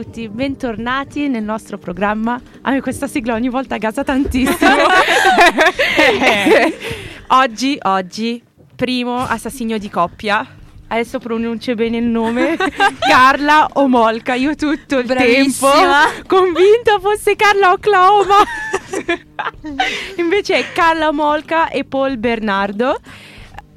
A 0.00 0.02
tutti, 0.02 0.30
bentornati 0.30 1.28
nel 1.28 1.42
nostro 1.42 1.76
programma. 1.76 2.40
A 2.62 2.70
me 2.70 2.80
questa 2.80 3.06
sigla 3.06 3.34
ogni 3.34 3.50
volta 3.50 3.76
gasa 3.76 4.02
tantissimo. 4.02 4.56
oggi, 7.28 7.78
oggi, 7.82 8.42
primo 8.74 9.18
assassino 9.18 9.76
di 9.76 9.90
coppia. 9.90 10.46
Adesso 10.88 11.18
pronuncio 11.18 11.74
bene 11.74 11.98
il 11.98 12.04
nome. 12.04 12.56
Carla 12.98 13.68
Omolka. 13.74 14.32
Io 14.32 14.54
tutto 14.54 15.00
il 15.00 15.04
Bravissima. 15.04 15.70
tempo 15.70 16.26
convinta 16.26 16.98
fosse 16.98 17.36
Carla 17.36 17.72
Oklahoma. 17.72 18.36
Invece 20.16 20.54
è 20.54 20.72
Carla 20.72 21.08
Omolka 21.08 21.68
e 21.68 21.84
Paul 21.84 22.16
Bernardo. 22.16 22.98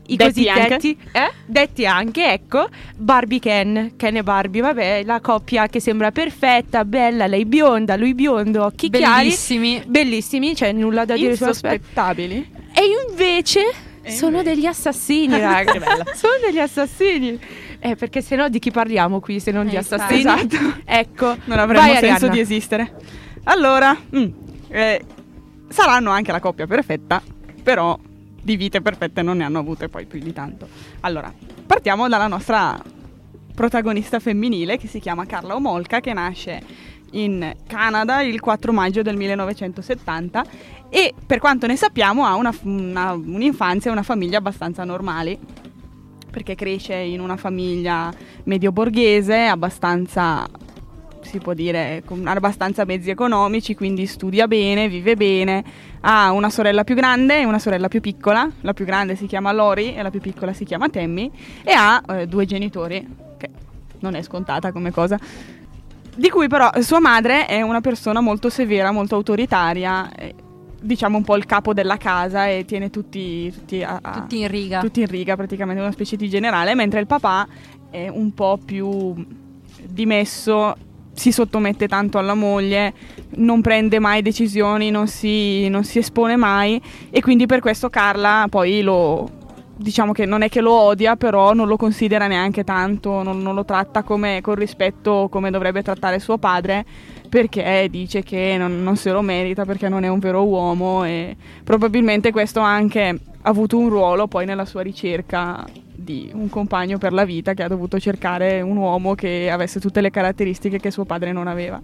I 0.06 0.16
Detti 0.18 0.44
cosiddetti, 0.46 0.98
eh? 1.14 1.32
detti 1.46 1.86
anche, 1.86 2.32
ecco, 2.34 2.68
Barbie 2.98 3.40
Ken, 3.40 3.94
Ken 3.96 4.18
e 4.18 4.24
Barbie, 4.24 4.62
vabbè, 4.62 5.04
la 5.06 5.22
coppia 5.22 5.68
che 5.68 5.80
sembra 5.80 6.12
perfetta, 6.12 6.84
bella, 6.84 7.26
lei 7.26 7.46
bionda, 7.46 7.96
lui 7.96 8.14
biondo, 8.14 8.66
occhi 8.66 8.90
chiari, 8.90 9.24
Bellissimi. 9.24 9.82
bellissimi, 9.88 10.54
c'è 10.54 10.74
nulla 10.74 11.06
da 11.06 11.16
dire. 11.16 11.32
Insospettabili. 11.32 12.50
E 12.74 12.82
invece 13.10 13.62
E 14.02 14.12
sono 14.12 14.40
invece? 14.40 14.56
degli 14.56 14.66
assassini, 14.66 15.40
raga. 15.40 15.72
Che 15.72 15.80
bella. 15.80 16.04
sono 16.14 16.34
degli 16.46 16.60
assassini. 16.60 17.40
Eh, 17.80 17.96
perché 17.96 18.22
se 18.22 18.36
no 18.36 18.50
di 18.50 18.60
chi 18.60 18.72
parliamo 18.72 19.20
qui 19.22 19.40
se 19.40 19.52
non 19.52 19.68
Eh, 19.68 19.70
di 19.72 19.78
assassini? 19.78 20.20
Esatto. 20.20 20.58
Ecco, 20.86 21.38
Non 21.46 21.60
avremmo 21.60 21.88
vai, 21.88 21.98
senso 21.98 22.26
Arianna. 22.26 22.34
di 22.34 22.40
esistere. 22.40 22.96
Allora, 23.46 23.98
mm, 24.16 24.26
eh, 24.70 25.02
saranno 25.70 26.12
anche 26.12 26.32
la 26.34 26.40
coppia 26.42 26.68
perfetta, 26.68 27.22
però 27.64 27.98
di 28.44 28.56
vite 28.58 28.82
perfette 28.82 29.22
non 29.22 29.38
ne 29.38 29.44
hanno 29.46 29.60
avute 29.60 29.88
poi 29.90 30.06
più 30.06 30.20
di 30.20 30.34
tanto. 30.34 30.68
Allora, 31.02 31.34
partiamo 31.66 32.08
dalla 32.10 32.28
nostra 32.28 32.80
protagonista 33.56 34.20
femminile 34.20 34.78
che 34.78 34.88
si 34.88 35.00
chiama 35.00 35.26
Carla 35.26 35.56
Omolka, 35.56 36.00
che 36.00 36.14
nasce 36.14 36.62
in 37.12 37.56
Canada 37.68 38.22
il 38.22 38.40
4 38.40 38.74
maggio 38.74 39.02
del 39.02 39.16
1970 39.16 40.44
e 40.90 41.14
per 41.26 41.40
quanto 41.40 41.68
ne 41.68 41.76
sappiamo 41.76 42.26
ha 42.26 42.36
una- 42.36 42.54
una- 42.64 43.14
un'infanzia 43.14 43.90
e 43.90 43.94
una 43.94 44.04
famiglia 44.04 44.40
abbastanza 44.40 44.84
normali 44.84 45.38
perché 46.32 46.56
cresce 46.56 46.96
in 46.96 47.20
una 47.20 47.38
famiglia 47.38 48.12
medio 48.46 48.72
borghese, 48.72 49.46
abbastanza 49.46 50.48
si 51.24 51.40
può 51.40 51.54
dire 51.54 52.04
con 52.06 52.26
abbastanza 52.28 52.86
mezzi 52.86 53.10
economici, 53.10 53.76
quindi 53.76 54.06
studia 54.06 54.48
bene, 54.48 54.88
vive 54.88 55.16
bene, 55.16 55.64
ha 56.02 56.32
una 56.32 56.50
sorella 56.50 56.84
più 56.84 56.96
grande 56.96 57.40
e 57.40 57.46
una 57.46 57.60
sorella 57.60 57.88
più 57.88 58.02
piccola, 58.02 58.50
la 58.62 58.74
più 58.74 58.86
grande 58.86 59.16
si 59.16 59.26
chiama 59.26 59.52
Lori 59.52 59.96
e 59.96 60.02
la 60.02 60.10
più 60.12 60.20
piccola 60.22 60.54
si 60.54 60.64
chiama 60.66 60.90
Tammy 60.90 61.32
e 61.64 61.72
ha 61.72 62.02
eh, 62.10 62.28
due 62.28 62.46
genitori, 62.46 63.08
che 63.38 63.50
non 64.00 64.16
è 64.16 64.22
scontata 64.22 64.72
come 64.72 64.92
cosa. 64.92 65.18
Di 66.16 66.30
cui 66.30 66.48
però 66.48 66.70
sua 66.82 67.00
madre 67.00 67.48
è 67.48 67.62
una 67.62 67.82
persona 67.82 68.22
molto 68.22 68.50
severa, 68.50 68.92
molto 68.92 69.16
autoritaria, 69.16 70.14
eh, 70.14 70.36
diciamo 70.80 71.18
un 71.18 71.24
po' 71.24 71.36
il 71.38 71.46
capo 71.46 71.74
della 71.74 71.98
casa 71.98 72.48
e 72.48 72.66
tiene 72.66 72.90
tutti, 72.90 73.52
tutti 73.52 73.82
a, 73.82 73.98
a- 74.02 74.12
Tutti 74.12 74.42
in 74.42 74.48
riga. 74.50 74.80
tutti 74.82 75.00
in 75.00 75.08
riga, 75.08 75.36
praticamente 75.36 75.82
una 75.82 75.92
specie 75.92 76.16
di 76.16 76.30
generale, 76.30 76.76
mentre 76.76 77.00
il 77.00 77.08
papà 77.08 77.48
è 77.90 78.10
un 78.10 78.34
po' 78.34 78.60
più 78.64 79.16
dimesso, 79.88 80.76
si 81.14 81.32
sottomette 81.32 81.88
tanto 81.88 82.18
alla 82.18 82.34
moglie, 82.34 82.94
non 83.36 83.62
prende 83.62 84.00
mai 84.00 84.22
decisioni, 84.22 84.90
non 84.90 85.08
si, 85.08 85.68
non 85.70 85.84
si 85.84 86.00
espone 86.00 86.36
mai 86.36 86.82
e 87.10 87.22
quindi 87.22 87.46
per 87.46 87.60
questo 87.60 87.90
Carla 87.90 88.48
poi 88.50 88.82
lo... 88.82 89.42
Diciamo 89.76 90.12
che 90.12 90.28
non 90.28 90.44
è 90.44 90.50
che 90.50 90.62
lo 90.62 90.72
odia, 90.72 91.16
però 91.16 91.54
non 91.54 91.68
lo 91.68 91.78
considera 91.78 92.28
neanche 92.28 92.64
tanto, 92.64 93.24
non, 93.24 93.42
non 93.42 93.56
lo 93.56 93.66
tratta 93.66 94.04
come, 94.04 94.40
con 94.40 94.54
rispetto 94.54 95.28
come 95.32 95.50
dovrebbe 95.50 95.82
trattare 95.82 96.20
suo 96.20 96.38
padre, 96.38 96.86
perché 97.28 97.88
dice 97.90 98.22
che 98.22 98.56
non, 98.56 98.84
non 98.84 98.96
se 98.96 99.12
lo 99.12 99.22
merita, 99.22 99.66
perché 99.66 99.90
non 99.90 100.04
è 100.04 100.08
un 100.10 100.20
vero 100.20 100.46
uomo 100.46 101.04
e 101.04 101.36
probabilmente 101.64 102.32
questo 102.32 102.62
ha 102.62 102.72
anche 102.72 103.20
avuto 103.42 103.78
un 103.80 103.90
ruolo 103.90 104.28
poi 104.28 104.46
nella 104.46 104.66
sua 104.66 104.84
ricerca 104.84 105.66
di 106.04 106.30
un 106.34 106.50
compagno 106.50 106.98
per 106.98 107.14
la 107.14 107.26
vita 107.26 107.54
che 107.54 107.64
ha 107.64 107.68
dovuto 107.68 108.00
cercare 108.00 108.62
un 108.62 108.78
uomo 108.78 109.16
che 109.16 109.50
avesse 109.50 109.80
tutte 109.80 110.02
le 110.02 110.10
caratteristiche 110.12 110.80
che 110.80 110.92
suo 110.92 111.06
padre 111.06 111.32
non 111.32 111.48
aveva. 111.48 111.82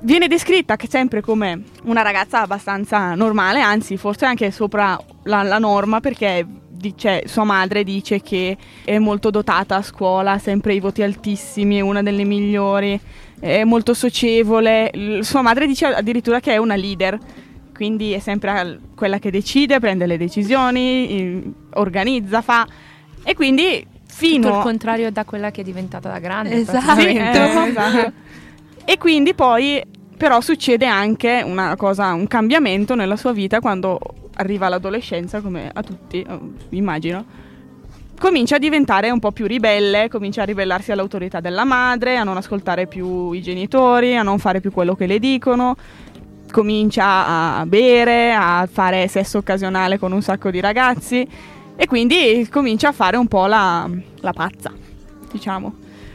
Viene 0.00 0.28
descritta 0.28 0.76
sempre 0.88 1.20
come 1.20 1.62
una 1.84 2.02
ragazza 2.02 2.42
abbastanza 2.42 3.14
normale, 3.14 3.60
anzi 3.60 3.96
forse 3.96 4.24
anche 4.24 4.50
sopra 4.50 4.98
la, 5.24 5.42
la 5.42 5.58
norma 5.58 6.00
perché 6.00 6.46
dice, 6.68 7.22
sua 7.26 7.44
madre 7.44 7.82
dice 7.82 8.20
che 8.20 8.56
è 8.84 8.98
molto 8.98 9.30
dotata 9.30 9.76
a 9.76 9.82
scuola, 9.82 10.32
ha 10.32 10.38
sempre 10.38 10.74
i 10.74 10.80
voti 10.80 11.02
altissimi, 11.02 11.76
è 11.78 11.80
una 11.80 12.02
delle 12.02 12.24
migliori, 12.24 13.00
è 13.40 13.64
molto 13.64 13.94
socievole. 13.94 14.90
Sua 15.20 15.42
madre 15.42 15.66
dice 15.66 15.86
addirittura 15.86 16.40
che 16.40 16.52
è 16.52 16.56
una 16.58 16.76
leader, 16.76 17.18
quindi 17.74 18.12
è 18.12 18.18
sempre 18.18 18.80
quella 18.94 19.18
che 19.18 19.30
decide, 19.30 19.80
prende 19.80 20.06
le 20.06 20.16
decisioni, 20.16 21.54
organizza, 21.74 22.42
fa 22.42 22.66
e 23.28 23.34
quindi 23.34 23.84
fino 24.06 24.46
Tutto 24.46 24.56
il 24.58 24.62
contrario 24.62 25.10
da 25.10 25.24
quella 25.24 25.50
che 25.50 25.62
è 25.62 25.64
diventata 25.64 26.08
da 26.08 26.20
grande. 26.20 26.54
Esatto. 26.54 27.00
eh, 27.00 27.68
esatto. 27.68 28.12
E 28.84 28.98
quindi 28.98 29.34
poi 29.34 29.82
però 30.16 30.40
succede 30.40 30.86
anche 30.86 31.42
una 31.44 31.74
cosa, 31.74 32.12
un 32.12 32.28
cambiamento 32.28 32.94
nella 32.94 33.16
sua 33.16 33.32
vita 33.32 33.58
quando 33.58 33.98
arriva 34.34 34.68
l'adolescenza, 34.68 35.40
come 35.40 35.68
a 35.74 35.82
tutti, 35.82 36.22
eh, 36.22 36.38
immagino. 36.68 37.24
Comincia 38.16 38.56
a 38.56 38.58
diventare 38.60 39.10
un 39.10 39.18
po' 39.18 39.32
più 39.32 39.44
ribelle, 39.44 40.08
comincia 40.08 40.42
a 40.42 40.44
ribellarsi 40.44 40.92
all'autorità 40.92 41.40
della 41.40 41.64
madre, 41.64 42.16
a 42.16 42.22
non 42.22 42.36
ascoltare 42.36 42.86
più 42.86 43.32
i 43.32 43.42
genitori, 43.42 44.16
a 44.16 44.22
non 44.22 44.38
fare 44.38 44.60
più 44.60 44.70
quello 44.70 44.94
che 44.94 45.06
le 45.06 45.18
dicono. 45.18 45.74
Comincia 46.50 47.58
a 47.58 47.66
bere, 47.66 48.32
a 48.32 48.68
fare 48.70 49.08
sesso 49.08 49.38
occasionale 49.38 49.98
con 49.98 50.12
un 50.12 50.22
sacco 50.22 50.50
di 50.50 50.60
ragazzi 50.60 51.28
e 51.76 51.86
quindi 51.86 52.46
comincia 52.50 52.88
a 52.88 52.92
fare 52.92 53.16
un 53.16 53.28
po' 53.28 53.46
la, 53.46 53.88
la 54.20 54.32
pazza, 54.32 54.72
diciamo. 55.30 55.74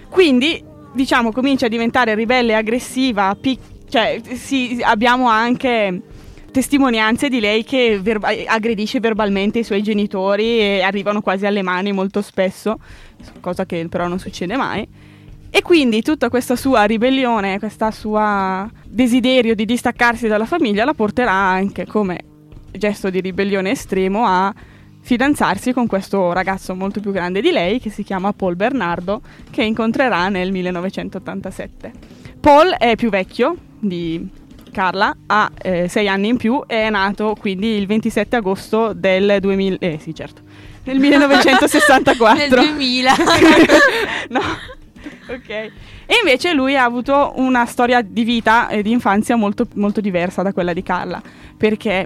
Quindi, 0.10 0.62
diciamo, 0.92 1.32
comincia 1.32 1.68
a 1.68 1.70
diventare 1.70 2.16
ribelle 2.16 2.56
aggressiva, 2.56 3.36
pic- 3.40 3.88
cioè 3.88 4.20
sì, 4.34 4.80
abbiamo 4.82 5.28
anche 5.28 6.02
testimonianze 6.52 7.30
di 7.30 7.40
lei 7.40 7.64
che 7.64 8.00
verba- 8.02 8.30
aggredisce 8.48 9.00
verbalmente 9.00 9.60
i 9.60 9.64
suoi 9.64 9.82
genitori 9.82 10.60
e 10.60 10.82
arrivano 10.82 11.22
quasi 11.22 11.46
alle 11.46 11.62
mani 11.62 11.92
molto 11.92 12.22
spesso, 12.22 12.80
cosa 13.40 13.66
che 13.66 13.88
però 13.88 14.08
non 14.08 14.20
succede 14.20 14.58
mai. 14.58 14.88
E 15.54 15.62
quindi 15.62 16.02
tutta 16.02 16.30
questa 16.30 16.56
sua 16.56 16.86
ribellione, 16.86 17.60
questo 17.60 17.92
suo 17.92 18.70
desiderio 18.86 19.54
di 19.54 19.66
distaccarsi 19.66 20.28
dalla 20.28 20.46
famiglia 20.46 20.86
la 20.86 20.94
porterà 20.94 21.34
anche 21.34 21.86
come 21.86 22.20
gesto 22.72 23.10
di 23.10 23.20
ribellione 23.20 23.72
estremo 23.72 24.26
a 24.26 24.54
fidanzarsi 25.02 25.74
con 25.74 25.88
questo 25.88 26.32
ragazzo 26.32 26.76
molto 26.76 27.00
più 27.00 27.12
grande 27.12 27.42
di 27.42 27.52
lei 27.52 27.80
che 27.80 27.90
si 27.90 28.04
chiama 28.04 28.34
Paul 28.34 28.56
Bernardo 28.56 29.22
che 29.50 29.64
incontrerà 29.64 30.30
nel 30.30 30.52
1987. 30.52 31.92
Paul 32.40 32.70
è 32.70 32.96
più 32.96 33.10
vecchio 33.10 33.56
di 33.80 34.28
Carla, 34.72 35.16
ha 35.28 35.52
eh, 35.62 35.88
sei 35.88 36.08
anni 36.08 36.30
in 36.30 36.38
più 36.38 36.64
e 36.66 36.84
è 36.84 36.90
nato 36.90 37.36
quindi 37.38 37.76
il 37.76 37.88
27 37.88 38.38
agosto 38.38 38.94
del 38.94 39.38
2000, 39.40 39.78
eh 39.80 40.00
sì 40.02 40.16
certo, 40.16 40.42
nel 40.86 40.98
1964. 41.00 42.38
Nel 42.38 42.50
2000. 42.50 43.16
no. 44.30 44.42
Ok. 45.28 45.50
E 45.50 45.72
invece 46.22 46.54
lui 46.54 46.76
ha 46.76 46.84
avuto 46.84 47.34
una 47.36 47.66
storia 47.66 48.02
di 48.02 48.24
vita 48.24 48.68
e 48.70 48.82
di 48.82 48.92
infanzia 48.92 49.36
molto, 49.36 49.66
molto 49.76 50.02
diversa 50.02 50.42
da 50.42 50.52
quella 50.52 50.74
di 50.74 50.84
Carla, 50.84 51.22
perché 51.56 52.06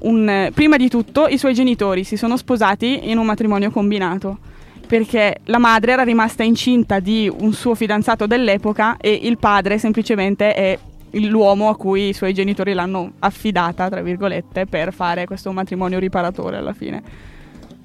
un, 0.00 0.50
prima 0.52 0.76
di 0.76 0.88
tutto 0.88 1.28
i 1.28 1.38
suoi 1.38 1.54
genitori 1.54 2.04
si 2.04 2.16
sono 2.16 2.36
sposati 2.36 3.10
in 3.10 3.18
un 3.18 3.26
matrimonio 3.26 3.70
combinato, 3.70 4.38
perché 4.86 5.40
la 5.44 5.58
madre 5.58 5.92
era 5.92 6.02
rimasta 6.02 6.42
incinta 6.42 6.98
di 6.98 7.30
un 7.32 7.52
suo 7.52 7.74
fidanzato 7.74 8.26
dell'epoca 8.26 8.96
e 8.98 9.12
il 9.22 9.36
padre 9.38 9.78
semplicemente 9.78 10.54
è 10.54 10.78
l'uomo 11.12 11.68
a 11.68 11.76
cui 11.76 12.08
i 12.08 12.12
suoi 12.12 12.34
genitori 12.34 12.72
l'hanno 12.72 13.12
affidata, 13.20 13.88
tra 13.88 14.02
virgolette, 14.02 14.66
per 14.66 14.92
fare 14.92 15.26
questo 15.26 15.52
matrimonio 15.52 15.98
riparatore 15.98 16.56
alla 16.56 16.72
fine. 16.72 17.02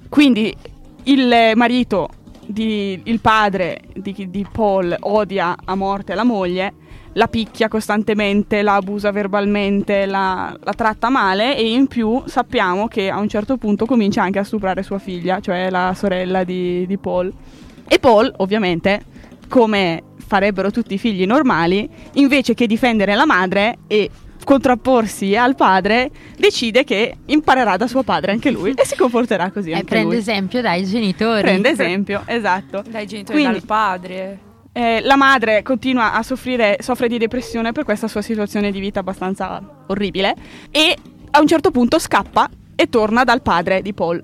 Quindi 0.08 0.54
il 1.04 1.52
marito, 1.54 2.08
di- 2.46 3.00
il 3.04 3.20
padre 3.20 3.80
di, 3.94 4.28
di 4.30 4.46
Paul 4.50 4.96
odia 5.00 5.56
a 5.64 5.74
morte 5.74 6.14
la 6.14 6.24
moglie, 6.24 6.74
la 7.14 7.28
picchia 7.28 7.68
costantemente, 7.68 8.62
la 8.62 8.74
abusa 8.74 9.10
verbalmente, 9.10 10.06
la, 10.06 10.56
la 10.62 10.72
tratta 10.72 11.08
male 11.10 11.56
e 11.56 11.72
in 11.72 11.86
più 11.86 12.22
sappiamo 12.26 12.88
che 12.88 13.08
a 13.08 13.18
un 13.18 13.28
certo 13.28 13.56
punto 13.56 13.86
comincia 13.86 14.22
anche 14.22 14.38
a 14.38 14.44
stuprare 14.44 14.82
sua 14.82 14.98
figlia, 14.98 15.40
cioè 15.40 15.70
la 15.70 15.92
sorella 15.94 16.44
di, 16.44 16.86
di 16.86 16.98
Paul. 16.98 17.32
E 17.86 17.98
Paul, 17.98 18.32
ovviamente, 18.38 19.02
come 19.48 20.02
farebbero 20.16 20.70
tutti 20.70 20.94
i 20.94 20.98
figli 20.98 21.26
normali, 21.26 21.88
invece 22.14 22.54
che 22.54 22.66
difendere 22.66 23.14
la 23.14 23.26
madre 23.26 23.78
e 23.86 24.10
contrapporsi 24.44 25.34
al 25.36 25.54
padre, 25.54 26.10
decide 26.36 26.84
che 26.84 27.16
imparerà 27.26 27.76
da 27.76 27.86
suo 27.86 28.02
padre 28.02 28.32
anche 28.32 28.50
lui 28.50 28.72
e 28.74 28.84
si 28.86 28.96
comporterà 28.96 29.50
così 29.50 29.70
E 29.70 29.74
anche 29.74 29.86
prende 29.86 30.08
lui. 30.08 30.16
esempio 30.18 30.60
dai 30.60 30.84
genitori. 30.84 31.42
Prende 31.42 31.70
esempio, 31.70 32.22
esatto. 32.26 32.82
Dai 32.88 33.06
genitori 33.06 33.38
Quindi- 33.40 33.58
dal 33.58 33.66
padre. 33.66 34.38
Eh, 34.76 35.00
la 35.02 35.16
madre 35.16 35.62
continua 35.62 36.14
a 36.14 36.22
soffrire, 36.24 36.78
soffre 36.80 37.06
di 37.08 37.16
depressione 37.18 37.70
per 37.72 37.84
questa 37.84 38.08
sua 38.08 38.22
situazione 38.22 38.72
di 38.72 38.80
vita 38.80 39.00
abbastanza 39.00 39.62
orribile 39.86 40.34
e 40.70 40.96
a 41.30 41.40
un 41.40 41.46
certo 41.46 41.70
punto 41.70 41.98
scappa 42.00 42.48
e 42.74 42.88
torna 42.88 43.22
dal 43.22 43.40
padre 43.40 43.82
di 43.82 43.92
Paul. 43.94 44.20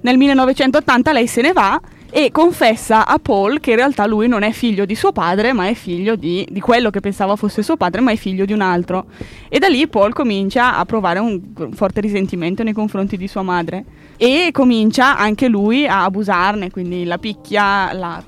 Nel 0.00 0.16
1980 0.16 1.12
lei 1.12 1.26
se 1.28 1.42
ne 1.42 1.52
va 1.52 1.80
e 2.16 2.30
confessa 2.30 3.06
a 3.06 3.18
Paul 3.18 3.60
che 3.60 3.72
in 3.72 3.76
realtà 3.76 4.06
lui 4.06 4.26
non 4.26 4.42
è 4.42 4.50
figlio 4.50 4.86
di 4.86 4.94
suo 4.94 5.12
padre, 5.12 5.52
ma 5.52 5.68
è 5.68 5.74
figlio 5.74 6.16
di, 6.16 6.48
di, 6.50 6.60
quello 6.60 6.88
che 6.88 7.00
pensava 7.00 7.36
fosse 7.36 7.62
suo 7.62 7.76
padre, 7.76 8.00
ma 8.00 8.10
è 8.10 8.16
figlio 8.16 8.46
di 8.46 8.54
un 8.54 8.62
altro. 8.62 9.04
E 9.50 9.58
da 9.58 9.68
lì 9.68 9.86
Paul 9.86 10.14
comincia 10.14 10.78
a 10.78 10.86
provare 10.86 11.18
un, 11.18 11.42
forte 11.74 12.00
risentimento 12.00 12.62
nei 12.62 12.72
confronti 12.72 13.18
di 13.18 13.28
sua 13.28 13.42
madre 13.42 13.84
e 14.16 14.48
comincia 14.50 15.18
anche 15.18 15.46
lui 15.48 15.86
a 15.86 16.04
abusarne, 16.04 16.70
quindi 16.70 17.04
la 17.04 17.18
picchia, 17.18 17.92
la, 17.92 18.24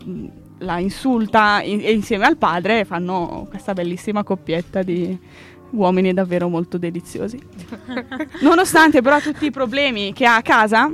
la 0.59 0.79
insulta 0.81 1.61
e 1.63 1.91
insieme 1.91 2.27
al 2.27 2.37
padre 2.37 2.85
fanno 2.85 3.47
questa 3.49 3.73
bellissima 3.73 4.23
coppietta 4.23 4.83
di 4.83 5.19
uomini 5.71 6.13
davvero 6.13 6.51
molto 6.51 6.77
deliziosi. 6.77 7.41
Nonostante 8.43 9.01
però 9.01 9.19
tutti 9.19 9.47
i 9.47 9.51
problemi 9.51 10.13
che 10.13 10.27
ha 10.27 10.37
a 10.37 10.43
casa, 10.43 10.93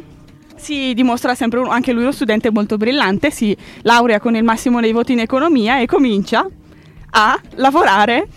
si 0.57 0.95
dimostra 0.95 1.35
sempre 1.35 1.61
un, 1.61 1.69
anche 1.69 1.93
lui 1.93 2.03
uno 2.03 2.13
studente 2.13 2.51
molto 2.51 2.77
brillante, 2.77 3.31
si 3.31 3.57
laurea 3.83 4.21
con 4.21 4.37
il 4.37 4.45
massimo 4.45 4.81
dei 4.81 4.93
voti 4.93 5.13
in 5.13 5.21
economia 5.21 5.81
e 5.81 5.87
comincia 5.87 6.47
a 7.11 7.41
lavorare 7.57 8.29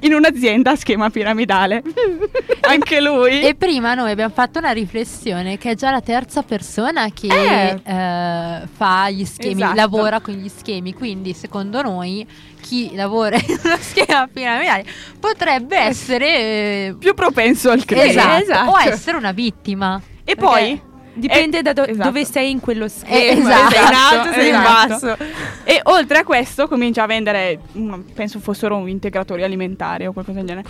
in 0.00 0.14
un'azienda 0.14 0.72
a 0.72 0.76
schema 0.76 1.10
piramidale. 1.10 1.82
Anche 2.60 3.00
lui. 3.00 3.40
E 3.40 3.54
prima 3.54 3.94
noi 3.94 4.10
abbiamo 4.10 4.32
fatto 4.32 4.58
una 4.58 4.72
riflessione 4.72 5.58
che 5.58 5.70
è 5.70 5.74
già 5.74 5.90
la 5.90 6.00
terza 6.00 6.42
persona 6.42 7.08
che 7.10 7.28
eh. 7.28 7.80
Eh, 7.82 8.66
fa 8.72 9.10
gli 9.10 9.24
schemi, 9.24 9.62
esatto. 9.62 9.74
lavora 9.74 10.20
con 10.20 10.34
gli 10.34 10.48
schemi. 10.48 10.92
Quindi, 10.92 11.32
secondo 11.32 11.80
noi, 11.82 12.26
chi 12.60 12.94
lavora 12.94 13.36
in 13.36 13.58
uno 13.64 13.76
schema 13.78 14.28
piramidale 14.30 14.84
potrebbe 15.18 15.76
essere 15.76 16.26
eh, 16.28 16.96
più 16.98 17.14
propenso 17.14 17.70
al 17.70 17.84
credere 17.84 18.10
esatto. 18.10 18.42
esatto. 18.42 18.70
o 18.70 18.80
essere 18.80 19.16
una 19.16 19.32
vittima. 19.32 20.00
E 20.24 20.34
Perché 20.34 20.40
poi 20.40 20.80
Dipende 21.18 21.58
e, 21.58 21.62
da 21.62 21.72
do- 21.72 21.86
esatto. 21.86 22.08
dove 22.08 22.24
sei 22.26 22.50
in 22.50 22.60
quello 22.60 22.88
schema. 22.88 23.16
Eh, 23.16 23.38
esatto, 23.38 23.70
sei 23.70 23.80
in 23.80 23.94
alto, 23.94 24.32
sei 24.32 24.48
esatto. 24.48 24.82
in 24.82 24.88
basso. 24.88 25.16
E 25.64 25.80
oltre 25.84 26.18
a 26.18 26.24
questo 26.24 26.68
comincia 26.68 27.04
a 27.04 27.06
vendere, 27.06 27.58
penso 28.14 28.38
fossero 28.38 28.86
integratori 28.86 29.42
alimentari 29.42 30.06
o 30.06 30.12
qualcosa 30.12 30.38
del 30.38 30.46
genere. 30.46 30.68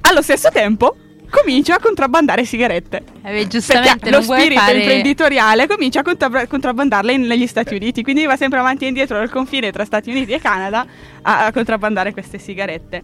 Allo 0.00 0.22
stesso 0.22 0.50
tempo 0.50 0.96
comincia 1.28 1.74
a 1.74 1.78
contrabbandare 1.78 2.46
sigarette. 2.46 3.02
Eh, 3.22 3.46
giustamente 3.46 4.10
lo 4.10 4.22
spirito 4.22 4.60
fare... 4.60 4.78
imprenditoriale 4.78 5.66
comincia 5.66 6.00
a 6.00 6.02
contra- 6.02 6.46
contrabbandarle 6.46 7.18
negli 7.18 7.46
Stati 7.46 7.74
Uniti, 7.74 8.02
quindi 8.02 8.24
va 8.24 8.36
sempre 8.36 8.58
avanti 8.58 8.86
e 8.86 8.88
indietro 8.88 9.18
dal 9.18 9.28
confine 9.28 9.70
tra 9.70 9.84
Stati 9.84 10.08
Uniti 10.08 10.32
e 10.32 10.40
Canada 10.40 10.86
a, 11.20 11.44
a 11.46 11.52
contrabbandare 11.52 12.12
queste 12.12 12.38
sigarette. 12.38 13.02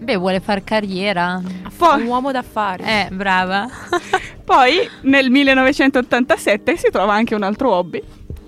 Beh, 0.00 0.16
vuole 0.16 0.40
far 0.40 0.64
carriera. 0.64 1.40
Poi, 1.76 2.00
un 2.02 2.08
uomo 2.08 2.32
d'affari. 2.32 2.82
Eh, 2.82 3.08
brava. 3.12 3.68
Poi 4.44 4.88
nel 5.02 5.30
1987 5.30 6.76
si 6.76 6.90
trova 6.90 7.12
anche 7.12 7.34
un 7.34 7.42
altro 7.42 7.70
hobby 7.72 8.02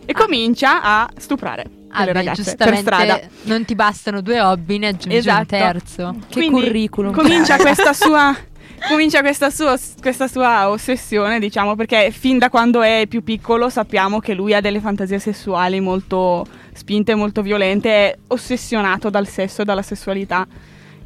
e 0.05 0.13
ah. 0.13 0.19
comincia 0.19 0.83
a 0.83 1.09
stuprare 1.17 1.65
ah, 1.91 2.01
le 2.01 2.07
beh, 2.07 2.13
ragazze 2.13 2.57
per 2.57 2.77
strada. 2.77 3.21
Non 3.43 3.65
ti 3.65 3.75
bastano 3.75 4.21
due 4.21 4.41
hobby, 4.41 4.79
ne 4.79 4.89
aggiungi 4.89 5.17
esatto. 5.17 5.41
un 5.41 5.47
terzo. 5.47 6.17
Che 6.29 6.33
Quindi 6.33 6.63
curriculum. 6.63 7.13
Comincia 7.13 7.57
questa 7.61 7.93
sua 7.93 8.35
comincia 8.89 9.21
questa 9.21 9.51
sua, 9.51 9.79
questa 10.01 10.27
sua, 10.27 10.69
ossessione, 10.69 11.39
diciamo, 11.39 11.77
perché 11.77 12.11
fin 12.11 12.39
da 12.39 12.51
quando 12.51 12.83
è 12.83 13.07
più 13.09 13.23
piccolo 13.23 13.69
sappiamo 13.69 14.19
che 14.19 14.35
lui 14.35 14.55
ha 14.55 14.61
delle 14.61 14.81
fantasie 14.81 15.21
sessuali 15.21 15.79
molto 15.79 16.45
spinte, 16.73 17.15
molto 17.15 17.43
violente, 17.43 17.91
è 17.91 18.17
ossessionato 18.29 19.09
dal 19.09 19.29
sesso 19.29 19.63
e 19.63 19.65
dalla 19.65 19.83
sessualità. 19.83 20.47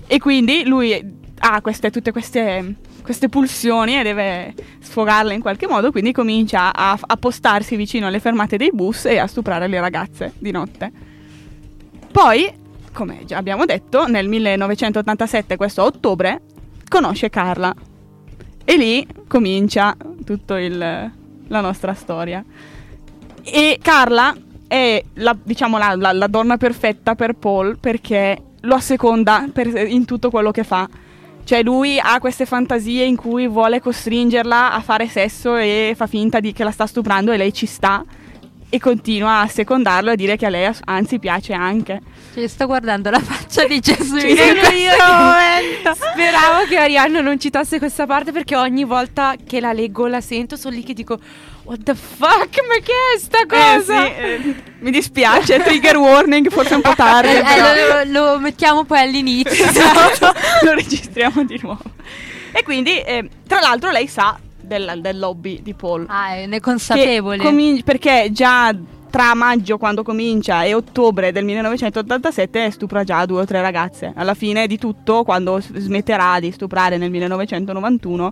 E 0.07 0.19
quindi 0.19 0.65
lui 0.65 1.25
ha 1.39 1.61
queste, 1.61 1.91
tutte 1.91 2.13
queste, 2.13 2.77
queste, 3.03 3.29
pulsioni 3.29 3.99
e 3.99 4.03
deve 4.03 4.55
sfogarle 4.81 5.35
in 5.35 5.41
qualche 5.41 5.67
modo, 5.67 5.91
quindi 5.91 6.13
comincia 6.13 6.73
a, 6.75 6.99
a 6.99 7.17
postarsi 7.17 7.77
vicino 7.77 8.07
alle 8.07 8.21
fermate 8.21 8.57
dei 8.57 8.71
bus 8.73 9.07
e 9.07 9.19
a 9.19 9.27
stuprare 9.27 9.67
le 9.67 9.81
ragazze 9.81 10.33
di 10.39 10.51
notte. 10.51 10.91
Poi, 12.11 12.51
come 12.93 13.25
già 13.27 13.37
abbiamo 13.37 13.65
detto, 13.65 14.07
nel 14.07 14.29
1987, 14.29 15.57
questo 15.57 15.83
ottobre, 15.83 16.41
conosce 16.89 17.29
Carla. 17.29 17.75
E 18.65 18.77
lì 18.77 19.07
comincia 19.29 19.95
tutta 20.25 20.59
la 20.59 21.11
nostra 21.61 21.95
storia. 21.95 22.45
E 23.43 23.79
Carla 23.81 24.35
è 24.67 25.03
la, 25.15 25.37
diciamo, 25.41 25.79
la, 25.79 25.95
la, 25.95 26.13
la 26.13 26.27
donna 26.27 26.57
perfetta 26.57 27.15
per 27.15 27.35
Paul 27.35 27.79
perché 27.79 28.46
lo 28.67 28.75
asseconda 28.75 29.47
per, 29.53 29.67
in 29.89 30.05
tutto 30.05 30.31
quello 30.31 30.51
che 30.51 30.65
fa. 30.65 30.89
Cioè 31.45 31.63
lui 31.63 31.99
ha 32.01 32.19
queste 32.19 32.45
fantasie 32.45 33.05
in 33.05 33.17
cui 33.17 33.47
vuole 33.47 33.81
costringerla 33.81 34.73
a 34.73 34.81
fare 34.81 35.07
sesso 35.07 35.57
e 35.57 35.95
fa 35.97 36.07
finta 36.07 36.41
di 36.41 36.53
che 36.53 36.65
la 36.65 36.73
sta 36.73 36.87
stuprando 36.87 37.31
e 37.31 37.37
lei 37.37 37.53
ci 37.53 37.67
sta 37.67 38.05
e 38.69 38.81
continua 38.81 39.43
a 39.43 39.47
secondarlo 39.47 40.11
e 40.11 40.13
a 40.15 40.17
dire 40.17 40.37
che 40.37 40.47
a 40.47 40.49
lei 40.49 40.69
anzi 40.85 41.21
piace 41.21 41.53
anche. 41.53 42.01
Cioè, 42.35 42.49
sto 42.49 42.67
guardando 42.67 43.11
la 43.11 43.21
faccia 43.21 43.65
di 43.65 43.79
Gesù 43.79 44.17
in 44.17 44.35
questo 44.35 45.13
momento. 45.13 45.95
Speravo 45.95 46.67
che 46.69 46.77
Arianna 46.79 47.21
non 47.21 47.39
citasse 47.39 47.79
questa 47.79 48.07
parte 48.07 48.33
perché 48.33 48.57
ogni 48.57 48.85
volta 48.85 49.37
che 49.43 49.61
la 49.61 49.73
leggo 49.73 50.09
la 50.09 50.21
sento 50.21 50.57
sono 50.57 50.75
lì 50.75 50.83
che 50.83 50.95
dico 50.95 51.19
What 51.67 51.83
the 51.83 51.97
fuck? 51.97 52.65
Ma 52.69 52.77
che 52.81 52.93
è 53.15 53.19
sta 53.19 53.41
eh, 53.41 53.47
cosa? 53.47 54.07
Eh, 54.07 54.39
sì, 54.41 54.49
eh, 54.49 54.55
mi 54.79 54.93
dispiace, 54.93 55.59
trigger 55.59 55.97
warning, 55.97 56.49
forse 56.49 56.77
un 56.77 56.81
po' 56.81 56.95
tardi. 56.97 57.33
Eh, 57.33 57.43
eh 57.43 58.07
lo, 58.07 58.35
lo, 58.35 58.39
mettiamo 58.39 58.85
poi 58.85 59.01
all'inizio. 59.01 59.51
esatto, 59.67 60.33
lo 60.63 60.75
registriamo 60.75 61.43
di 61.43 61.59
nuovo. 61.61 61.83
E 62.53 62.63
quindi, 62.63 63.01
eh, 63.01 63.29
tra 63.49 63.59
l'altro, 63.59 63.91
lei 63.91 64.07
sa 64.07 64.39
del, 64.61 65.01
del, 65.01 65.19
lobby 65.19 65.61
di 65.61 65.75
Paul. 65.75 66.07
Ah, 66.09 66.35
ne 66.35 66.57
è 66.57 66.61
consapevole. 66.61 67.43
Comin- 67.43 67.83
perché 67.83 68.29
già 68.31 68.73
tra 69.11 69.35
maggio, 69.35 69.77
quando 69.77 70.05
comincia, 70.05 70.63
e 70.63 70.73
ottobre 70.73 71.33
del 71.33 71.45
1987 71.45 72.71
stupra 72.71 73.03
già 73.03 73.27
due 73.27 73.41
o 73.41 73.45
tre 73.45 73.61
ragazze. 73.61 74.13
Alla 74.15 74.35
fine 74.35 74.69
di 74.69 74.79
tutto, 74.79 75.25
quando 75.25 75.59
smetterà 75.61 76.39
di 76.39 76.53
stuprare 76.53 76.97
nel 76.97 77.11
1991, 77.11 78.31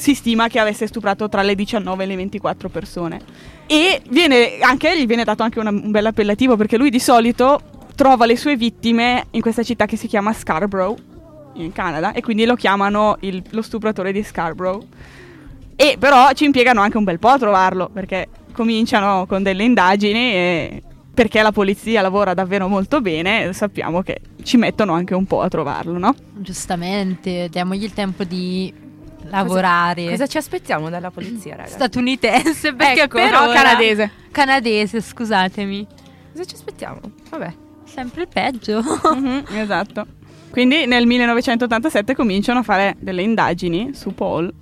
si 0.00 0.14
stima 0.14 0.48
che 0.48 0.58
avesse 0.58 0.86
stuprato 0.86 1.28
tra 1.28 1.42
le 1.42 1.54
19 1.54 2.02
e 2.02 2.06
le 2.06 2.16
24 2.16 2.68
persone. 2.70 3.20
E 3.66 4.00
viene, 4.08 4.58
anche 4.60 4.98
gli 4.98 5.06
viene 5.06 5.24
dato 5.24 5.42
anche 5.42 5.60
una, 5.60 5.70
un 5.70 5.90
bel 5.90 6.06
appellativo 6.06 6.56
perché 6.56 6.78
lui 6.78 6.90
di 6.90 6.98
solito 6.98 7.60
trova 7.94 8.24
le 8.24 8.36
sue 8.36 8.56
vittime 8.56 9.26
in 9.32 9.42
questa 9.42 9.62
città 9.62 9.84
che 9.84 9.96
si 9.96 10.06
chiama 10.06 10.32
Scarborough, 10.32 10.98
in 11.54 11.72
Canada, 11.72 12.12
e 12.12 12.22
quindi 12.22 12.46
lo 12.46 12.54
chiamano 12.54 13.18
il, 13.20 13.42
lo 13.50 13.60
stupratore 13.60 14.10
di 14.10 14.22
Scarborough. 14.22 14.82
E 15.76 15.96
però 15.98 16.32
ci 16.32 16.44
impiegano 16.44 16.80
anche 16.80 16.96
un 16.96 17.04
bel 17.04 17.18
po' 17.18 17.28
a 17.28 17.38
trovarlo 17.38 17.90
perché 17.92 18.28
cominciano 18.52 19.26
con 19.26 19.42
delle 19.42 19.64
indagini 19.64 20.32
e 20.32 20.82
perché 21.12 21.42
la 21.42 21.52
polizia 21.52 22.00
lavora 22.00 22.32
davvero 22.32 22.68
molto 22.68 23.02
bene, 23.02 23.52
sappiamo 23.52 24.00
che 24.00 24.20
ci 24.42 24.56
mettono 24.56 24.94
anche 24.94 25.14
un 25.14 25.26
po' 25.26 25.42
a 25.42 25.48
trovarlo, 25.48 25.98
no? 25.98 26.14
Giustamente, 26.32 27.48
diamogli 27.50 27.84
il 27.84 27.92
tempo 27.92 28.24
di 28.24 28.72
lavorare. 29.30 30.02
Cosa, 30.02 30.16
cosa, 30.16 30.26
ci 30.26 30.36
aspettiamo 30.38 30.90
dalla 30.90 31.10
polizia, 31.10 31.56
ragazzi? 31.56 31.74
Statunitense, 31.74 32.74
perché 32.76 33.02
ecco, 33.02 33.16
però 33.16 33.48
ora... 33.48 33.52
canadese. 33.54 34.10
Canadese, 34.30 35.00
scusatemi. 35.00 35.86
Cosa 36.32 36.44
ci 36.44 36.54
aspettiamo? 36.54 37.00
Vabbè. 37.30 37.52
Sempre 37.84 38.22
il 38.22 38.28
peggio. 38.28 38.82
mm-hmm, 39.14 39.56
esatto. 39.56 40.06
Quindi 40.50 40.86
nel 40.86 41.06
1987 41.06 42.14
cominciano 42.14 42.60
a 42.60 42.62
fare 42.62 42.96
delle 42.98 43.22
indagini 43.22 43.94
su 43.94 44.12
Paul 44.14 44.52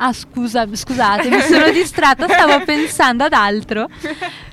Ah, 0.00 0.12
scusa, 0.12 0.66
scusate, 0.70 1.28
mi 1.28 1.40
sono 1.40 1.70
distratta, 1.70 2.28
stavo 2.28 2.62
pensando 2.64 3.24
ad 3.24 3.32
altro. 3.32 3.88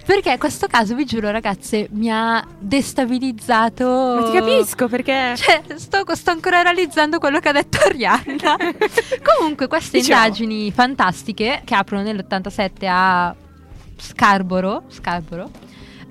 Perché 0.05 0.37
questo 0.37 0.67
caso, 0.67 0.95
vi 0.95 1.05
giuro, 1.05 1.31
ragazze, 1.31 1.87
mi 1.91 2.11
ha 2.11 2.45
destabilizzato. 2.59 3.85
Ma 3.85 4.23
ti 4.31 4.37
capisco 4.37 4.87
perché. 4.87 5.33
Cioè, 5.35 5.61
sto, 5.75 6.03
sto 6.13 6.31
ancora 6.31 6.61
realizzando 6.61 7.19
quello 7.19 7.39
che 7.39 7.49
ha 7.49 7.53
detto 7.53 7.77
Arianna. 7.77 8.57
Comunque, 9.37 9.67
queste 9.67 9.99
diciamo. 9.99 10.23
indagini 10.23 10.71
fantastiche 10.71 11.61
che 11.63 11.75
aprono 11.75 12.03
nell'87 12.03 12.87
a 12.87 13.35
Scarborough, 13.97 14.83
Scarborough 14.89 15.49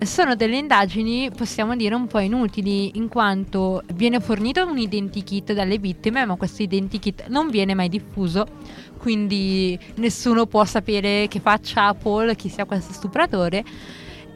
sono 0.00 0.34
delle 0.34 0.56
indagini, 0.56 1.30
possiamo 1.34 1.74
dire, 1.76 1.94
un 1.94 2.06
po' 2.06 2.18
inutili, 2.18 2.96
in 2.96 3.08
quanto 3.08 3.82
viene 3.94 4.20
fornito 4.20 4.66
un 4.66 4.78
identikit 4.78 5.52
dalle 5.52 5.78
vittime, 5.78 6.24
ma 6.24 6.36
questo 6.36 6.62
identikit 6.62 7.26
non 7.28 7.48
viene 7.48 7.74
mai 7.74 7.88
diffuso, 7.88 8.46
quindi 8.98 9.78
nessuno 9.96 10.46
può 10.46 10.64
sapere 10.64 11.26
che 11.28 11.40
faccia 11.40 11.94
Paul, 11.94 12.34
chi 12.36 12.48
sia 12.48 12.64
questo 12.64 12.92
stupratore. 12.92 13.64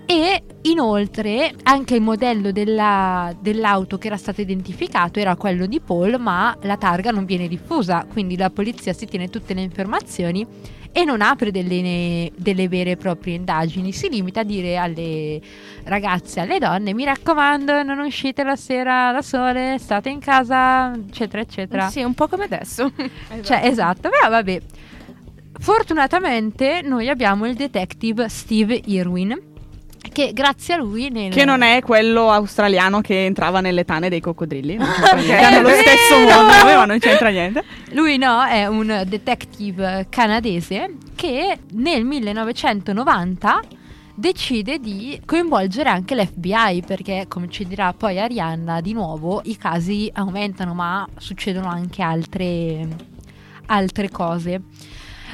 E 0.07 0.43
inoltre 0.63 1.55
anche 1.65 1.95
il 1.95 2.01
modello 2.01 2.51
della, 2.51 3.37
dell'auto 3.39 3.99
che 3.99 4.07
era 4.07 4.17
stato 4.17 4.41
identificato 4.41 5.19
era 5.19 5.37
quello 5.37 5.67
di 5.67 5.81
Paul, 5.81 6.19
ma 6.19 6.57
la 6.63 6.79
targa 6.79 7.11
non 7.11 7.27
viene 7.27 7.47
diffusa, 7.47 8.07
quindi 8.11 8.35
la 8.35 8.49
polizia 8.49 8.95
si 8.95 9.05
tiene 9.05 9.29
tutte 9.29 9.53
le 9.53 9.61
informazioni 9.61 10.47
e 10.93 11.05
non 11.05 11.21
apre 11.21 11.51
delle, 11.51 12.33
delle, 12.37 12.69
vere 12.69 12.93
e 12.93 12.97
proprie 12.97 13.35
indagini, 13.35 13.93
si 13.93 14.09
limita 14.09 14.41
a 14.41 14.45
dire 14.45 14.77
alle 14.77 15.41
ragazze, 15.85 16.41
alle 16.41 16.59
donne, 16.59 16.95
mi 16.95 17.05
raccomando, 17.05 17.83
non 17.83 17.99
uscite 17.99 18.43
la 18.43 18.57
sera 18.57 19.13
da 19.13 19.23
sole, 19.23 19.79
state 19.79 20.09
in 20.09 20.21
casa, 20.21 20.93
eccetera, 20.95 21.43
eccetera. 21.43 21.89
Sì, 21.89 22.03
un 22.03 22.15
po' 22.15 22.29
come 22.29 22.45
adesso. 22.45 22.91
cioè, 23.43 23.61
esatto, 23.65 24.09
però 24.09 24.29
vabbè. 24.29 24.61
Fortunatamente 25.61 26.83
noi 26.85 27.09
abbiamo 27.09 27.45
il 27.47 27.55
detective 27.55 28.29
Steve 28.29 28.81
Irwin 28.85 29.48
che 30.09 30.33
grazie 30.33 30.75
a 30.75 30.77
lui 30.79 31.09
nel... 31.11 31.33
che 31.33 31.45
non 31.45 31.63
è 31.63 31.81
quello 31.83 32.31
australiano 32.31 33.01
che 33.01 33.25
entrava 33.25 33.61
nelle 33.61 33.85
tane 33.85 34.09
dei 34.09 34.21
coccodrilli 34.21 34.77
non 34.77 34.87
hanno 34.89 35.61
lo 35.63 35.69
stesso 35.69 36.19
nome 36.19 36.75
ma 36.75 36.85
non 36.85 36.99
c'entra 36.99 37.29
niente. 37.31 37.65
Lui 37.91 38.17
no 38.19 38.45
è 38.45 38.67
un 38.67 39.05
detective 39.07 40.07
canadese 40.09 40.95
che 41.15 41.59
nel 41.73 42.05
1990 42.05 43.61
decide 44.15 44.79
di 44.79 45.21
coinvolgere 45.25 45.89
anche 45.89 46.17
l'FBI 46.17 46.83
perché 46.85 47.27
come 47.29 47.49
ci 47.49 47.65
dirà 47.67 47.93
poi 47.93 48.19
Arianna 48.19 48.81
di 48.81 48.93
nuovo 48.93 49.41
i 49.45 49.57
casi 49.57 50.11
aumentano 50.13 50.75
ma 50.75 51.07
succedono 51.19 51.69
anche 51.69 52.03
altre, 52.03 52.89
altre 53.67 54.11
cose 54.11 54.63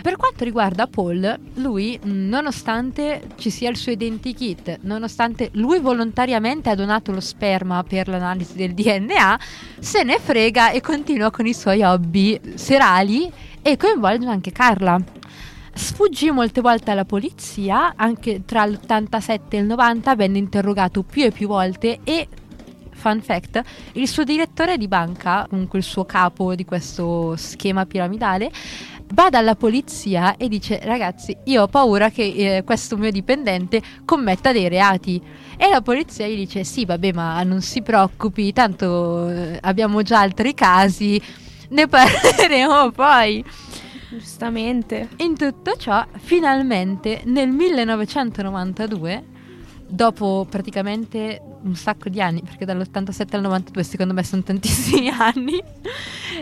per 0.04 0.16
quanto 0.16 0.44
riguarda 0.44 0.86
Paul, 0.86 1.38
lui, 1.54 1.98
nonostante 2.02 3.22
ci 3.36 3.48
sia 3.48 3.70
il 3.70 3.78
suo 3.78 3.90
identikit, 3.90 4.80
nonostante 4.82 5.48
lui 5.52 5.80
volontariamente 5.80 6.68
ha 6.68 6.74
donato 6.74 7.10
lo 7.10 7.20
sperma 7.20 7.82
per 7.84 8.08
l'analisi 8.08 8.54
del 8.54 8.74
DNA, 8.74 9.40
se 9.78 10.02
ne 10.02 10.18
frega 10.18 10.72
e 10.72 10.82
continua 10.82 11.30
con 11.30 11.46
i 11.46 11.54
suoi 11.54 11.82
hobby 11.82 12.38
serali 12.52 13.32
e 13.62 13.78
coinvolge 13.78 14.26
anche 14.26 14.52
Carla. 14.52 15.00
Sfuggì 15.72 16.30
molte 16.30 16.60
volte 16.60 16.90
alla 16.90 17.06
polizia, 17.06 17.94
anche 17.96 18.42
tra 18.44 18.66
l'87 18.66 19.40
e 19.48 19.56
il 19.56 19.64
90 19.64 20.14
venne 20.16 20.36
interrogato 20.36 21.02
più 21.02 21.24
e 21.24 21.30
più 21.30 21.48
volte 21.48 22.00
e 22.04 22.28
fun 22.90 23.20
fact, 23.22 23.62
il 23.92 24.08
suo 24.08 24.24
direttore 24.24 24.78
di 24.78 24.86
banca, 24.86 25.46
comunque 25.48 25.78
il 25.78 25.84
suo 25.84 26.04
capo 26.04 26.54
di 26.54 26.64
questo 26.64 27.36
schema 27.36 27.84
piramidale, 27.84 28.50
va 29.14 29.30
dalla 29.30 29.54
polizia 29.54 30.36
e 30.36 30.48
dice 30.48 30.80
ragazzi 30.82 31.36
io 31.44 31.62
ho 31.62 31.68
paura 31.68 32.10
che 32.10 32.56
eh, 32.56 32.64
questo 32.64 32.96
mio 32.96 33.10
dipendente 33.10 33.80
commetta 34.04 34.52
dei 34.52 34.68
reati. 34.68 35.22
E 35.56 35.68
la 35.68 35.80
polizia 35.80 36.26
gli 36.26 36.36
dice 36.36 36.64
sì 36.64 36.84
vabbè 36.84 37.12
ma 37.12 37.42
non 37.44 37.62
si 37.62 37.80
preoccupi 37.80 38.52
tanto 38.52 39.30
eh, 39.30 39.58
abbiamo 39.62 40.02
già 40.02 40.20
altri 40.20 40.52
casi 40.52 41.20
ne 41.68 41.86
parleremo 41.88 42.90
poi. 42.90 43.44
Giustamente. 44.10 45.08
In 45.18 45.36
tutto 45.36 45.76
ciò 45.76 46.04
finalmente 46.18 47.22
nel 47.24 47.48
1992 47.48 49.32
dopo 49.94 50.46
praticamente 50.48 51.40
un 51.62 51.76
sacco 51.76 52.08
di 52.08 52.20
anni, 52.20 52.42
perché 52.42 52.64
dall'87 52.64 53.36
al 53.36 53.42
92 53.42 53.84
secondo 53.84 54.12
me 54.12 54.24
sono 54.24 54.42
tantissimi 54.42 55.08
anni, 55.16 55.62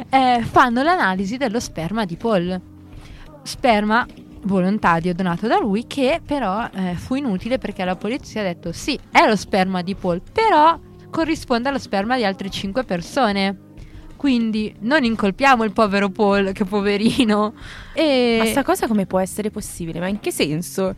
eh, 0.08 0.42
fanno 0.42 0.82
l'analisi 0.82 1.36
dello 1.36 1.60
sperma 1.60 2.04
di 2.04 2.16
Paul. 2.16 2.60
Sperma 3.42 4.06
volontario 4.44 5.14
donato 5.14 5.46
da 5.46 5.58
lui 5.58 5.86
che 5.86 6.20
però 6.24 6.68
eh, 6.72 6.94
fu 6.94 7.14
inutile 7.14 7.58
perché 7.58 7.84
la 7.84 7.94
polizia 7.94 8.40
ha 8.40 8.44
detto 8.44 8.72
sì, 8.72 8.98
è 9.10 9.26
lo 9.26 9.36
sperma 9.36 9.82
di 9.82 9.94
Paul, 9.94 10.22
però 10.32 10.78
corrisponde 11.10 11.68
allo 11.68 11.78
sperma 11.78 12.16
di 12.16 12.24
altre 12.24 12.48
5 12.48 12.84
persone. 12.84 13.58
Quindi 14.16 14.72
non 14.80 15.02
incolpiamo 15.02 15.64
il 15.64 15.72
povero 15.72 16.08
Paul, 16.08 16.52
che 16.52 16.64
poverino. 16.64 17.54
E... 17.92 18.36
Ma 18.38 18.44
sta 18.46 18.62
cosa 18.62 18.86
come 18.86 19.04
può 19.04 19.18
essere 19.18 19.50
possibile? 19.50 19.98
Ma 19.98 20.06
in 20.06 20.20
che 20.20 20.30
senso? 20.30 20.94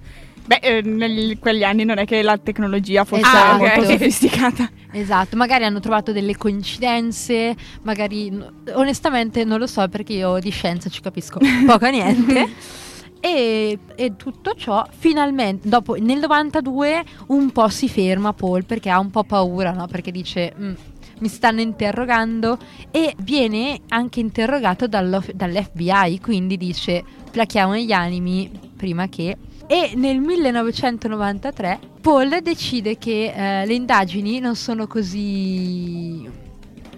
Beh, 0.46 0.58
eh, 0.62 0.82
in 0.84 1.36
quegli 1.38 1.64
anni 1.64 1.84
non 1.84 1.98
è 1.98 2.04
che 2.04 2.22
la 2.22 2.36
tecnologia 2.36 3.04
fosse 3.04 3.22
esatto. 3.22 3.56
molto 3.56 3.84
sofisticata. 3.84 4.70
Esatto, 4.92 5.36
magari 5.36 5.64
hanno 5.64 5.80
trovato 5.80 6.12
delle 6.12 6.36
coincidenze, 6.36 7.54
magari 7.82 8.32
onestamente 8.74 9.44
non 9.44 9.58
lo 9.58 9.66
so 9.66 9.88
perché 9.88 10.12
io 10.12 10.38
di 10.38 10.50
scienza 10.50 10.88
ci 10.88 11.00
capisco 11.00 11.40
poco 11.66 11.86
niente. 11.88 12.52
E, 13.26 13.78
e, 13.94 14.16
tutto 14.16 14.52
ciò 14.54 14.86
finalmente 14.90 15.66
dopo 15.66 15.94
nel 15.94 16.18
92 16.18 17.02
un 17.28 17.52
po' 17.52 17.70
si 17.70 17.88
ferma 17.88 18.34
Paul 18.34 18.66
perché 18.66 18.90
ha 18.90 18.98
un 18.98 19.10
po' 19.10 19.24
paura 19.24 19.72
no? 19.72 19.86
perché 19.86 20.10
dice 20.10 20.52
mm, 20.54 20.72
mi 21.20 21.28
stanno 21.28 21.62
interrogando 21.62 22.58
e 22.90 23.14
viene 23.20 23.80
anche 23.88 24.20
interrogato 24.20 24.86
dall'FBI 24.86 26.20
quindi 26.20 26.58
dice 26.58 27.02
plachiamo 27.30 27.76
gli 27.76 27.92
animi 27.92 28.50
prima 28.76 29.08
che 29.08 29.38
e 29.66 29.92
nel 29.94 30.20
1993 30.20 31.78
Paul 32.02 32.42
decide 32.42 32.98
che 32.98 33.32
eh, 33.34 33.64
le 33.64 33.72
indagini 33.72 34.38
non 34.38 34.54
sono 34.54 34.86
così 34.86 36.43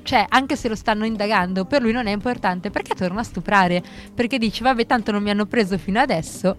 cioè 0.07 0.25
anche 0.29 0.57
se 0.57 0.69
lo 0.69 0.77
stanno 0.77 1.05
indagando 1.05 1.65
per 1.65 1.83
lui 1.83 1.93
non 1.93 2.07
è 2.07 2.13
importante 2.13 2.71
perché 2.71 2.95
torna 2.95 3.21
a 3.21 3.25
stuprare? 3.25 3.83
Perché 4.15 4.39
dice 4.39 4.63
vabbè 4.63 4.87
tanto 4.87 5.11
non 5.11 5.23
mi 5.23 5.31
hanno 5.31 5.47
preso 5.47 5.77
fino 5.77 6.01
adesso. 6.01 6.57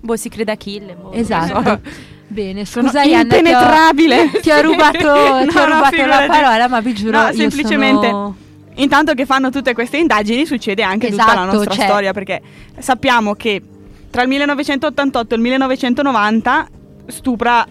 Boh 0.00 0.16
si 0.16 0.28
crede 0.28 0.52
a 0.52 0.56
kill 0.56 0.96
boh. 0.96 1.12
esatto. 1.12 1.80
bene 2.28 2.64
scusa 2.64 2.88
sono 2.88 3.04
Ianna 3.04 3.22
impenetrabile 3.22 4.30
ti 4.30 4.36
ho, 4.36 4.40
ti 4.42 4.50
ho 4.50 4.60
rubato, 4.62 4.98
no, 5.44 5.46
ti 5.46 5.56
ho 5.56 5.64
rubato 5.64 5.96
no, 5.96 6.06
la 6.06 6.26
parola 6.26 6.68
ma 6.68 6.80
vi 6.80 6.92
giuro 6.92 7.22
no, 7.22 7.32
semplicemente 7.32 8.08
sono... 8.08 8.36
intanto 8.74 9.14
che 9.14 9.26
fanno 9.26 9.50
tutte 9.50 9.74
queste 9.74 9.98
indagini 9.98 10.44
succede 10.44 10.82
anche 10.82 11.06
esatto, 11.06 11.22
tutta 11.22 11.34
la 11.34 11.42
esatto, 11.42 11.56
nostra 11.56 11.74
cioè... 11.74 11.84
storia 11.84 12.12
perché 12.12 12.42
sappiamo 12.78 13.34
che 13.34 13.62
tra 14.10 14.22
il 14.22 14.28
1988 14.28 15.34
e 15.34 15.36
il 15.36 15.42
1990 15.42 16.68
stupra 17.06 17.64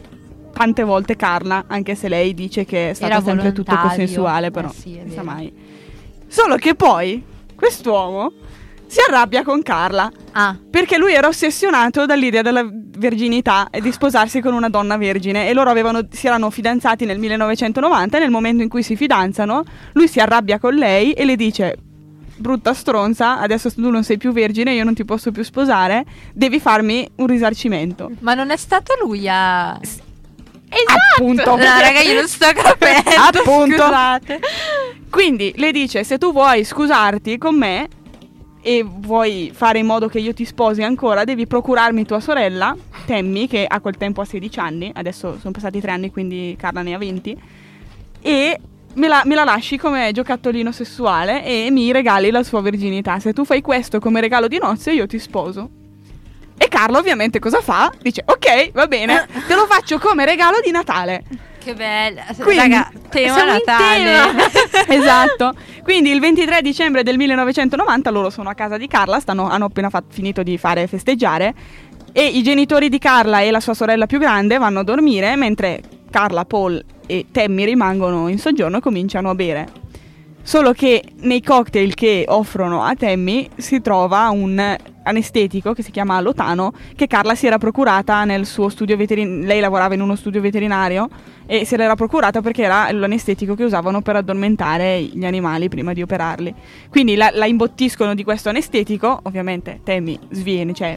tante 0.55 0.83
volte 0.83 1.17
Carla, 1.17 1.65
anche 1.67 1.95
se 1.95 2.07
lei 2.07 2.33
dice 2.33 2.63
che 2.63 2.91
è 2.91 2.93
stato 2.93 3.11
Era 3.11 3.21
sempre 3.21 3.51
tutto 3.51 3.75
consensuale, 3.75 4.51
però 4.51 4.69
eh 4.69 4.73
sì, 4.73 4.97
non 4.97 5.09
sa 5.09 5.21
mai. 5.21 5.51
Solo 6.27 6.55
che 6.55 6.75
poi 6.75 7.21
quest'uomo 7.55 8.31
si 8.87 8.99
arrabbia 9.05 9.43
con 9.43 9.61
Carla. 9.61 10.09
Ah. 10.31 10.57
Perché 10.69 10.97
lui 10.97 11.13
era 11.13 11.27
ossessionato 11.27 12.05
dall'idea 12.05 12.41
della 12.41 12.65
verginità 12.71 13.67
e 13.69 13.81
di 13.81 13.91
sposarsi 13.91 14.39
con 14.39 14.53
una 14.53 14.69
donna 14.69 14.95
vergine. 14.95 15.49
E 15.49 15.53
loro 15.53 15.69
avevano, 15.69 16.07
si 16.09 16.27
erano 16.27 16.49
fidanzati 16.49 17.05
nel 17.05 17.19
1990 17.19 18.17
e 18.17 18.19
nel 18.19 18.29
momento 18.29 18.63
in 18.63 18.69
cui 18.69 18.83
si 18.83 18.95
fidanzano, 18.95 19.63
lui 19.93 20.07
si 20.07 20.19
arrabbia 20.19 20.57
con 20.59 20.75
lei 20.75 21.11
e 21.11 21.25
le 21.25 21.35
dice: 21.35 21.77
brutta 22.37 22.73
stronza, 22.73 23.39
adesso 23.39 23.71
tu 23.73 23.89
non 23.89 24.03
sei 24.03 24.17
più 24.17 24.31
vergine, 24.31 24.73
io 24.73 24.83
non 24.83 24.93
ti 24.93 25.05
posso 25.05 25.31
più 25.31 25.43
sposare, 25.43 26.05
devi 26.33 26.59
farmi 26.59 27.09
un 27.15 27.27
risarcimento. 27.27 28.11
Ma 28.19 28.33
non 28.33 28.49
è 28.49 28.57
stato 28.57 28.93
lui 29.01 29.27
a... 29.27 29.79
Esatto. 30.69 31.21
Appunto. 31.21 31.49
No, 31.51 31.57
raga, 31.57 32.01
io 32.01 32.13
non 32.15 32.27
sto 32.27 32.47
capendo. 32.53 33.09
Appunto. 33.39 33.75
Scusate. 33.75 34.39
Quindi 35.09 35.53
le 35.55 35.71
dice: 35.71 36.03
Se 36.03 36.17
tu 36.17 36.31
vuoi 36.31 36.63
scusarti 36.63 37.37
con 37.37 37.57
me 37.57 37.87
e 38.61 38.83
vuoi 38.83 39.51
fare 39.53 39.79
in 39.79 39.85
modo 39.85 40.07
che 40.07 40.19
io 40.19 40.33
ti 40.33 40.43
sposi 40.43 40.81
ancora, 40.81 41.23
devi 41.23 41.45
procurarmi 41.45 42.03
tua 42.03 42.19
sorella, 42.19 42.75
Temmi, 43.05 43.47
che 43.47 43.65
a 43.67 43.79
quel 43.79 43.95
tempo 43.95 44.21
ha 44.21 44.25
16 44.25 44.59
anni, 44.59 44.91
adesso 44.95 45.37
sono 45.39 45.51
passati 45.51 45.79
3 45.79 45.91
anni, 45.91 46.11
quindi 46.11 46.55
Carla 46.57 46.81
ne 46.81 46.95
ha 46.95 46.97
20. 46.97 47.41
E 48.21 48.59
me 48.95 49.07
la, 49.07 49.21
me 49.23 49.35
la, 49.35 49.43
lasci 49.43 49.77
come 49.77 50.11
giocattolino 50.11 50.71
sessuale 50.71 51.45
e 51.45 51.69
mi 51.69 51.91
regali 51.91 52.31
la 52.31 52.41
sua 52.41 52.61
verginità. 52.61 53.19
Se 53.19 53.33
tu 53.33 53.45
fai 53.45 53.61
questo 53.61 53.99
come 53.99 54.19
regalo 54.19 54.47
di 54.47 54.57
nozze, 54.57 54.91
io 54.91 55.05
ti 55.05 55.19
sposo. 55.19 55.69
E 56.57 56.67
Carlo 56.67 56.97
ovviamente 56.97 57.39
cosa 57.39 57.61
fa? 57.61 57.91
Dice 58.01 58.23
ok, 58.25 58.71
va 58.71 58.87
bene, 58.87 59.27
te 59.47 59.55
lo 59.55 59.65
faccio 59.65 59.99
come 59.99 60.25
regalo 60.25 60.59
di 60.63 60.71
Natale. 60.71 61.23
Che 61.65 61.73
bella, 61.73 62.25
Quindi, 62.37 62.55
raga, 62.55 62.91
tema 63.09 63.43
Natale. 63.43 64.49
esatto. 64.87 65.53
Quindi 65.83 66.11
il 66.11 66.19
23 66.19 66.61
dicembre 66.61 67.03
del 67.03 67.17
1990 67.17 68.09
loro 68.11 68.29
sono 68.29 68.49
a 68.49 68.53
casa 68.53 68.77
di 68.77 68.87
Carla, 68.87 69.19
stanno, 69.19 69.49
hanno 69.49 69.65
appena 69.65 69.89
fat- 69.89 70.11
finito 70.11 70.43
di 70.43 70.57
fare 70.57 70.85
festeggiare 70.87 71.53
e 72.11 72.25
i 72.25 72.43
genitori 72.43 72.87
di 72.87 72.97
Carla 72.97 73.41
e 73.41 73.51
la 73.51 73.59
sua 73.59 73.73
sorella 73.73 74.05
più 74.05 74.19
grande 74.19 74.57
vanno 74.57 74.79
a 74.79 74.83
dormire 74.83 75.35
mentre 75.35 75.81
Carla, 76.09 76.45
Paul 76.45 76.81
e 77.07 77.25
Tammy 77.29 77.65
rimangono 77.65 78.29
in 78.29 78.39
soggiorno 78.39 78.77
e 78.77 78.79
cominciano 78.79 79.29
a 79.29 79.35
bere. 79.35 79.67
Solo 80.47 80.73
che 80.73 81.01
nei 81.21 81.41
cocktail 81.41 81.95
che 81.95 82.25
offrono 82.27 82.83
a 82.83 82.93
Tammy 82.93 83.49
si 83.55 83.81
trova 83.81 84.29
un 84.29 84.77
anestetico 85.01 85.73
che 85.73 85.81
si 85.81 85.89
chiama 85.89 86.21
Lotano 86.21 86.71
che 86.95 87.07
Carla 87.07 87.33
si 87.33 87.47
era 87.47 87.57
procurata 87.57 88.23
nel 88.25 88.45
suo 88.45 88.69
studio 88.69 88.95
veterinario. 88.95 89.43
Lei 89.43 89.59
lavorava 89.59 89.95
in 89.95 90.01
uno 90.01 90.15
studio 90.15 90.41
veterinario 90.41 91.09
e 91.47 91.65
se 91.65 91.77
l'era 91.77 91.95
procurata 91.95 92.41
perché 92.41 92.61
era 92.61 92.91
l'anestetico 92.91 93.55
che 93.55 93.63
usavano 93.63 94.03
per 94.03 94.17
addormentare 94.17 95.01
gli 95.01 95.25
animali 95.25 95.67
prima 95.67 95.93
di 95.93 96.03
operarli. 96.03 96.53
Quindi 96.91 97.15
la, 97.15 97.31
la 97.33 97.47
imbottiscono 97.47 98.13
di 98.13 98.23
questo 98.23 98.49
anestetico, 98.49 99.21
ovviamente 99.23 99.79
Tammy 99.83 100.17
sviene, 100.29 100.75
cioè 100.75 100.95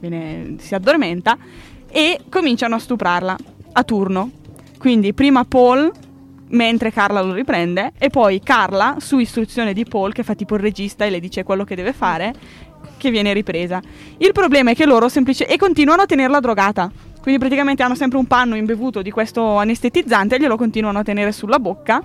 viene, 0.00 0.56
si 0.58 0.74
addormenta 0.74 1.38
e 1.88 2.18
cominciano 2.28 2.74
a 2.74 2.80
stuprarla 2.80 3.36
a 3.74 3.84
turno. 3.84 4.32
Quindi 4.78 5.14
prima 5.14 5.44
Paul 5.44 5.92
mentre 6.50 6.92
Carla 6.92 7.20
lo 7.20 7.32
riprende 7.32 7.92
e 7.98 8.08
poi 8.10 8.40
Carla 8.40 8.96
su 8.98 9.18
istruzione 9.18 9.72
di 9.72 9.84
Paul 9.84 10.12
che 10.12 10.22
fa 10.22 10.34
tipo 10.34 10.54
il 10.54 10.60
regista 10.60 11.04
e 11.04 11.10
le 11.10 11.20
dice 11.20 11.42
quello 11.42 11.64
che 11.64 11.74
deve 11.74 11.92
fare 11.92 12.32
che 12.96 13.10
viene 13.10 13.32
ripresa. 13.32 13.80
Il 14.18 14.32
problema 14.32 14.70
è 14.70 14.74
che 14.74 14.86
loro 14.86 15.08
semplicemente... 15.08 15.54
e 15.54 15.58
continuano 15.58 16.02
a 16.02 16.06
tenerla 16.06 16.40
drogata. 16.40 16.90
Quindi 17.20 17.40
praticamente 17.40 17.82
hanno 17.82 17.94
sempre 17.94 18.18
un 18.18 18.26
panno 18.26 18.56
imbevuto 18.56 19.02
di 19.02 19.10
questo 19.10 19.56
anestetizzante 19.56 20.36
e 20.36 20.38
glielo 20.38 20.56
continuano 20.56 20.98
a 20.98 21.02
tenere 21.02 21.32
sulla 21.32 21.58
bocca. 21.58 22.02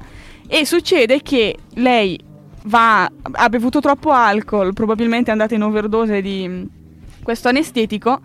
E 0.48 0.66
succede 0.66 1.22
che 1.22 1.58
lei 1.76 2.20
va, 2.64 3.10
ha 3.32 3.50
bevuto 3.50 3.80
troppo 3.80 4.12
alcol, 4.12 4.74
probabilmente 4.74 5.30
è 5.30 5.32
andata 5.32 5.56
in 5.56 5.64
overdose 5.64 6.22
di 6.22 6.48
mh, 6.48 6.70
questo 7.24 7.48
anestetico 7.48 8.20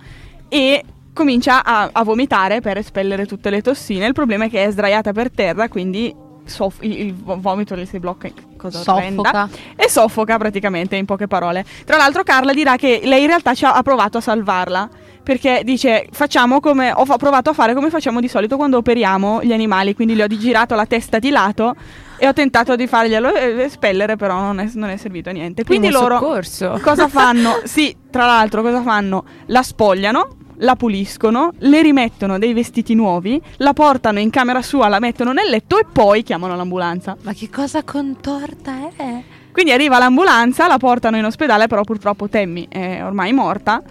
e 0.48 0.84
comincia 1.18 1.64
a, 1.64 1.90
a 1.90 2.04
vomitare 2.04 2.60
per 2.60 2.76
espellere 2.76 3.26
tutte 3.26 3.50
le 3.50 3.60
tossine. 3.60 4.06
Il 4.06 4.12
problema 4.12 4.44
è 4.44 4.48
che 4.48 4.64
è 4.64 4.70
sdraiata 4.70 5.10
per 5.10 5.32
terra, 5.32 5.68
quindi 5.68 6.14
soff- 6.44 6.80
il, 6.84 7.00
il 7.06 7.14
vo- 7.14 7.40
vomito 7.40 7.74
le 7.74 7.86
si 7.86 7.98
blocca. 7.98 8.28
Cosa. 8.56 8.80
Soffoca. 8.80 9.48
E 9.74 9.88
soffoca 9.88 10.38
praticamente 10.38 10.94
in 10.94 11.06
poche 11.06 11.26
parole. 11.26 11.64
Tra 11.84 11.96
l'altro 11.96 12.22
Carla 12.22 12.52
dirà 12.52 12.76
che 12.76 13.00
lei 13.02 13.22
in 13.22 13.26
realtà 13.26 13.52
ci 13.54 13.64
ha, 13.64 13.82
provato 13.82 14.18
a 14.18 14.20
salvarla. 14.20 14.88
Perché 15.24 15.60
dice, 15.62 16.06
facciamo 16.10 16.58
come, 16.58 16.90
ho 16.90 17.04
provato 17.16 17.50
a 17.50 17.52
fare 17.52 17.74
come 17.74 17.90
facciamo 17.90 18.18
di 18.18 18.28
solito 18.28 18.56
quando 18.56 18.78
operiamo 18.78 19.42
gli 19.42 19.52
animali, 19.52 19.94
quindi 19.94 20.14
gli 20.14 20.22
ho 20.22 20.26
girato 20.26 20.74
la 20.74 20.86
testa 20.86 21.18
di 21.18 21.28
lato 21.28 21.74
e 22.16 22.26
ho 22.26 22.32
tentato 22.32 22.76
di 22.76 22.86
farglielo 22.86 23.34
eh, 23.34 23.64
espellere, 23.64 24.16
però 24.16 24.40
non 24.40 24.58
è, 24.58 24.70
non 24.72 24.88
è 24.88 24.96
servito 24.96 25.28
a 25.28 25.32
niente. 25.32 25.64
Quindi 25.64 25.88
Primo 25.88 26.00
loro 26.00 26.18
soccorso. 26.18 26.80
cosa 26.82 27.08
fanno? 27.08 27.60
Sì, 27.68 27.94
tra 28.10 28.24
l'altro 28.24 28.62
cosa 28.62 28.80
fanno? 28.80 29.24
La 29.46 29.62
spogliano, 29.62 30.28
la 30.58 30.76
puliscono, 30.76 31.52
le 31.58 31.82
rimettono 31.82 32.38
dei 32.38 32.52
vestiti 32.52 32.94
nuovi, 32.94 33.40
la 33.56 33.72
portano 33.72 34.18
in 34.18 34.30
camera 34.30 34.62
sua, 34.62 34.88
la 34.88 34.98
mettono 34.98 35.32
nel 35.32 35.48
letto 35.48 35.78
e 35.78 35.86
poi 35.90 36.22
chiamano 36.22 36.56
l'ambulanza. 36.56 37.16
Ma 37.22 37.32
che 37.32 37.50
cosa 37.50 37.82
contorta 37.82 38.90
è? 38.96 39.22
Quindi 39.52 39.72
arriva 39.72 39.98
l'ambulanza, 39.98 40.68
la 40.68 40.78
portano 40.78 41.16
in 41.16 41.24
ospedale, 41.24 41.66
però 41.66 41.82
purtroppo 41.82 42.28
Tammy 42.28 42.66
è 42.68 43.00
ormai 43.02 43.32
morta, 43.32 43.82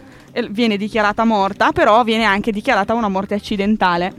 viene 0.50 0.78
dichiarata 0.78 1.26
morta, 1.26 1.72
però 1.72 2.04
viene 2.04 2.24
anche 2.24 2.52
dichiarata 2.52 2.94
una 2.94 3.10
morte 3.10 3.34
accidentale. 3.34 4.14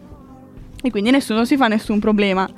E 0.82 0.90
quindi 0.90 1.10
nessuno 1.10 1.44
si 1.44 1.56
fa 1.56 1.66
nessun 1.68 1.98
problema. 1.98 2.48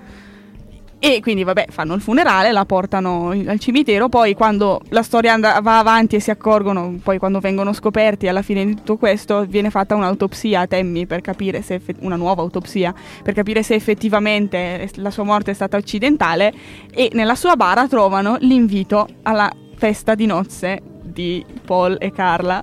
E 1.03 1.21
quindi 1.21 1.45
vabbè, 1.45 1.69
fanno 1.71 1.95
il 1.95 2.03
funerale, 2.03 2.53
la 2.53 2.67
portano 2.67 3.31
al 3.31 3.59
cimitero, 3.59 4.11
poi 4.11 4.35
quando 4.35 4.83
la 4.91 5.03
storia 5.03 5.33
and- 5.33 5.63
va 5.63 5.79
avanti 5.79 6.17
e 6.17 6.21
si 6.21 6.31
accorgono, 6.31 6.99
poi 7.03 7.17
quando 7.17 7.41
vengono 7.41 7.73
scoperti 7.73 8.29
alla 8.29 8.43
fine 8.43 8.67
di 8.67 8.75
tutto 8.75 8.99
questo, 8.99 9.47
viene 9.47 9.71
fatta 9.71 9.95
un'autopsia 9.95 10.61
a 10.61 10.67
Tammy 10.67 11.07
per 11.07 11.23
capire 11.23 11.63
se 11.63 11.77
effe- 11.77 11.95
una 12.01 12.17
nuova 12.17 12.43
autopsia 12.43 12.93
per 13.23 13.33
capire 13.33 13.63
se 13.63 13.75
effettivamente 13.75 14.91
la 14.97 15.11
sua 15.11 15.25
morte 15.25 15.53
è 15.53 15.55
stata 15.55 15.79
accidentale 15.79 16.53
e 16.93 17.09
nella 17.15 17.35
sua 17.35 17.57
bara 17.57 17.89
trovano 17.89 18.37
l'invito 18.41 19.09
alla 19.23 19.51
festa 19.77 20.15
di 20.15 20.27
nozze 20.27 20.83
di 21.03 21.43
Paul 21.65 21.97
e 21.99 22.13
Carla. 22.13 22.63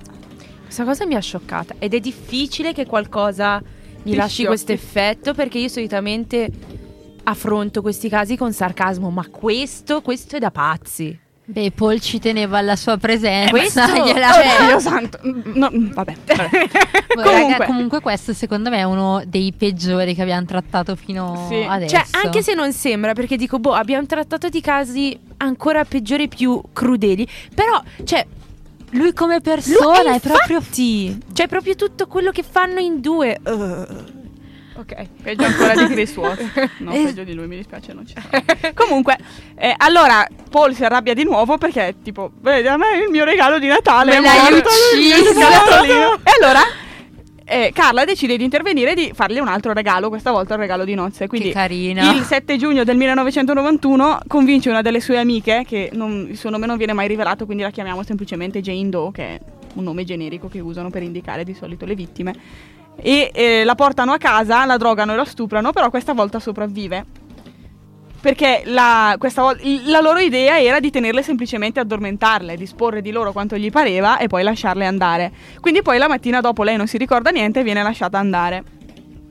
Questa 0.62 0.84
cosa 0.84 1.06
mi 1.06 1.16
ha 1.16 1.20
scioccata 1.20 1.74
ed 1.80 1.92
è 1.92 1.98
difficile 1.98 2.72
che 2.72 2.86
qualcosa 2.86 3.60
mi 4.04 4.12
Ti 4.12 4.16
lasci 4.16 4.44
questo 4.44 4.70
effetto 4.70 5.34
perché 5.34 5.58
io 5.58 5.68
solitamente 5.68 6.48
affronto 7.28 7.82
questi 7.82 8.08
casi 8.08 8.36
con 8.36 8.52
sarcasmo, 8.52 9.10
ma 9.10 9.26
questo, 9.30 10.00
questo 10.02 10.36
è 10.36 10.38
da 10.38 10.50
pazzi. 10.50 11.18
Beh, 11.50 11.70
Paul 11.74 11.98
ci 11.98 12.18
teneva 12.18 12.58
alla 12.58 12.76
sua 12.76 12.98
presenza. 12.98 13.50
Questo- 13.50 13.80
gliela- 14.04 14.32
Cioè, 14.32 14.66
Dio 14.66 14.78
santo. 14.78 15.18
No, 15.54 15.70
vabbè. 15.72 16.14
vabbè. 16.26 16.68
Comunque. 17.22 17.66
comunque 17.66 18.00
questo 18.00 18.32
secondo 18.34 18.68
me 18.68 18.78
è 18.78 18.82
uno 18.82 19.22
dei 19.26 19.52
peggiori 19.56 20.14
che 20.14 20.20
abbiamo 20.22 20.44
trattato 20.44 20.94
fino 20.94 21.46
Sì. 21.48 21.64
adesso. 21.66 21.96
Cioè, 21.96 22.04
anche 22.22 22.42
se 22.42 22.52
non 22.54 22.72
sembra, 22.72 23.14
perché 23.14 23.36
dico, 23.36 23.58
boh, 23.58 23.72
abbiamo 23.72 24.06
trattato 24.06 24.48
di 24.50 24.60
casi 24.60 25.18
ancora 25.38 25.84
peggiori, 25.86 26.28
più 26.28 26.60
crudeli, 26.72 27.26
però, 27.54 27.82
cioè, 28.04 28.26
lui 28.90 29.12
come 29.14 29.34
lui- 29.34 29.42
persona 29.42 30.12
e 30.12 30.16
è 30.16 30.20
proprio 30.20 30.60
cioè, 31.32 31.48
proprio 31.48 31.74
tutto 31.76 32.06
quello 32.06 32.30
che 32.30 32.42
fanno 32.48 32.78
in 32.78 33.00
due. 33.00 33.38
uh. 33.42 34.16
Ok, 34.78 34.94
peggio 35.22 35.44
ancora 35.44 35.74
di 35.74 35.86
Chris 35.92 36.14
Watts. 36.16 36.42
No, 36.78 36.92
Eh. 36.92 37.02
peggio 37.04 37.24
di 37.24 37.34
lui, 37.34 37.46
mi 37.48 37.56
dispiace, 37.56 37.92
non 37.92 38.06
ci 38.06 38.14
sarà. 38.14 38.72
Comunque, 38.74 39.16
eh, 39.56 39.74
allora 39.76 40.24
Paul 40.50 40.72
si 40.74 40.84
arrabbia 40.84 41.14
di 41.14 41.24
nuovo 41.24 41.58
perché, 41.58 41.96
tipo, 42.02 42.30
vedi, 42.40 42.68
a 42.68 42.76
me 42.76 42.98
il 43.04 43.10
mio 43.10 43.24
regalo 43.24 43.58
di 43.58 43.66
Natale 43.66 44.12
è 44.16 44.20
morto, 44.20 44.68
il 44.96 45.00
mio. 45.36 46.14
E 46.22 46.30
allora 46.40 46.60
eh, 47.44 47.70
Carla 47.74 48.04
decide 48.04 48.36
di 48.36 48.44
intervenire 48.44 48.92
e 48.92 48.94
di 48.94 49.10
fargli 49.14 49.38
un 49.40 49.48
altro 49.48 49.72
regalo, 49.72 50.08
questa 50.10 50.30
volta 50.30 50.54
il 50.54 50.60
regalo 50.60 50.84
di 50.84 50.94
nozze. 50.94 51.26
Quindi 51.26 51.48
che 51.48 51.54
carina. 51.54 52.12
il 52.12 52.22
7 52.22 52.56
giugno 52.56 52.84
del 52.84 52.96
1991 52.96 54.20
convince 54.28 54.68
una 54.70 54.82
delle 54.82 55.00
sue 55.00 55.18
amiche, 55.18 55.64
che 55.66 55.90
non- 55.94 56.26
il 56.30 56.36
suo 56.36 56.50
nome 56.50 56.66
non 56.66 56.76
viene 56.76 56.92
mai 56.92 57.08
rivelato, 57.08 57.46
quindi 57.46 57.64
la 57.64 57.70
chiamiamo 57.70 58.02
semplicemente 58.04 58.60
Jane 58.60 58.88
Doe, 58.90 59.10
che 59.10 59.22
è 59.24 59.40
un 59.74 59.82
nome 59.82 60.04
generico 60.04 60.46
che 60.48 60.60
usano 60.60 60.90
per 60.90 61.02
indicare 61.02 61.42
di 61.42 61.54
solito 61.54 61.84
le 61.84 61.94
vittime. 61.96 62.34
E 63.00 63.30
eh, 63.32 63.64
la 63.64 63.74
portano 63.74 64.12
a 64.12 64.18
casa, 64.18 64.64
la 64.64 64.76
drogano 64.76 65.12
e 65.12 65.16
la 65.16 65.24
stuprano, 65.24 65.72
però 65.72 65.88
questa 65.90 66.12
volta 66.12 66.40
sopravvive. 66.40 67.04
Perché 68.20 68.62
la, 68.64 69.14
questa 69.16 69.42
vol- 69.42 69.58
il- 69.62 69.88
la 69.90 70.00
loro 70.00 70.18
idea 70.18 70.58
era 70.60 70.80
di 70.80 70.90
tenerle 70.90 71.22
semplicemente 71.22 71.78
addormentarle, 71.78 72.56
disporre 72.56 73.00
di 73.00 73.12
loro 73.12 73.30
quanto 73.30 73.56
gli 73.56 73.70
pareva 73.70 74.18
e 74.18 74.26
poi 74.26 74.42
lasciarle 74.42 74.86
andare. 74.86 75.32
Quindi 75.60 75.82
poi 75.82 75.98
la 75.98 76.08
mattina 76.08 76.40
dopo 76.40 76.64
lei 76.64 76.76
non 76.76 76.88
si 76.88 76.98
ricorda 76.98 77.30
niente 77.30 77.60
e 77.60 77.62
viene 77.62 77.82
lasciata 77.84 78.18
andare. 78.18 78.64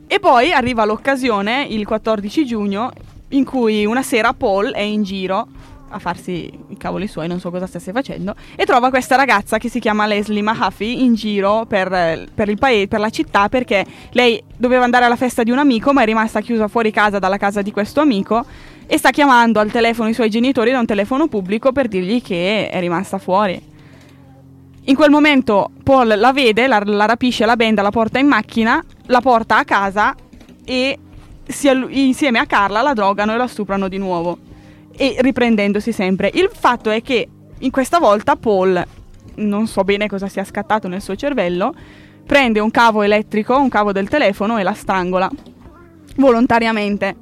E 0.08 0.20
poi 0.20 0.54
arriva 0.54 0.86
l'occasione, 0.86 1.66
il 1.70 1.86
14 1.86 2.46
giugno, 2.46 2.92
in 3.32 3.44
cui 3.44 3.86
una 3.86 4.04
sera 4.04 4.32
Paul 4.32 4.72
è 4.72 4.80
in 4.80 5.04
giro 5.04 5.48
a 5.90 6.00
farsi 6.00 6.52
i 6.68 6.78
cavoli 6.78 7.08
suoi, 7.08 7.28
non 7.28 7.40
so 7.40 7.50
cosa 7.52 7.68
stesse 7.68 7.92
facendo, 7.92 8.36
e 8.56 8.66
trova 8.66 8.90
questa 8.90 9.16
ragazza 9.16 9.58
che 9.58 9.70
si 9.70 9.80
chiama 9.80 10.06
Leslie 10.06 10.42
Mahaffey 10.42 11.04
in 11.04 11.14
giro 11.14 11.66
per, 11.68 12.28
per 12.34 12.54
paese, 12.56 12.88
per 12.88 13.00
la 13.00 13.10
città, 13.10 13.50
perché 13.50 13.86
lei 14.12 14.42
doveva 14.56 14.84
andare 14.84 15.06
alla 15.06 15.16
festa 15.16 15.44
di 15.44 15.52
un 15.52 15.60
amico, 15.60 15.94
ma 15.94 16.02
è 16.02 16.06
rimasta 16.06 16.42
chiusa 16.42 16.68
fuori 16.68 16.92
casa 16.92 17.20
dalla 17.20 17.38
casa 17.38 17.62
di 17.62 17.72
questo 17.72 18.02
amico 18.02 18.46
e 18.86 18.98
sta 18.98 19.12
chiamando 19.12 19.60
al 19.60 19.72
telefono 19.72 20.10
i 20.10 20.14
suoi 20.14 20.30
genitori 20.30 20.72
da 20.72 20.80
un 20.80 20.86
telefono 20.86 21.28
pubblico 21.28 21.72
per 21.72 21.88
dirgli 21.88 22.22
che 22.22 22.70
è 22.70 22.80
rimasta 22.80 23.18
fuori. 23.18 23.62
In 24.86 24.96
quel 24.96 25.10
momento 25.10 25.72
Paul 25.84 26.14
la 26.18 26.32
vede, 26.32 26.66
la, 26.68 26.82
la 26.86 27.06
rapisce, 27.06 27.46
la 27.46 27.58
benda, 27.58 27.82
la 27.82 27.92
porta 27.92 28.20
in 28.20 28.28
macchina, 28.28 28.82
la 29.08 29.20
porta 29.20 29.58
a 29.58 29.66
casa 29.66 30.16
e 30.64 30.98
si 31.46 31.70
insieme 31.90 32.40
a 32.40 32.46
Carla 32.46 32.82
la 32.82 32.94
drogano 32.94 33.34
e 33.34 33.38
la 33.38 33.48
stuprano 33.48 33.90
di 33.90 33.98
nuovo. 33.98 34.47
E 34.98 35.16
riprendendosi 35.20 35.92
sempre. 35.92 36.32
Il 36.34 36.50
fatto 36.52 36.90
è 36.90 37.02
che 37.04 37.28
in 37.60 37.72
questa 37.72 38.00
volta 38.00 38.36
Paul, 38.36 38.84
non 39.36 39.68
so 39.68 39.84
bene 39.84 40.08
cosa 40.08 40.28
sia 40.28 40.44
scattato 40.44 40.88
nel 40.88 41.02
suo 41.02 41.16
cervello, 41.16 41.74
prende 42.26 42.60
un 42.60 42.72
cavo 42.72 43.04
elettrico, 43.04 43.58
un 43.58 43.70
cavo 43.70 43.92
del 43.92 44.10
telefono 44.10 44.58
e 44.58 44.64
la 44.64 44.74
strangola 44.74 45.30
volontariamente. 46.16 47.16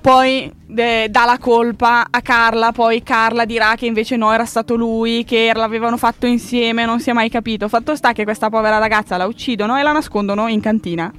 Poi 0.00 0.52
eh, 0.74 1.06
dà 1.08 1.24
la 1.24 1.38
colpa 1.38 2.08
a 2.10 2.20
Carla, 2.22 2.72
poi 2.72 3.04
Carla 3.04 3.44
dirà 3.44 3.76
che 3.76 3.86
invece 3.86 4.16
no, 4.16 4.32
era 4.32 4.44
stato 4.44 4.74
lui, 4.74 5.24
che 5.24 5.52
l'avevano 5.54 5.96
fatto 5.96 6.26
insieme, 6.26 6.84
non 6.84 6.98
si 6.98 7.10
è 7.10 7.12
mai 7.12 7.30
capito. 7.30 7.68
Fatto 7.68 7.94
sta 7.94 8.12
che 8.12 8.24
questa 8.24 8.50
povera 8.50 8.78
ragazza 8.78 9.16
la 9.16 9.26
uccidono 9.26 9.78
e 9.78 9.82
la 9.82 9.92
nascondono 9.92 10.48
in 10.48 10.60
cantina. 10.60 11.12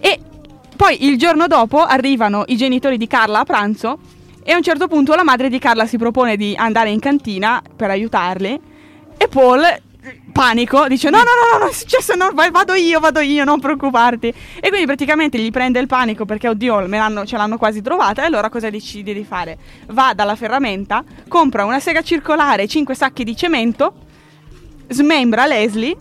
E 0.00 0.20
poi 0.74 1.04
il 1.04 1.18
giorno 1.18 1.46
dopo 1.46 1.84
arrivano 1.84 2.44
i 2.46 2.56
genitori 2.56 2.96
di 2.96 3.06
Carla 3.06 3.40
a 3.40 3.44
pranzo 3.44 3.98
e 4.48 4.52
a 4.52 4.56
un 4.56 4.62
certo 4.62 4.86
punto 4.86 5.12
la 5.16 5.24
madre 5.24 5.48
di 5.48 5.58
Carla 5.58 5.86
si 5.86 5.98
propone 5.98 6.36
di 6.36 6.54
andare 6.56 6.90
in 6.90 7.00
cantina 7.00 7.60
per 7.74 7.90
aiutarli 7.90 8.60
e 9.18 9.28
Paul 9.28 9.60
panico 10.30 10.86
dice 10.86 11.10
no 11.10 11.18
no 11.18 11.24
no 11.24 11.64
no 11.64 11.68
è 11.68 11.72
successo 11.72 12.14
no, 12.14 12.30
vado 12.32 12.74
io 12.74 13.00
vado 13.00 13.18
io 13.18 13.42
non 13.42 13.58
preoccuparti. 13.58 14.32
E 14.60 14.68
quindi 14.68 14.86
praticamente 14.86 15.36
gli 15.36 15.50
prende 15.50 15.80
il 15.80 15.88
panico 15.88 16.24
perché 16.24 16.46
oddio 16.46 16.86
ce 17.26 17.36
l'hanno 17.36 17.58
quasi 17.58 17.82
trovata 17.82 18.22
e 18.22 18.26
allora 18.26 18.48
cosa 18.48 18.70
decide 18.70 19.12
di 19.12 19.24
fare? 19.24 19.58
Va 19.88 20.12
dalla 20.14 20.36
ferramenta 20.36 21.02
compra 21.26 21.64
una 21.64 21.80
sega 21.80 22.02
circolare 22.02 22.68
5 22.68 22.94
sacchi 22.94 23.24
di 23.24 23.34
cemento 23.34 23.94
smembra 24.86 25.46
Leslie 25.46 25.96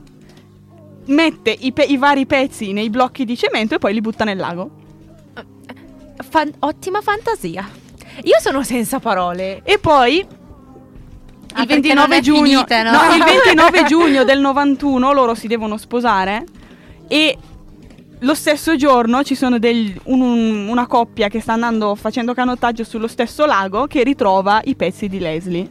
mette 1.05 1.49
i, 1.49 1.71
pe- 1.71 1.86
i 1.86 1.97
vari 1.97 2.27
pezzi 2.27 2.73
nei 2.73 2.91
blocchi 2.91 3.25
di 3.25 3.36
cemento 3.36 3.73
e 3.73 3.79
poi 3.79 3.93
li 3.93 4.01
butta 4.01 4.23
nel 4.23 4.38
lago. 4.38 4.69
Fan- 6.29 6.53
ottima 6.60 7.01
fantasia. 7.01 7.85
Io 8.23 8.39
sono 8.39 8.63
senza 8.63 8.99
parole. 8.99 9.62
E 9.63 9.78
poi 9.80 10.25
Ah, 11.58 11.62
il 11.62 11.67
perché 11.67 11.93
29 11.93 12.08
non 12.08 12.12
è 12.17 12.21
giugno, 12.21 12.43
finita, 12.43 12.84
no? 12.84 12.91
no, 12.91 13.15
il 13.15 13.23
29 13.45 13.84
giugno 13.86 14.23
del 14.25 14.39
91 14.41 15.13
loro 15.13 15.36
si 15.36 15.47
devono 15.47 15.78
sposare 15.78 16.43
e 17.08 17.38
lo 18.19 18.34
stesso 18.34 18.75
giorno 18.75 19.23
ci 19.23 19.36
sono 19.36 19.58
degli- 19.58 19.95
un- 20.06 20.19
un- 20.21 20.67
una 20.67 20.86
coppia 20.88 21.30
che 21.30 21.39
sta 21.39 21.54
andando 21.54 21.95
facendo 21.95 22.34
canottaggio 22.34 22.84
sullo 22.84 23.08
stesso 23.08 23.45
lago 23.45 23.88
che 23.88 24.04
ritrova 24.04 24.60
i 24.65 24.75
pezzi 24.75 25.08
di 25.08 25.19
Leslie. 25.19 25.69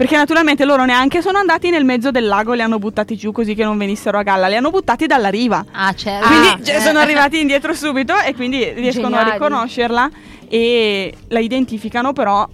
Perché 0.00 0.16
naturalmente 0.16 0.64
loro 0.64 0.86
neanche 0.86 1.20
sono 1.20 1.36
andati 1.36 1.68
nel 1.68 1.84
mezzo 1.84 2.10
del 2.10 2.24
lago 2.26 2.54
e 2.54 2.56
li 2.56 2.62
hanno 2.62 2.78
buttati 2.78 3.16
giù 3.18 3.32
così 3.32 3.54
che 3.54 3.64
non 3.64 3.76
venissero 3.76 4.16
a 4.16 4.22
galla, 4.22 4.48
li 4.48 4.56
hanno 4.56 4.70
buttati 4.70 5.04
dalla 5.06 5.28
riva. 5.28 5.62
Ah, 5.72 5.92
certo. 5.92 6.26
Quindi 6.26 6.70
Ah, 6.70 6.74
eh. 6.76 6.80
sono 6.80 7.00
arrivati 7.00 7.38
indietro 7.38 7.74
subito 7.74 8.14
e 8.18 8.34
quindi 8.34 8.64
riescono 8.72 9.08
a 9.16 9.24
Geniali. 9.24 9.32
riconoscerla 9.32 10.10
e 10.48 11.14
la 11.28 11.38
identificano, 11.40 12.14
però 12.14 12.48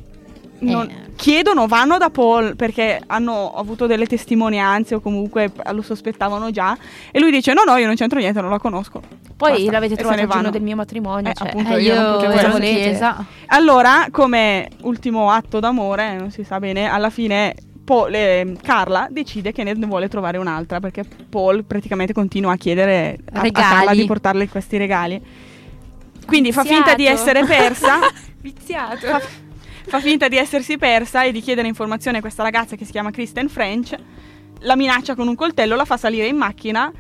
non- 0.59 0.89
Eh. 0.91 1.13
chiedono, 1.15 1.69
vanno 1.69 1.99
da 1.99 2.11
Paul 2.11 2.57
perché 2.57 3.01
hanno 3.07 3.53
avuto 3.55 3.87
delle 3.87 4.07
testimonianze 4.07 4.97
o 4.97 5.01
comunque 5.01 5.53
lo 5.71 5.83
sospettavano 5.83 6.51
già 6.51 6.77
e 7.13 7.21
lui 7.21 7.31
dice 7.31 7.53
no 7.53 7.63
no 7.65 7.77
io 7.77 7.87
non 7.87 7.95
c'entro 7.95 8.19
niente, 8.19 8.41
non 8.41 8.51
la 8.51 8.59
conosco. 8.59 9.01
Poi 9.37 9.51
Basta. 9.51 9.71
l'avete 9.71 9.95
ne 10.03 10.23
il 10.23 10.29
giorno 10.29 10.51
del 10.51 10.63
mio 10.63 10.77
matrimonio. 10.77 11.31
Eh, 11.31 11.35
cioè, 11.35 11.49
appunto, 11.49 11.75
Eh, 11.75 11.83
io 11.83 11.95
non 11.95 12.05
io 12.05 12.13
potevo 12.15 12.33
ero 12.33 12.57
in 12.57 12.63
chiesa. 12.63 13.27
Allora, 13.49 14.07
come 14.11 14.69
ultimo 14.83 15.31
atto 15.31 15.61
d'amore, 15.61 16.17
non 16.17 16.31
si 16.31 16.43
sa 16.43 16.59
bene, 16.59 16.89
alla 16.89 17.11
fine 17.11 17.55
Paul- 17.85 18.15
eh, 18.15 18.57
Carla 18.63 19.09
decide 19.11 19.53
che 19.53 19.63
ne 19.63 19.75
vuole 19.75 20.09
trovare 20.09 20.39
un'altra 20.39 20.81
perché 20.81 21.05
Paul 21.29 21.65
praticamente 21.65 22.13
continua 22.15 22.53
a 22.53 22.57
chiedere 22.57 23.19
a, 23.33 23.41
a. 23.43 23.51
Carla 23.51 23.93
di 23.95 24.07
portarle 24.07 24.49
questi 24.49 24.77
regali. 24.79 25.23
Quindi 26.27 26.53
fa 26.53 26.63
Viziato. 26.63 26.83
finta 26.83 26.97
di 26.97 27.07
essere 27.07 27.45
persa, 27.45 27.99
Viziato. 28.41 29.07
fa, 29.07 29.21
fa 29.87 30.01
finta 30.01 30.29
di 30.29 30.37
essersi 30.37 30.77
persa 30.79 31.23
e 31.23 31.31
di 31.31 31.41
chiedere 31.41 31.69
informazioni 31.69 32.17
a 32.17 32.21
questa 32.21 32.43
ragazza 32.43 32.75
che 32.75 32.85
si 32.85 32.91
chiama 32.91 33.11
Kristen 33.13 33.49
French, 33.49 33.95
la 34.61 34.75
minaccia 34.75 35.15
con 35.15 35.29
un 35.29 35.37
coltello, 35.37 35.77
la 35.77 35.85
fa 35.85 35.97
salire 35.97 36.27
in 36.27 36.37
macchina, 36.37 36.91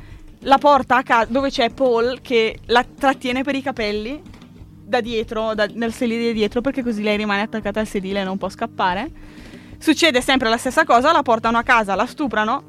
la 0.40 0.58
porta 0.58 0.96
a 0.96 1.02
casa 1.02 1.30
dove 1.30 1.50
c'è 1.50 1.70
Paul 1.70 2.20
che 2.22 2.58
la 2.66 2.84
trattiene 2.84 3.42
per 3.42 3.54
i 3.54 3.62
capelli 3.62 4.22
da 4.86 5.00
dietro, 5.00 5.54
da- 5.54 5.68
nel 5.72 5.92
sedile 5.92 6.32
dietro, 6.32 6.60
perché 6.60 6.82
così 6.82 7.02
lei 7.02 7.16
rimane 7.16 7.42
attaccata 7.42 7.80
al 7.80 7.86
sedile 7.86 8.20
e 8.20 8.24
non 8.24 8.38
può 8.38 8.48
scappare. 8.48 9.10
Succede 9.78 10.20
sempre 10.20 10.48
la 10.48 10.56
stessa 10.56 10.84
cosa, 10.84 11.12
la 11.12 11.22
portano 11.22 11.58
a 11.58 11.62
casa, 11.62 11.94
la 11.94 12.06
stuprano, 12.06 12.64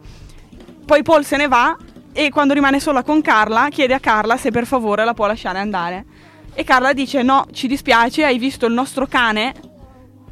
poi 0.85 1.03
Paul 1.03 1.25
se 1.25 1.37
ne 1.37 1.47
va 1.47 1.75
e 2.13 2.29
quando 2.29 2.53
rimane 2.53 2.79
sola 2.79 3.03
con 3.03 3.21
Carla 3.21 3.67
chiede 3.69 3.93
a 3.93 3.99
Carla 3.99 4.37
se 4.37 4.51
per 4.51 4.65
favore 4.65 5.03
la 5.05 5.13
può 5.13 5.27
lasciare 5.27 5.59
andare. 5.59 6.05
E 6.53 6.63
Carla 6.63 6.93
dice 6.93 7.21
no, 7.21 7.45
ci 7.51 7.67
dispiace, 7.67 8.23
hai 8.23 8.39
visto 8.39 8.65
il 8.65 8.73
nostro 8.73 9.05
cane 9.05 9.53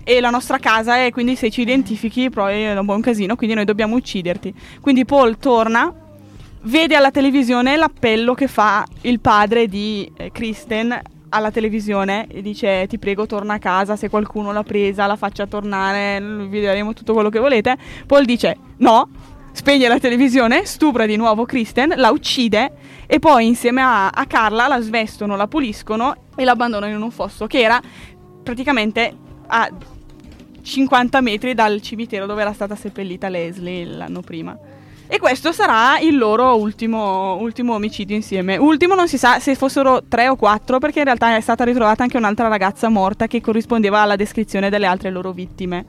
e 0.04 0.22
la 0.22 0.30
nostra 0.30 0.58
casa 0.60 1.04
e 1.04 1.12
quindi 1.12 1.36
se 1.36 1.52
ci 1.52 1.62
identifichi 1.62 2.26
è 2.26 2.78
un 2.78 2.86
buon 2.86 3.02
casino, 3.02 3.36
quindi 3.36 3.56
noi 3.56 3.66
dobbiamo 3.66 3.96
ucciderti. 3.96 4.54
Quindi 4.80 5.04
Paul 5.04 5.38
torna, 5.38 5.94
vede 6.66 6.96
alla 6.96 7.12
televisione 7.12 7.76
l'appello 7.76 8.34
che 8.34 8.48
fa 8.48 8.86
il 9.02 9.20
padre 9.20 9.68
di 9.68 10.12
eh, 10.18 10.32
Kristen 10.32 11.00
alla 11.30 11.52
televisione 11.52 12.28
e 12.28 12.42
dice 12.42 12.88
ti 12.88 12.98
prego 12.98 13.26
torna 13.26 13.56
a 13.56 13.60
casa 13.60 13.96
se 13.96 14.10
qualcuno 14.10 14.52
l'ha 14.52 14.64
presa 14.64 15.06
la 15.06 15.16
faccia 15.16 15.46
tornare 15.46 16.20
vi 16.48 16.62
daremo 16.62 16.94
tutto 16.94 17.14
quello 17.14 17.30
che 17.30 17.40
volete 17.40 17.78
Paul 18.08 18.26
dice 18.26 18.58
no 18.78 19.10
spegne 19.52 19.88
la 19.88 20.00
televisione 20.00 20.66
stupra 20.66 21.06
di 21.06 21.18
nuovo 21.18 21.46
Kristen 21.46 21.94
la 21.98 22.12
uccide 22.12 22.72
e 23.06 23.20
poi 23.20 23.46
insieme 23.48 23.82
a, 23.82 24.10
a 24.10 24.26
Carla 24.26 24.68
la 24.68 24.82
svestono 24.82 25.36
la 25.36 25.48
puliscono 25.48 26.16
e 26.36 26.44
la 26.44 26.52
abbandonano 26.52 26.94
in 26.94 27.02
un 27.02 27.12
fosso 27.12 27.48
che 27.48 27.60
era 27.60 27.82
praticamente 28.44 29.14
a 29.48 29.70
50 30.62 31.22
metri 31.22 31.54
dal 31.54 31.80
cimitero 31.80 32.26
dove 32.26 32.42
era 32.42 32.52
stata 32.52 32.76
seppellita 32.76 33.30
Leslie 33.30 33.86
l'anno 33.86 34.22
prima. 34.22 34.58
E 35.08 35.20
questo 35.20 35.52
sarà 35.52 36.00
il 36.00 36.18
loro 36.18 36.56
ultimo, 36.58 37.36
ultimo 37.36 37.76
omicidio 37.76 38.16
insieme. 38.16 38.58
Ultimo 38.58 38.96
non 38.96 39.08
si 39.08 39.18
sa 39.18 39.40
se 39.40 39.54
fossero 39.56 40.04
tre 40.08 40.28
o 40.28 40.36
quattro, 40.36 40.80
perché 40.80 41.00
in 41.00 41.06
realtà 41.06 41.36
è 41.36 41.42
stata 41.42 41.64
ritrovata 41.64 42.04
anche 42.04 42.18
un'altra 42.18 42.48
ragazza 42.48 42.90
morta 42.90 43.28
che 43.28 43.40
corrispondeva 43.40 44.00
alla 44.00 44.16
descrizione 44.16 44.70
delle 44.70 44.88
altre 44.88 45.12
loro 45.12 45.32
vittime. 45.32 45.86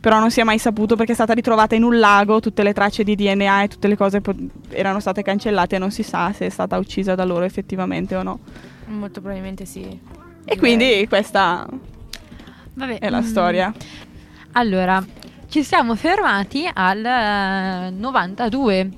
Però 0.00 0.18
non 0.18 0.30
si 0.30 0.40
è 0.40 0.44
mai 0.44 0.58
saputo 0.58 0.96
perché 0.96 1.12
è 1.12 1.14
stata 1.14 1.32
ritrovata 1.32 1.74
in 1.74 1.82
un 1.82 1.98
lago, 1.98 2.40
tutte 2.40 2.62
le 2.62 2.72
tracce 2.72 3.04
di 3.04 3.14
DNA 3.14 3.62
e 3.62 3.68
tutte 3.68 3.88
le 3.88 3.96
cose 3.96 4.20
po- 4.20 4.34
erano 4.70 5.00
state 5.00 5.22
cancellate 5.22 5.76
e 5.76 5.78
non 5.78 5.90
si 5.90 6.02
sa 6.02 6.32
se 6.32 6.46
è 6.46 6.50
stata 6.50 6.76
uccisa 6.78 7.14
da 7.14 7.24
loro 7.24 7.44
effettivamente 7.44 8.14
o 8.16 8.22
no. 8.22 8.38
Molto 8.86 9.20
probabilmente 9.20 9.64
sì. 9.64 9.80
E 9.80 9.98
Direi. 10.42 10.58
quindi 10.58 11.06
questa 11.08 11.66
Vabbè, 12.74 12.98
è 12.98 13.08
la 13.08 13.20
mm, 13.20 13.24
storia. 13.24 13.72
Allora, 14.52 15.02
ci 15.54 15.62
siamo 15.62 15.94
fermati 15.94 16.68
al 16.74 17.04
eh, 17.04 17.90
92. 17.90 18.90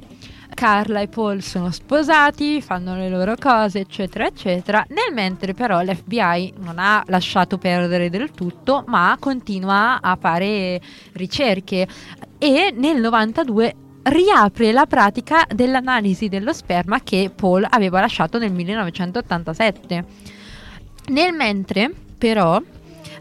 Carla 0.55 1.01
e 1.01 1.07
Paul 1.07 1.43
sono 1.43 1.71
sposati, 1.71 2.63
fanno 2.63 2.97
le 2.97 3.11
loro 3.11 3.35
cose, 3.39 3.81
eccetera, 3.81 4.27
eccetera. 4.27 4.83
Nel 4.89 5.13
mentre 5.13 5.53
però 5.53 5.83
l'FBI 5.83 6.55
non 6.61 6.79
ha 6.79 7.03
lasciato 7.09 7.59
perdere 7.59 8.09
del 8.09 8.31
tutto, 8.31 8.85
ma 8.87 9.15
continua 9.21 10.01
a 10.01 10.17
fare 10.19 10.81
ricerche 11.13 11.87
e 12.39 12.73
nel 12.75 13.03
92 13.03 13.75
riapre 14.05 14.73
la 14.73 14.87
pratica 14.87 15.45
dell'analisi 15.55 16.31
dello 16.31 16.55
sperma 16.55 17.03
che 17.03 17.31
Paul 17.37 17.67
aveva 17.69 18.01
lasciato 18.01 18.39
nel 18.39 18.53
1987. 18.53 20.05
Nel 21.09 21.35
mentre, 21.35 21.93
però, 22.17 22.59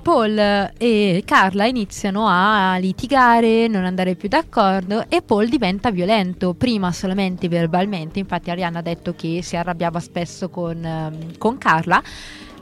Paul 0.06 0.38
e 0.78 1.24
Carla 1.26 1.66
iniziano 1.66 2.28
a 2.28 2.78
litigare, 2.78 3.68
non 3.68 3.86
andare 3.86 4.14
più 4.14 4.30
d'accordo 4.30 5.06
e 5.10 5.24
Paul 5.24 5.50
diventa 5.50 5.90
violento, 5.90 6.54
prima 6.54 6.92
solamente 6.92 7.50
verbalmente, 7.50 8.20
infatti 8.20 8.52
Arianna 8.52 8.78
ha 8.78 8.84
detto 8.84 9.16
che 9.16 9.42
si 9.42 9.56
arrabbiava 9.56 10.00
spesso 10.00 10.50
con, 10.50 10.86
ehm, 10.86 11.40
con 11.40 11.58
Carla, 11.58 12.04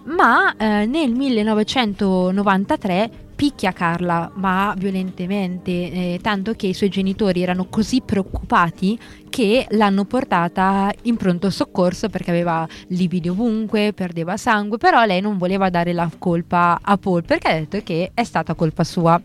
ma 0.05 0.55
eh, 0.55 0.85
nel 0.85 1.11
1993 1.11 3.11
picchia 3.35 3.71
Carla, 3.71 4.31
ma 4.35 4.73
violentemente, 4.77 5.71
eh, 5.71 6.19
tanto 6.21 6.53
che 6.53 6.67
i 6.67 6.73
suoi 6.73 6.89
genitori 6.89 7.41
erano 7.41 7.65
così 7.65 8.01
preoccupati 8.01 8.97
che 9.29 9.65
l'hanno 9.71 10.05
portata 10.05 10.93
in 11.03 11.17
pronto 11.17 11.49
soccorso 11.49 12.09
perché 12.09 12.29
aveva 12.29 12.67
lividi 12.87 13.29
ovunque, 13.29 13.93
perdeva 13.93 14.37
sangue, 14.37 14.77
però 14.77 15.03
lei 15.05 15.21
non 15.21 15.37
voleva 15.37 15.69
dare 15.69 15.93
la 15.93 16.09
colpa 16.17 16.79
a 16.81 16.97
Paul 16.97 17.23
perché 17.23 17.47
ha 17.47 17.53
detto 17.53 17.81
che 17.83 18.11
è 18.13 18.23
stata 18.23 18.53
colpa 18.53 18.83
sua. 18.83 19.21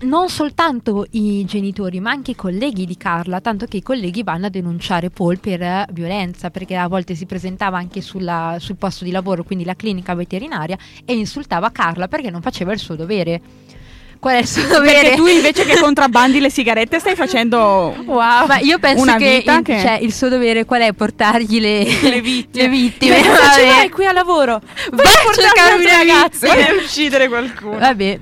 Non 0.00 0.28
soltanto 0.28 1.06
i 1.12 1.44
genitori, 1.44 1.98
ma 1.98 2.10
anche 2.10 2.30
i 2.30 2.36
colleghi 2.36 2.86
di 2.86 2.96
Carla, 2.96 3.40
tanto 3.40 3.66
che 3.66 3.78
i 3.78 3.82
colleghi 3.82 4.22
vanno 4.22 4.46
a 4.46 4.48
denunciare 4.48 5.10
Paul 5.10 5.40
per 5.40 5.60
eh, 5.60 5.86
violenza, 5.90 6.50
perché 6.50 6.76
a 6.76 6.86
volte 6.86 7.16
si 7.16 7.26
presentava 7.26 7.78
anche 7.78 8.00
sulla- 8.00 8.56
sul 8.60 8.76
posto 8.76 9.04
di 9.04 9.10
lavoro, 9.10 9.42
quindi 9.42 9.64
la 9.64 9.74
clinica 9.74 10.14
veterinaria, 10.14 10.78
e 11.04 11.14
insultava 11.14 11.70
Carla 11.72 12.06
perché 12.06 12.30
non 12.30 12.42
faceva 12.42 12.72
il 12.72 12.78
suo 12.78 12.94
dovere. 12.94 13.40
Qual 14.20 14.34
è 14.36 14.38
il 14.38 14.46
suo 14.46 14.62
dovere? 14.70 15.00
Perché 15.00 15.16
tu 15.16 15.26
invece 15.26 15.64
che 15.64 15.80
contrabbandi 15.80 16.38
le 16.38 16.50
sigarette 16.50 17.00
stai 17.00 17.16
facendo 17.16 17.58
Wow, 18.04 18.46
ma 18.46 18.58
io 18.60 18.78
penso 18.78 19.16
che, 19.16 19.42
in- 19.44 19.62
che- 19.64 19.80
cioè, 19.80 19.98
il 20.00 20.12
suo 20.12 20.28
dovere 20.28 20.64
qual 20.64 20.82
è? 20.82 20.92
Portargli 20.92 21.58
le, 21.60 21.82
Le 22.02 22.20
vittime. 22.22 22.62
le 22.64 22.68
vittime. 22.68 23.20
Beh, 23.20 23.28
Vabbè. 23.28 23.68
fai 23.68 23.88
qui 23.90 24.06
a 24.06 24.12
lavoro? 24.12 24.60
Vai 24.92 25.06
a 25.06 25.32
cercarmi 25.34 25.82
le 25.84 25.90
ragazze. 25.96 26.46
Vai 26.46 26.62
a 26.62 26.72
uccidere 26.74 27.26
qualcuno. 27.26 27.78
Vabbè. 27.78 28.20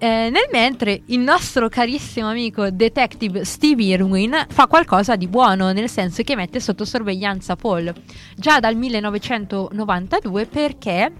Eh, 0.00 0.30
nel 0.30 0.48
mentre 0.52 1.02
il 1.06 1.18
nostro 1.18 1.68
carissimo 1.68 2.28
amico 2.28 2.70
detective 2.70 3.44
Steve 3.44 3.82
Irwin 3.82 4.46
fa 4.48 4.68
qualcosa 4.68 5.16
di 5.16 5.26
buono, 5.26 5.72
nel 5.72 5.88
senso 5.90 6.22
che 6.22 6.36
mette 6.36 6.60
sotto 6.60 6.84
sorveglianza 6.84 7.56
Paul. 7.56 7.92
Già 8.36 8.60
dal 8.60 8.76
1992 8.76 10.46
perché 10.46 11.10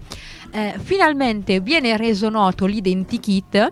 eh, 0.51 0.75
finalmente 0.81 1.59
viene 1.59 1.97
reso 1.97 2.29
noto 2.29 2.65
l'identikit, 2.65 3.69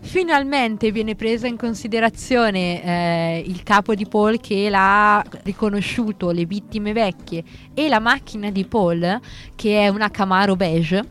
finalmente 0.00 0.90
viene 0.90 1.16
presa 1.16 1.46
in 1.46 1.58
considerazione 1.58 2.82
eh, 2.82 3.44
il 3.46 3.62
capo 3.62 3.94
di 3.94 4.06
Paul 4.06 4.40
che 4.40 4.70
l'ha 4.70 5.22
riconosciuto, 5.42 6.30
le 6.30 6.46
vittime 6.46 6.94
vecchie 6.94 7.44
e 7.74 7.88
la 7.88 8.00
macchina 8.00 8.50
di 8.50 8.64
Paul 8.64 9.20
che 9.54 9.82
è 9.82 9.88
una 9.88 10.10
Camaro 10.10 10.56
beige 10.56 11.04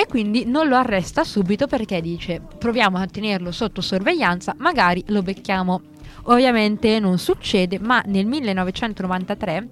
e 0.00 0.06
quindi 0.06 0.46
non 0.46 0.66
lo 0.66 0.76
arresta 0.76 1.24
subito 1.24 1.66
perché 1.66 2.00
dice 2.00 2.40
proviamo 2.58 2.96
a 2.96 3.06
tenerlo 3.06 3.52
sotto 3.52 3.82
sorveglianza, 3.82 4.54
magari 4.56 5.04
lo 5.08 5.20
becchiamo. 5.20 5.82
Ovviamente 6.24 6.98
non 6.98 7.18
succede, 7.18 7.78
ma 7.78 8.02
nel 8.06 8.24
1993, 8.24 9.68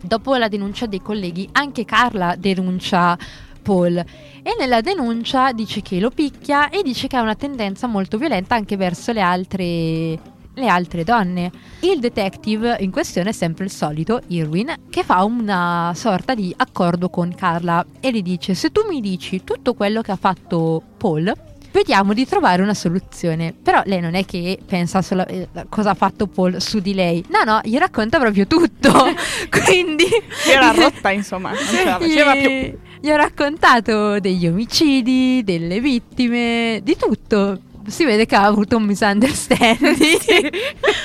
dopo 0.00 0.36
la 0.36 0.46
denuncia 0.46 0.86
dei 0.86 1.02
colleghi, 1.02 1.48
anche 1.50 1.84
Carla 1.84 2.36
denuncia 2.36 3.18
Paul 3.60 3.96
e 3.96 4.54
nella 4.56 4.80
denuncia 4.82 5.50
dice 5.50 5.82
che 5.82 5.98
lo 5.98 6.10
picchia 6.10 6.68
e 6.68 6.82
dice 6.84 7.08
che 7.08 7.16
ha 7.16 7.22
una 7.22 7.34
tendenza 7.34 7.88
molto 7.88 8.18
violenta 8.18 8.54
anche 8.54 8.76
verso 8.76 9.10
le 9.10 9.20
altre 9.20 10.20
le 10.54 10.66
altre 10.66 11.04
donne. 11.04 11.50
Il 11.80 12.00
detective 12.00 12.76
in 12.80 12.90
questione 12.90 13.30
è 13.30 13.32
sempre 13.32 13.64
il 13.64 13.70
solito, 13.70 14.20
Irwin, 14.28 14.74
che 14.90 15.02
fa 15.02 15.24
una 15.24 15.92
sorta 15.94 16.34
di 16.34 16.52
accordo 16.56 17.08
con 17.08 17.34
Carla 17.34 17.84
e 18.00 18.10
gli 18.10 18.22
dice 18.22 18.54
se 18.54 18.70
tu 18.70 18.82
mi 18.88 19.00
dici 19.00 19.44
tutto 19.44 19.74
quello 19.74 20.00
che 20.02 20.12
ha 20.12 20.16
fatto 20.16 20.82
Paul, 20.96 21.32
vediamo 21.72 22.12
di 22.12 22.26
trovare 22.26 22.62
una 22.62 22.74
soluzione. 22.74 23.54
Però 23.60 23.82
lei 23.86 24.00
non 24.00 24.14
è 24.14 24.24
che 24.24 24.58
pensa 24.64 25.02
solo 25.02 25.26
eh, 25.26 25.48
cosa 25.68 25.90
ha 25.90 25.94
fatto 25.94 26.26
Paul 26.26 26.60
su 26.60 26.80
di 26.80 26.94
lei. 26.94 27.24
No, 27.28 27.42
no, 27.44 27.60
gli 27.64 27.76
racconta 27.78 28.18
proprio 28.18 28.46
tutto. 28.46 28.90
Quindi 29.50 30.04
Era 30.46 30.70
rotta, 30.72 31.10
insomma, 31.10 31.50
non 31.50 31.58
ce 31.64 31.84
la 31.84 31.98
faceva 31.98 32.32
più. 32.34 32.78
gli 33.00 33.10
ho 33.10 33.16
raccontato 33.16 34.20
degli 34.20 34.46
omicidi, 34.46 35.42
delle 35.42 35.80
vittime, 35.80 36.80
di 36.82 36.96
tutto. 36.96 37.58
Si 37.86 38.04
vede 38.04 38.26
che 38.26 38.36
ha 38.36 38.44
avuto 38.44 38.76
un 38.76 38.84
misunderstanding. 38.84 40.50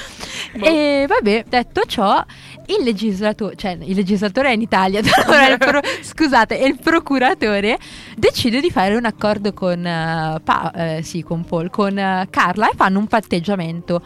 Boh. 0.58 0.64
e 0.66 1.06
vabbè, 1.08 1.46
detto 1.48 1.84
ciò, 1.86 2.24
il 2.68 2.84
legislatore, 2.84 3.56
cioè 3.56 3.78
il 3.82 3.96
legislatore 3.96 4.50
è 4.50 4.54
in 4.54 4.62
Italia, 4.62 5.02
allora 5.26 5.58
pro- 5.58 5.82
scusate, 6.02 6.60
e 6.60 6.68
il 6.68 6.80
procuratore 6.80 7.78
decide 8.16 8.60
di 8.60 8.70
fare 8.70 8.96
un 8.96 9.06
accordo 9.06 9.54
con, 9.54 9.80
uh, 9.80 10.42
pa- 10.42 10.72
eh, 10.76 11.02
sì, 11.04 11.24
con 11.24 11.46
Paul, 11.46 11.70
con 11.70 11.92
uh, 11.94 12.28
Carla 12.30 12.70
e 12.70 12.76
fanno 12.76 13.00
un 13.00 13.08
patteggiamento. 13.08 14.02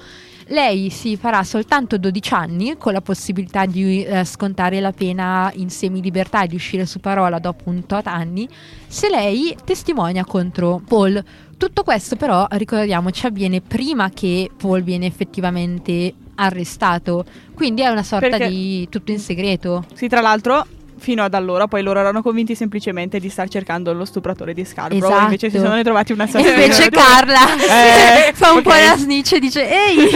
Lei 0.47 0.89
si 0.89 1.15
farà 1.15 1.43
soltanto 1.43 1.97
12 1.97 2.33
anni 2.33 2.75
con 2.77 2.91
la 2.91 2.99
possibilità 2.99 3.65
di 3.65 4.03
eh, 4.03 4.25
scontare 4.25 4.81
la 4.81 4.91
pena 4.91 5.49
in 5.55 5.69
semi-libertà 5.69 6.43
e 6.43 6.47
di 6.47 6.55
uscire 6.55 6.85
su 6.85 6.99
parola 6.99 7.39
dopo 7.39 7.69
un 7.69 7.85
tot 7.85 8.05
anni 8.07 8.49
se 8.85 9.09
lei 9.09 9.55
testimonia 9.63 10.25
contro 10.25 10.81
Paul. 10.85 11.23
Tutto 11.61 11.83
questo 11.83 12.15
però, 12.15 12.47
ricordiamoci, 12.49 13.27
avviene 13.27 13.61
prima 13.61 14.09
che 14.09 14.49
Paul 14.57 14.81
viene 14.81 15.05
effettivamente 15.05 16.11
arrestato, 16.33 17.23
quindi 17.53 17.83
è 17.83 17.87
una 17.87 18.01
sorta 18.01 18.29
Perché- 18.29 18.49
di 18.49 18.87
tutto 18.89 19.11
in 19.11 19.19
segreto. 19.19 19.85
Sì, 19.93 20.07
tra 20.07 20.21
l'altro, 20.21 20.65
fino 20.97 21.21
ad 21.21 21.35
allora, 21.35 21.67
poi 21.67 21.83
loro 21.83 21.99
erano 21.99 22.23
convinti 22.23 22.55
semplicemente 22.55 23.19
di 23.19 23.29
star 23.29 23.47
cercando 23.47 23.93
lo 23.93 24.05
stupratore 24.05 24.55
di 24.55 24.65
Scarborough. 24.65 25.03
Esatto. 25.05 25.23
Invece 25.25 25.51
si 25.51 25.57
sono 25.59 25.75
ritrovati 25.75 26.13
un 26.13 26.21
E 26.21 26.23
assassino. 26.23 26.49
invece 26.49 26.89
Carla 26.89 27.53
Eh, 28.27 28.33
fa 28.33 28.53
un 28.53 28.57
ok. 28.57 28.63
po' 28.63 28.69
la 28.71 28.95
snitch 28.97 29.33
e 29.33 29.39
dice 29.39 29.69
ehi 29.69 30.09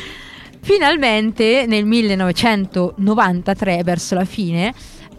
finalmente 0.62 1.66
nel 1.66 1.84
1993 1.84 3.82
verso 3.84 4.14
la 4.14 4.24
fine 4.24 4.72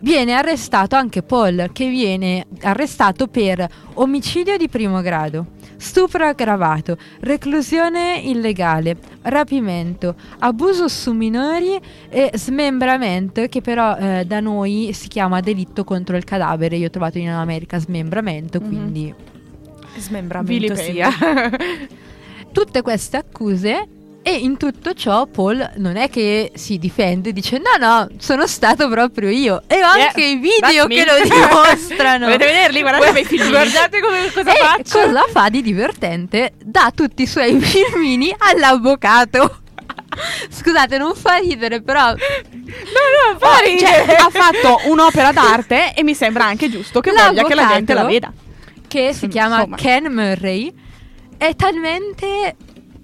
viene 0.04 0.34
arrestato 0.34 0.96
anche 0.98 1.24
Paul 1.24 1.70
che 1.72 1.88
viene 1.90 2.46
arrestato 2.62 3.28
per 3.28 3.66
omicidio 3.96 4.58
di 4.58 4.68
primo 4.68 5.00
grado 5.02 5.48
stupro 5.78 6.26
aggravato 6.26 6.98
reclusione 7.22 8.20
illegale 8.24 8.98
rapimento 9.24 10.16
abuso 10.40 10.88
su 10.90 11.14
minori 11.14 11.80
e 12.10 12.32
smembramento 12.36 13.48
che 13.48 13.62
però 13.62 13.96
eh, 13.96 14.26
da 14.26 14.40
noi 14.42 14.92
si 14.94 15.08
chiama 15.08 15.40
delitto 15.40 15.84
contro 15.86 16.18
il 16.18 16.24
cadavere 16.26 16.76
io 16.76 16.88
ho 16.88 16.92
trovato 16.92 17.18
in 17.18 17.30
America 17.30 17.80
smembramento 17.80 18.60
Mhm. 18.60 18.68
quindi 18.68 19.14
Smembramento 19.96 20.76
sia. 20.76 21.08
tutte 22.52 22.82
queste 22.82 23.18
accuse 23.18 23.88
e 24.24 24.32
in 24.36 24.58
tutto 24.58 24.94
ciò 24.94 25.26
Paul 25.28 25.72
non 25.76 25.98
è 25.98 26.10
che 26.10 26.52
si 26.56 26.80
difende, 26.80 27.32
dice 27.34 27.58
no 27.60 27.76
no, 27.86 28.08
sono 28.18 28.48
stato 28.48 28.88
proprio 28.90 29.30
io 29.30 29.64
e 29.68 29.76
ho 29.76 29.94
Yeah, 29.96 30.08
anche 30.08 30.24
i 30.24 30.36
video 30.38 30.88
che 30.88 30.96
me. 30.96 31.06
lo 31.06 31.22
dimostrano. 31.36 32.26
Dovete 32.26 32.46
vederli, 32.46 32.82
guardate 32.82 33.12
quei 33.12 33.26
film. 33.26 33.50
Guardate 33.50 34.00
come, 34.00 34.32
cosa 34.34 34.54
e 34.54 34.58
faccio. 34.58 35.00
cosa 35.08 35.26
fa 35.30 35.50
di 35.50 35.62
divertente? 35.62 36.54
Dà 36.64 36.92
tutti 36.96 37.24
i 37.24 37.28
suoi 37.28 37.60
filmini 37.62 38.34
all'avvocato. 38.38 39.60
Scusate, 40.50 40.98
non 40.98 41.16
fa 41.16 41.38
ridere, 41.38 41.82
però 41.82 42.10
No, 42.12 42.14
no, 42.14 43.38
fa 43.40 43.58
Cioè, 43.58 43.68
ridere. 43.68 44.16
ha 44.16 44.30
fatto 44.30 44.82
un'opera 44.86 45.32
d'arte 45.32 45.94
e 45.96 46.04
mi 46.04 46.14
sembra 46.16 46.46
anche 46.46 46.70
giusto 46.70 47.02
che 47.02 47.12
voglia 47.12 47.44
che 47.44 47.56
la 47.56 47.68
gente 47.68 47.94
la 47.94 48.04
veda. 48.06 48.32
che 48.88 49.12
si 49.14 49.28
chiama 49.28 49.58
Insomma. 49.58 49.76
Ken 49.76 50.06
Murray 50.14 50.74
è 51.38 51.56
talmente 51.56 52.56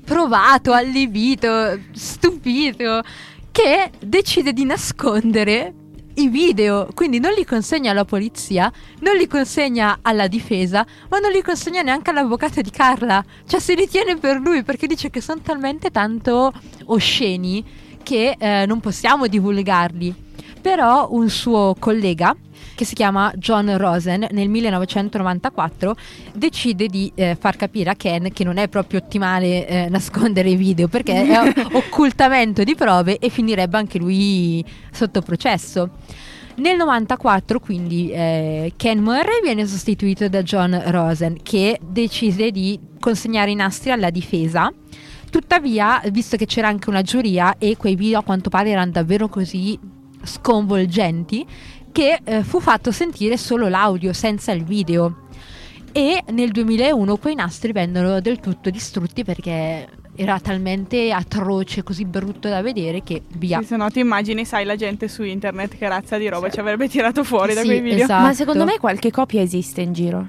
provato, 0.10 0.74
allibito, 0.74 1.80
stupito 1.91 3.04
che 3.52 3.91
decide 4.00 4.54
di 4.54 4.65
nascondere 4.65 5.74
i 6.15 6.30
video, 6.30 6.89
quindi 6.95 7.19
non 7.19 7.32
li 7.34 7.45
consegna 7.45 7.91
alla 7.91 8.06
polizia, 8.06 8.72
non 9.02 9.15
li 9.15 9.28
consegna 9.28 10.00
alla 10.02 10.28
difesa, 10.28 10.84
ma 11.10 11.19
non 11.19 11.30
li 11.32 11.43
consegna 11.43 11.84
neanche 11.84 12.10
all'avvocato 12.10 12.60
di 12.62 12.72
Carla. 12.72 13.24
Cioè 13.45 13.60
se 13.60 13.76
li 13.76 13.88
tiene 13.88 14.17
per 14.17 14.39
lui 14.39 14.63
perché 14.63 14.88
dice 14.88 15.12
che 15.12 15.22
sono 15.22 15.41
talmente 15.41 15.91
tanto 15.91 16.52
osceni 16.86 17.63
che 18.02 18.36
eh, 18.38 18.65
non 18.65 18.80
possiamo 18.80 19.28
divulgarli. 19.28 20.29
Però 20.62 21.08
un 21.12 21.30
suo 21.30 21.76
collega 21.80 22.36
che 22.76 22.86
si 22.86 22.95
chiama 22.95 23.32
John 23.36 23.78
Rosen 23.78 24.28
nel 24.32 24.48
1994 24.50 25.95
decide 26.34 26.88
di 26.88 27.12
eh, 27.15 27.36
far 27.38 27.58
capire 27.58 27.89
a 27.89 27.95
Ken 27.95 28.32
che 28.32 28.43
non 28.43 28.58
è 28.58 28.67
proprio 28.69 29.00
ottimale 29.00 29.67
eh, 29.67 29.89
nascondere 29.89 30.50
i 30.50 30.56
video 30.56 30.88
perché 30.88 31.28
è 31.28 31.54
occultamento 31.74 32.63
di 32.63 32.76
prove 32.76 33.17
e 33.17 33.30
finirebbe 33.30 33.78
anche 33.78 33.98
lui 33.98 34.63
sotto 34.91 35.22
processo. 35.22 35.89
Nel 36.56 36.78
94 36.78 37.60
quindi 37.60 38.12
eh, 38.12 38.74
Ken 38.76 39.00
Murray 39.00 39.41
viene 39.41 39.65
sostituito 39.65 40.28
da 40.28 40.41
John 40.41 40.82
Rosen 40.88 41.38
che 41.41 41.80
decise 41.82 42.52
di 42.52 42.80
consegnare 43.00 43.52
i 43.52 43.56
nastri 43.56 43.91
alla 43.91 44.10
difesa. 44.10 44.72
Tuttavia, 45.30 46.02
visto 46.12 46.38
che 46.38 46.45
c'era 46.45 46.67
anche 46.67 46.89
una 46.89 47.02
giuria 47.02 47.58
e 47.58 47.78
quei 47.78 47.95
video 47.95 48.19
a 48.19 48.24
quanto 48.24 48.50
pare 48.50 48.72
erano 48.72 48.91
davvero 48.91 49.28
così 49.28 49.78
sconvolgenti, 50.23 51.45
che 51.91 52.19
eh, 52.23 52.43
fu 52.43 52.60
fatto 52.60 52.91
sentire 52.91 53.38
solo 53.38 53.67
l'audio 53.67 54.13
senza 54.13 54.51
il 54.51 54.63
video. 54.63 55.27
E 55.91 56.23
nel 56.32 56.51
2001 56.51 57.17
quei 57.17 57.34
nastri 57.36 57.71
vennero 57.71 58.19
del 58.21 58.39
tutto 58.39 58.69
distrutti 58.69 59.23
perché 59.23 59.88
era 60.15 60.39
talmente 60.39 61.12
atroce, 61.12 61.82
così 61.82 62.05
brutto 62.05 62.47
da 62.49 62.62
vedere 62.62 63.01
che 63.03 63.23
via. 63.38 63.60
Sì, 63.62 63.67
se 63.67 63.75
no 63.77 63.89
ti 63.89 63.99
immagini, 63.99 64.45
sai, 64.45 64.65
la 64.65 64.75
gente 64.75 65.08
su 65.08 65.23
internet 65.23 65.77
che 65.77 65.88
razza 65.88 66.17
di 66.17 66.27
roba 66.27 66.49
ci 66.49 66.60
avrebbe 66.60 66.88
tirato 66.89 67.23
fuori 67.23 67.53
da 67.53 67.62
Sì, 67.62 67.67
quei 67.67 67.82
video. 67.82 68.03
esatto. 68.03 68.21
Ma 68.21 68.34
secondo 68.34 68.65
me 68.65 68.77
qualche 68.77 69.12
copia 69.12 69.41
esiste 69.41 69.82
in 69.82 69.93
giro. 69.93 70.27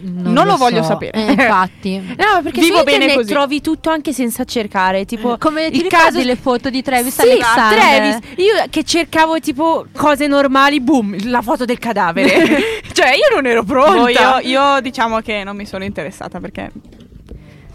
Non 0.00 0.46
lo 0.46 0.56
voglio 0.56 0.82
so. 0.82 0.88
sapere. 0.88 1.12
Eh, 1.26 1.32
infatti. 1.32 2.14
No, 2.16 2.42
perché 2.42 2.60
Vivo 2.60 2.78
su 2.78 2.84
bene 2.84 3.14
così. 3.14 3.32
trovi 3.32 3.60
tutto 3.60 3.90
anche 3.90 4.12
senza 4.12 4.44
cercare. 4.44 5.04
Tipo, 5.04 5.36
Come 5.38 5.70
ti 5.70 5.78
il 5.82 5.86
caso- 5.86 6.22
le 6.22 6.36
foto 6.36 6.70
di 6.70 6.82
Travis 6.82 7.14
sì, 7.14 7.22
Alexander? 7.22 7.78
Travis. 7.78 8.18
Io 8.36 8.54
che 8.70 8.82
cercavo 8.84 9.38
tipo 9.40 9.86
cose 9.94 10.26
normali, 10.26 10.80
boom, 10.80 11.28
la 11.28 11.42
foto 11.42 11.64
del 11.64 11.78
cadavere. 11.78 12.82
cioè, 12.92 13.10
io 13.10 13.34
non 13.34 13.46
ero 13.46 13.62
pronta. 13.62 13.92
Boh, 14.00 14.08
io, 14.08 14.74
io 14.74 14.80
diciamo 14.80 15.20
che 15.20 15.42
non 15.44 15.56
mi 15.56 15.66
sono 15.66 15.84
interessata 15.84 16.40
perché 16.40 16.70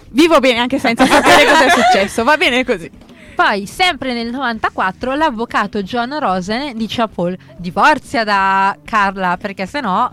vivo 0.10 0.40
bene 0.40 0.60
anche 0.60 0.80
senza 0.80 1.06
sapere 1.06 1.46
cosa 1.50 1.66
è 1.66 1.70
successo. 1.70 2.24
Va 2.24 2.38
bene 2.38 2.64
così. 2.66 2.90
Poi, 3.34 3.66
sempre 3.66 4.14
nel 4.14 4.30
94, 4.30 5.16
l'avvocato 5.16 5.82
John 5.82 6.20
Rosen 6.20 6.76
dice 6.78 7.02
a 7.02 7.08
Paul: 7.08 7.36
divorzia 7.58 8.24
da 8.24 8.78
Carla 8.84 9.38
perché 9.38 9.66
sennò. 9.66 10.12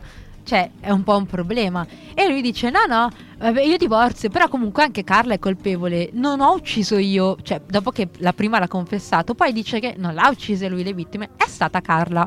Cioè, 0.49 0.71
è 0.81 0.89
un 0.89 1.03
po' 1.03 1.15
un 1.15 1.27
problema. 1.27 1.87
E 2.15 2.27
lui 2.27 2.41
dice: 2.41 2.71
No, 2.71 2.87
no, 2.89 3.11
vabbè, 3.37 3.61
io 3.61 3.77
divorzio, 3.77 4.31
però 4.31 4.49
comunque 4.49 4.83
anche 4.83 5.05
Carla 5.05 5.35
è 5.35 5.39
colpevole. 5.39 6.09
Non 6.15 6.41
ho 6.41 6.55
ucciso 6.55 6.97
io. 6.97 7.37
Cioè, 7.43 7.61
dopo 7.67 7.91
che 7.91 8.09
la 8.21 8.33
prima 8.33 8.59
l'ha 8.59 8.67
confessato, 8.67 9.35
poi 9.35 9.53
dice 9.53 9.79
che 9.79 9.95
non 9.99 10.15
l'ha 10.15 10.27
uccisa 10.31 10.67
lui 10.67 10.85
le 10.85 10.95
vittime, 10.95 11.29
è 11.37 11.47
stata 11.47 11.83
Carla. 11.83 12.27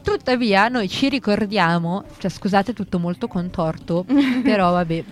Tuttavia, 0.00 0.68
noi 0.68 0.88
ci 0.88 1.08
ricordiamo, 1.08 2.04
cioè 2.18 2.30
scusate 2.30 2.72
tutto 2.72 3.00
molto 3.00 3.26
contorto, 3.26 4.06
però 4.44 4.70
vabbè. 4.70 5.04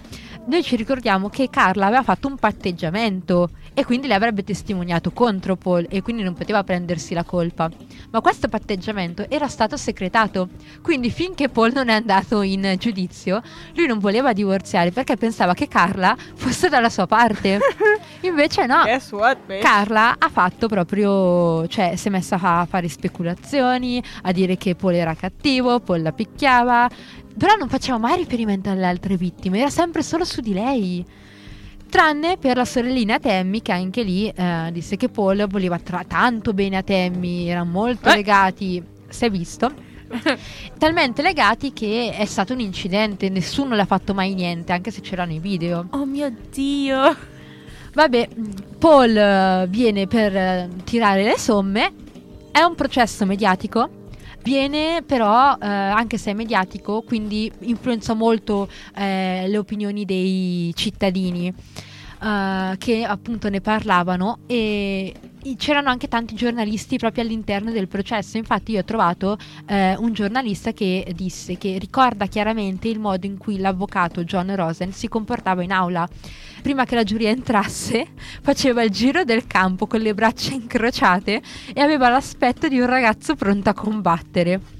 Noi 0.46 0.62
ci 0.62 0.76
ricordiamo 0.76 1.28
che 1.28 1.50
Carla 1.50 1.86
aveva 1.86 2.04
fatto 2.04 2.28
un 2.28 2.36
patteggiamento 2.36 3.50
e 3.78 3.84
quindi 3.84 4.06
le 4.06 4.14
avrebbe 4.14 4.42
testimoniato 4.42 5.10
contro 5.10 5.54
Paul 5.54 5.86
e 5.90 6.00
quindi 6.00 6.22
non 6.22 6.32
poteva 6.32 6.64
prendersi 6.64 7.12
la 7.12 7.24
colpa. 7.24 7.70
Ma 8.10 8.22
questo 8.22 8.48
patteggiamento 8.48 9.28
era 9.28 9.48
stato 9.48 9.76
segretato, 9.76 10.48
quindi 10.80 11.10
finché 11.10 11.50
Paul 11.50 11.72
non 11.74 11.90
è 11.90 11.92
andato 11.92 12.40
in 12.40 12.76
giudizio, 12.78 13.42
lui 13.74 13.86
non 13.86 13.98
voleva 13.98 14.32
divorziare 14.32 14.92
perché 14.92 15.18
pensava 15.18 15.52
che 15.52 15.68
Carla 15.68 16.16
fosse 16.36 16.70
dalla 16.70 16.88
sua 16.88 17.06
parte. 17.06 17.58
Invece 18.22 18.64
no. 18.64 18.82
What? 19.10 19.58
Carla 19.58 20.16
ha 20.18 20.28
fatto 20.30 20.68
proprio, 20.68 21.68
cioè 21.68 21.96
si 21.96 22.08
è 22.08 22.10
messa 22.10 22.38
a 22.40 22.64
fare 22.64 22.88
speculazioni, 22.88 24.02
a 24.22 24.32
dire 24.32 24.56
che 24.56 24.74
Paul 24.74 24.94
era 24.94 25.14
cattivo, 25.14 25.80
Paul 25.80 26.00
la 26.00 26.12
picchiava, 26.12 26.88
però 27.36 27.56
non 27.56 27.68
faceva 27.68 27.98
mai 27.98 28.16
riferimento 28.16 28.70
alle 28.70 28.86
altre 28.86 29.18
vittime, 29.18 29.58
era 29.58 29.68
sempre 29.68 30.02
solo 30.02 30.24
su 30.24 30.40
di 30.40 30.54
lei. 30.54 31.04
Tranne 31.88 32.36
per 32.36 32.56
la 32.56 32.64
sorellina 32.64 33.18
Tammy 33.18 33.62
che 33.62 33.72
anche 33.72 34.02
lì 34.02 34.28
eh, 34.28 34.68
disse 34.72 34.96
che 34.96 35.08
Paul 35.08 35.46
voleva 35.48 35.78
tra- 35.78 36.04
tanto 36.06 36.52
bene 36.52 36.76
a 36.78 36.82
Tammy, 36.82 37.46
erano 37.46 37.70
molto 37.70 38.08
Eh. 38.10 38.14
legati, 38.16 38.82
si 39.08 39.24
è 39.24 39.30
visto. 39.30 39.72
Talmente 40.78 41.22
legati 41.22 41.72
che 41.72 42.12
è 42.16 42.24
stato 42.26 42.52
un 42.52 42.60
incidente, 42.60 43.28
nessuno 43.28 43.74
le 43.74 43.82
ha 43.82 43.86
fatto 43.86 44.14
mai 44.14 44.34
niente, 44.34 44.72
anche 44.72 44.90
se 44.90 45.00
c'erano 45.00 45.32
i 45.32 45.38
video. 45.38 45.86
Oh 45.90 46.04
mio 46.04 46.32
dio. 46.52 47.16
Vabbè, 47.94 48.28
Paul 48.78 49.16
eh, 49.16 49.66
viene 49.68 50.06
per 50.06 50.36
eh, 50.36 50.68
tirare 50.84 51.22
le 51.22 51.38
somme, 51.38 51.92
è 52.52 52.60
un 52.60 52.74
processo 52.74 53.24
mediatico, 53.24 53.88
viene 54.46 55.02
però, 55.04 55.56
eh, 55.60 55.66
anche 55.66 56.18
se 56.18 56.30
è 56.30 56.34
mediatico, 56.34 57.02
quindi 57.02 57.50
influenza 57.62 58.14
molto 58.14 58.68
eh, 58.94 59.44
le 59.48 59.58
opinioni 59.58 60.04
dei 60.04 60.72
cittadini 60.76 61.52
eh, 62.22 62.76
che 62.78 63.04
appunto 63.04 63.48
ne 63.48 63.60
parlavano 63.60 64.38
e 64.46 65.12
c'erano 65.56 65.90
anche 65.90 66.06
tanti 66.06 66.34
giornalisti 66.36 66.96
proprio 66.96 67.24
all'interno 67.24 67.72
del 67.72 67.88
processo. 67.88 68.36
Infatti, 68.36 68.72
io 68.72 68.80
ho 68.80 68.84
trovato 68.84 69.36
eh, 69.66 69.96
un 69.96 70.12
giornalista 70.12 70.72
che 70.72 71.12
disse 71.14 71.58
che 71.58 71.78
ricorda 71.78 72.26
chiaramente 72.26 72.88
il 72.88 73.00
modo 73.00 73.26
in 73.26 73.38
cui 73.38 73.58
l'avvocato 73.58 74.22
John 74.22 74.54
Rosen 74.54 74.92
si 74.92 75.08
comportava 75.08 75.64
in 75.64 75.72
aula 75.72 76.08
prima 76.62 76.84
che 76.84 76.94
la 76.94 77.04
giuria 77.04 77.30
entrasse, 77.30 78.08
faceva 78.42 78.82
il 78.82 78.90
giro 78.90 79.24
del 79.24 79.46
campo 79.46 79.86
con 79.86 80.00
le 80.00 80.14
braccia 80.14 80.52
incrociate 80.52 81.42
e 81.72 81.80
aveva 81.80 82.08
l'aspetto 82.08 82.68
di 82.68 82.78
un 82.78 82.86
ragazzo 82.86 83.34
pronto 83.34 83.70
a 83.70 83.74
combattere 83.74 84.74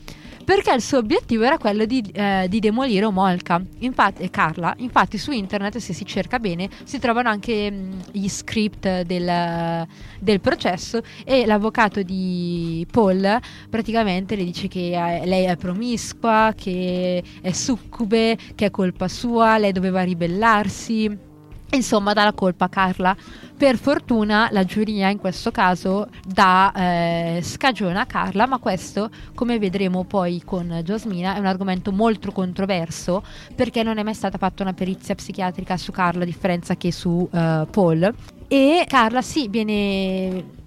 perché 0.46 0.72
il 0.72 0.80
suo 0.80 0.98
obiettivo 0.98 1.42
era 1.42 1.58
quello 1.58 1.84
di, 1.86 2.00
eh, 2.12 2.46
di 2.48 2.60
demolire 2.60 3.04
Omolka 3.04 3.60
infatti, 3.80 4.22
e 4.22 4.30
Carla. 4.30 4.72
Infatti 4.78 5.18
su 5.18 5.32
internet 5.32 5.78
se 5.78 5.92
si 5.92 6.06
cerca 6.06 6.38
bene 6.38 6.70
si 6.84 7.00
trovano 7.00 7.28
anche 7.28 7.68
mh, 7.68 8.04
gli 8.12 8.28
script 8.28 9.02
del, 9.02 9.86
del, 10.20 10.40
processo 10.40 11.02
e 11.24 11.46
l'avvocato 11.46 12.00
di 12.02 12.86
Paul 12.88 13.40
praticamente 13.68 14.36
le 14.36 14.44
dice 14.44 14.68
che 14.68 14.92
eh, 14.92 15.26
lei 15.26 15.46
è 15.46 15.56
promiscua, 15.56 16.54
che 16.56 17.24
è 17.42 17.50
succube, 17.50 18.38
che 18.54 18.66
è 18.66 18.70
colpa 18.70 19.08
sua, 19.08 19.58
lei 19.58 19.72
doveva 19.72 20.02
ribellarsi. 20.02 21.25
Insomma, 21.72 22.12
dà 22.12 22.24
la 22.24 22.32
colpa 22.32 22.66
a 22.66 22.68
Carla. 22.68 23.16
Per 23.56 23.76
fortuna 23.78 24.48
la 24.50 24.64
giuria 24.64 25.08
in 25.08 25.18
questo 25.18 25.50
caso 25.50 26.08
dà 26.24 26.72
eh, 26.74 27.40
scagione 27.42 27.98
a 27.98 28.06
Carla, 28.06 28.46
ma 28.46 28.58
questo, 28.58 29.10
come 29.34 29.58
vedremo 29.58 30.04
poi 30.04 30.42
con 30.44 30.80
Giosmina, 30.84 31.34
è 31.34 31.38
un 31.38 31.46
argomento 31.46 31.90
molto 31.90 32.32
controverso 32.32 33.22
perché 33.54 33.82
non 33.82 33.98
è 33.98 34.02
mai 34.02 34.14
stata 34.14 34.36
fatta 34.36 34.62
una 34.62 34.74
perizia 34.74 35.14
psichiatrica 35.14 35.76
su 35.76 35.90
Carla, 35.90 36.22
a 36.22 36.26
differenza 36.26 36.76
che 36.76 36.92
su 36.92 37.08
uh, 37.08 37.66
Paul. 37.70 38.14
E 38.48 38.84
Carla 38.86 39.22
sì, 39.22 39.48
viene 39.48 40.64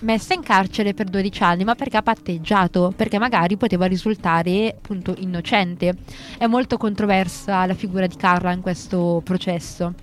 messa 0.00 0.34
in 0.34 0.42
carcere 0.42 0.94
per 0.94 1.06
12 1.06 1.42
anni, 1.42 1.64
ma 1.64 1.74
perché 1.74 1.96
ha 1.96 2.02
patteggiato, 2.02 2.92
perché 2.94 3.18
magari 3.18 3.56
poteva 3.56 3.86
risultare 3.86 4.74
appunto 4.76 5.14
innocente. 5.18 5.94
È 6.38 6.46
molto 6.46 6.76
controversa 6.76 7.66
la 7.66 7.74
figura 7.74 8.06
di 8.06 8.16
Carla 8.16 8.52
in 8.52 8.60
questo 8.60 9.20
processo. 9.24 9.94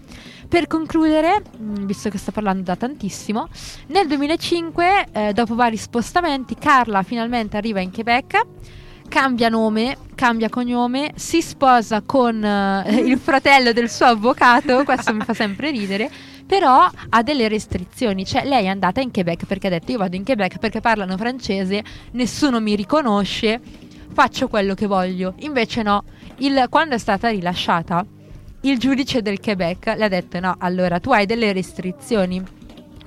Per 0.47 0.67
concludere, 0.67 1.43
mm, 1.60 1.86
visto 1.86 2.10
che 2.10 2.17
sto 2.17 2.31
parlando 2.31 2.63
da 2.63 2.75
tantissimo, 2.75 3.49
nel 3.88 4.07
2005, 4.07 5.05
eh, 5.12 5.33
dopo 5.33 5.55
vari 5.55 5.77
spostamenti, 5.77 6.55
Carla 6.55 7.03
finalmente 7.03 7.57
arriva 7.57 7.81
in 7.81 7.91
Quebec 7.91 8.45
cambia 9.07 9.49
nome, 9.49 9.97
cambia 10.15 10.49
cognome, 10.49 11.13
si 11.15 11.41
sposa 11.41 12.01
con 12.01 12.36
uh, 12.36 12.89
il 12.89 13.17
fratello 13.17 13.71
del 13.71 13.89
suo 13.89 14.07
avvocato, 14.07 14.83
questo 14.83 15.13
mi 15.13 15.23
fa 15.23 15.33
sempre 15.33 15.71
ridere, 15.71 16.10
però 16.47 16.89
ha 17.10 17.23
delle 17.23 17.49
restrizioni, 17.49 18.25
cioè 18.25 18.45
lei 18.45 18.65
è 18.65 18.69
andata 18.69 19.01
in 19.01 19.12
Quebec 19.12 19.45
perché 19.45 19.67
ha 19.67 19.69
detto 19.69 19.91
io 19.91 19.97
vado 19.97 20.15
in 20.15 20.23
Quebec 20.23 20.57
perché 20.57 20.79
parlano 20.79 21.17
francese, 21.17 21.83
nessuno 22.12 22.62
mi 22.62 22.75
riconosce, 22.75 23.60
faccio 24.13 24.47
quello 24.47 24.73
che 24.73 24.88
voglio. 24.88 25.36
Invece 25.39 25.83
no, 25.83 26.05
il, 26.38 26.67
quando 26.69 26.95
è 26.95 26.97
stata 26.97 27.29
rilasciata 27.29 28.05
il 28.62 28.79
giudice 28.79 29.21
del 29.21 29.39
Quebec 29.39 29.93
le 29.97 30.05
ha 30.05 30.07
detto 30.07 30.39
no, 30.39 30.55
allora 30.57 30.99
tu 30.99 31.12
hai 31.12 31.25
delle 31.25 31.51
restrizioni 31.53 32.41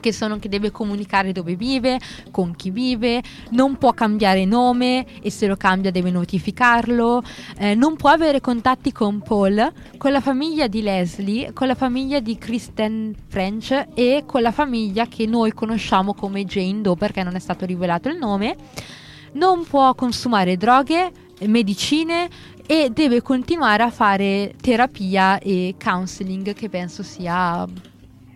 che 0.00 0.12
sono 0.12 0.38
che 0.38 0.48
deve 0.48 0.70
comunicare 0.70 1.32
dove 1.32 1.54
vive, 1.54 1.98
con 2.30 2.56
chi 2.56 2.70
vive, 2.70 3.22
non 3.50 3.76
può 3.76 3.92
cambiare 3.92 4.44
nome 4.44 5.06
e 5.22 5.30
se 5.30 5.46
lo 5.46 5.56
cambia 5.56 5.90
deve 5.90 6.10
notificarlo, 6.10 7.22
eh, 7.58 7.74
non 7.74 7.96
può 7.96 8.10
avere 8.10 8.40
contatti 8.40 8.92
con 8.92 9.20
Paul, 9.20 9.72
con 9.96 10.10
la 10.10 10.20
famiglia 10.20 10.66
di 10.66 10.82
Leslie, 10.82 11.52
con 11.52 11.66
la 11.66 11.74
famiglia 11.74 12.20
di 12.20 12.36
Kristen 12.38 13.14
French 13.28 13.88
e 13.94 14.24
con 14.26 14.42
la 14.42 14.52
famiglia 14.52 15.06
che 15.06 15.26
noi 15.26 15.52
conosciamo 15.52 16.14
come 16.14 16.44
Jane 16.44 16.80
Doe 16.80 16.96
perché 16.96 17.22
non 17.22 17.36
è 17.36 17.38
stato 17.40 17.64
rivelato 17.66 18.08
il 18.08 18.16
nome. 18.16 18.56
Non 19.32 19.64
può 19.64 19.94
consumare 19.94 20.56
droghe, 20.56 21.12
medicine, 21.46 22.28
e 22.70 22.88
deve 22.88 23.20
continuare 23.20 23.82
a 23.82 23.90
fare 23.90 24.54
terapia 24.60 25.40
e 25.40 25.74
counseling 25.82 26.52
che 26.52 26.68
penso 26.68 27.02
sia 27.02 27.66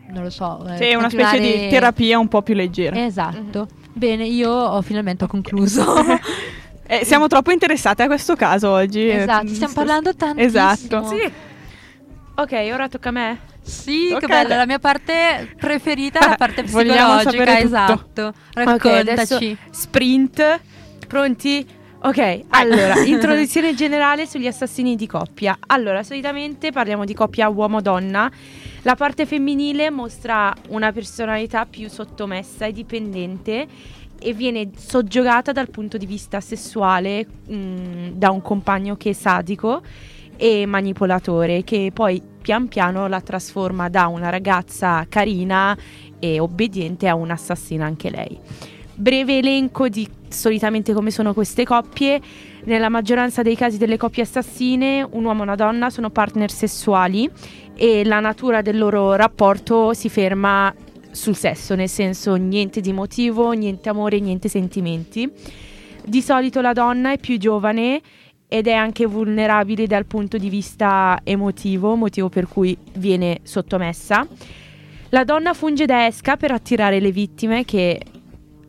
non 0.09 0.23
lo 0.23 0.31
so 0.31 0.67
eh, 0.69 0.77
sì, 0.77 0.95
una 0.95 1.11
specie 1.11 1.41
di 1.41 1.69
terapia 1.69 2.19
un 2.19 2.29
po' 2.29 2.43
più 2.43 2.55
leggera 2.55 3.05
esatto 3.05 3.61
mm-hmm. 3.61 3.93
bene 3.93 4.27
io 4.27 4.51
ho 4.51 4.81
finalmente 4.83 5.27
concluso 5.27 5.95
eh, 6.87 7.05
siamo 7.05 7.27
troppo 7.27 7.51
interessate 7.51 8.03
a 8.03 8.07
questo 8.07 8.37
caso 8.37 8.71
oggi 8.71 9.09
esatto 9.09 9.49
stiamo 9.49 9.73
parlando 9.73 10.15
tantissimo 10.15 10.47
esatto 10.47 11.05
sì. 11.07 11.33
ok 12.35 12.71
ora 12.73 12.89
tocca 12.89 13.09
a 13.09 13.13
me 13.13 13.39
sì, 13.65 14.09
tocca 14.11 14.21
che 14.21 14.27
bella, 14.27 14.57
la 14.57 14.67
mia 14.67 14.79
parte 14.79 15.55
preferita 15.59 16.19
è 16.21 16.29
la 16.29 16.37
parte 16.37 16.63
psicologica, 16.65 17.59
esatto. 17.61 18.35
Raccontaci. 18.53 19.35
Okay, 19.35 19.59
sprint, 19.71 20.61
pronti? 21.09 21.67
Ok, 22.01 22.43
allora, 22.49 22.99
introduzione 23.05 23.75
generale 23.75 24.27
sugli 24.27 24.47
assassini 24.47 24.95
di 24.97 25.07
coppia. 25.07 25.57
Allora, 25.69 26.03
solitamente 26.03 26.71
parliamo 26.71 27.07
di 27.07 27.15
coppia 27.15 27.49
uomo-donna. 27.49 28.31
La 28.85 28.97
parte 28.97 29.25
femminile 29.25 29.89
mostra 29.89 30.55
una 30.69 30.93
personalità 30.93 31.65
più 31.65 31.89
sottomessa 31.89 32.67
e 32.67 32.73
dipendente 32.73 33.67
e 34.21 34.33
viene 34.35 34.73
soggiogata 34.77 35.53
dal 35.53 35.71
punto 35.71 35.97
di 35.97 36.05
vista 36.05 36.39
sessuale 36.41 37.27
mh, 37.47 37.55
mm, 37.55 38.09
da 38.11 38.31
un 38.31 38.43
compagno 38.43 38.97
che 38.97 39.11
è 39.11 39.13
sadico 39.15 39.81
e 40.37 40.67
manipolatore 40.67 41.65
che 41.65 41.93
poi 41.95 42.21
pian 42.43 42.69
piano 42.69 43.09
la 43.09 43.23
trasforma 43.23 43.89
da 43.89 44.07
una 44.09 44.29
ragazza 44.29 45.07
carina 45.09 45.75
e 46.19 46.39
obbediente 46.39 47.09
a 47.09 47.15
un'assassina 47.15 47.87
anche 47.87 48.11
lei. 48.11 48.39
Breve 48.97 49.39
elenco 49.39 49.89
di 49.89 50.07
solitamente 50.29 50.93
come 50.93 51.11
sono 51.11 51.33
queste 51.33 51.65
coppie. 51.65 52.21
Nella 52.65 52.89
maggioranza 52.89 53.43
dei 53.43 53.57
casi 53.57 53.79
delle 53.79 53.97
coppie 53.97 54.23
assassine, 54.23 55.07
un 55.11 55.25
uomo 55.25 55.41
e 55.41 55.43
una 55.43 55.55
donna 55.55 55.91
sono 55.91 56.11
partner 56.11 56.51
sessuali 56.51 57.31
e 57.77 58.05
la 58.05 58.21
natura 58.21 58.63
del 58.63 58.79
loro 58.79 59.15
rapporto 59.15 59.93
si 59.95 60.09
ferma 60.09 60.75
sul 61.11 61.37
sesso, 61.37 61.75
nel 61.75 61.89
senso 61.89 62.35
niente 62.35 62.81
di 62.81 62.93
motivo, 62.93 63.53
niente 63.53 63.89
amore, 63.89 64.21
niente 64.21 64.49
sentimenti. 64.49 65.31
Di 66.05 66.21
solito 66.21 66.61
la 66.61 66.73
donna 66.73 67.13
è 67.13 67.19
più 67.19 67.39
giovane 67.39 68.01
ed 68.47 68.67
è 68.67 68.73
anche 68.73 69.07
vulnerabile 69.07 69.87
dal 69.87 70.07
punto 70.07 70.37
di 70.37 70.49
vista 70.49 71.19
emotivo, 71.25 71.95
motivo 71.97 72.29
per 72.29 72.47
cui 72.47 72.77
viene 72.95 73.41
sottomessa. 73.43 74.27
La 75.11 75.25
donna 75.25 75.55
funge 75.55 75.87
da 75.87 76.07
esca 76.07 76.37
per 76.37 76.51
attirare 76.51 77.01
le 77.01 77.11
vittime 77.11 77.65
che 77.65 78.01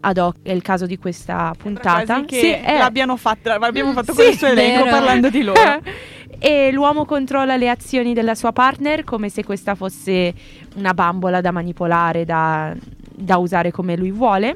ad 0.06 0.18
hoc 0.18 0.38
è 0.44 0.52
il 0.52 0.62
caso 0.62 0.86
di 0.86 0.98
questa 0.98 1.54
puntata. 1.58 2.24
Che 2.26 2.40
sì, 2.40 2.50
è... 2.50 2.78
l'abbiano 2.78 3.18
fatta, 3.18 3.56
abbiamo 3.56 3.92
fatto 3.92 4.14
sì, 4.14 4.24
questo 4.24 4.46
elenco 4.46 4.84
vero. 4.84 4.96
parlando 4.96 5.30
di 5.30 5.42
loro. 5.42 5.60
e 6.38 6.72
l'uomo 6.72 7.06
controlla 7.06 7.56
le 7.56 7.70
azioni 7.70 8.14
della 8.14 8.36
sua 8.36 8.52
partner 8.52 9.04
come 9.04 9.30
se 9.30 9.44
questa 9.44 9.74
fosse 9.74 10.34
una 10.76 10.94
bambola 10.94 11.42
da 11.42 11.52
manipolare, 11.52 12.24
da, 12.24 12.76
da 13.16 13.38
usare 13.38 13.72
come 13.72 13.96
lui 13.96 14.12
vuole. 14.12 14.56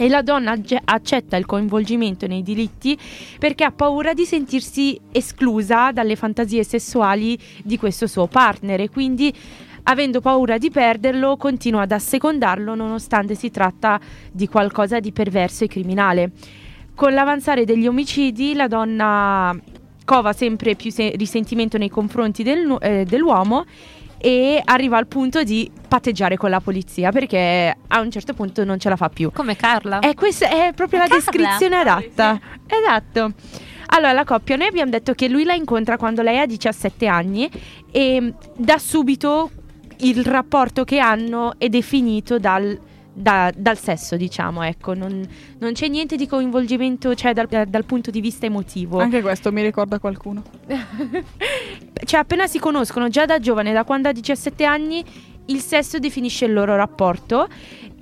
E 0.00 0.08
la 0.08 0.22
donna 0.22 0.56
accetta 0.84 1.36
il 1.36 1.44
coinvolgimento 1.44 2.28
nei 2.28 2.44
delitti 2.44 2.96
perché 3.36 3.64
ha 3.64 3.72
paura 3.72 4.14
di 4.14 4.24
sentirsi 4.24 4.96
esclusa 5.10 5.90
dalle 5.90 6.14
fantasie 6.14 6.62
sessuali 6.62 7.36
di 7.64 7.76
questo 7.76 8.06
suo 8.06 8.28
partner 8.28 8.80
e 8.82 8.90
quindi 8.90 9.34
avendo 9.88 10.20
paura 10.20 10.58
di 10.58 10.70
perderlo, 10.70 11.36
continua 11.36 11.82
ad 11.82 11.92
assecondarlo 11.92 12.74
nonostante 12.74 13.34
si 13.34 13.50
tratta 13.50 14.00
di 14.30 14.48
qualcosa 14.48 15.00
di 15.00 15.12
perverso 15.12 15.64
e 15.64 15.68
criminale. 15.68 16.30
Con 16.94 17.12
l'avanzare 17.12 17.64
degli 17.64 17.86
omicidi, 17.86 18.54
la 18.54 18.66
donna 18.66 19.56
cova 20.04 20.32
sempre 20.32 20.74
più 20.74 20.90
se- 20.90 21.14
risentimento 21.16 21.78
nei 21.78 21.90
confronti 21.90 22.42
del, 22.42 22.76
eh, 22.80 23.04
dell'uomo 23.04 23.64
e 24.20 24.60
arriva 24.64 24.96
al 24.96 25.06
punto 25.06 25.44
di 25.44 25.70
patteggiare 25.86 26.36
con 26.36 26.50
la 26.50 26.60
polizia 26.60 27.12
perché 27.12 27.76
a 27.86 28.00
un 28.00 28.10
certo 28.10 28.34
punto 28.34 28.64
non 28.64 28.78
ce 28.78 28.88
la 28.88 28.96
fa 28.96 29.08
più. 29.08 29.30
Come 29.32 29.54
Carla. 29.54 30.00
E 30.00 30.14
questa 30.14 30.48
è 30.48 30.72
proprio 30.74 31.00
la 31.00 31.06
descrizione 31.06 31.76
adatta. 31.76 32.40
Esatto. 32.66 33.32
Allora, 33.90 34.12
la 34.12 34.24
coppia, 34.24 34.56
noi 34.56 34.66
abbiamo 34.66 34.90
detto 34.90 35.14
che 35.14 35.28
lui 35.28 35.44
la 35.44 35.54
incontra 35.54 35.96
quando 35.96 36.20
lei 36.20 36.38
ha 36.38 36.46
17 36.46 37.06
anni 37.06 37.48
e 37.90 38.34
da 38.54 38.78
subito 38.78 39.50
il 40.00 40.24
rapporto 40.24 40.84
che 40.84 40.98
hanno 40.98 41.54
è 41.58 41.68
definito 41.68 42.38
dal, 42.38 42.78
da, 43.12 43.52
dal 43.54 43.78
sesso, 43.78 44.16
diciamo, 44.16 44.62
ecco, 44.62 44.94
non, 44.94 45.26
non, 45.58 45.72
c'è 45.72 45.88
niente 45.88 46.16
di 46.16 46.26
coinvolgimento, 46.26 47.14
cioè 47.14 47.32
dal, 47.32 47.48
dal, 47.66 47.84
punto 47.84 48.10
di 48.10 48.20
vista 48.20 48.46
emotivo. 48.46 48.98
Anche 48.98 49.20
questo 49.22 49.50
mi 49.50 49.62
ricorda 49.62 49.98
qualcuno. 49.98 50.42
cioè, 52.04 52.20
appena 52.20 52.46
si 52.46 52.58
conoscono, 52.58 53.08
già 53.08 53.26
da 53.26 53.38
giovane, 53.40 53.72
da 53.72 53.84
quando 53.84 54.08
ha 54.08 54.12
17 54.12 54.64
anni, 54.64 55.04
il 55.46 55.60
sesso 55.60 55.98
definisce 55.98 56.44
il 56.44 56.52
loro 56.52 56.76
rapporto 56.76 57.48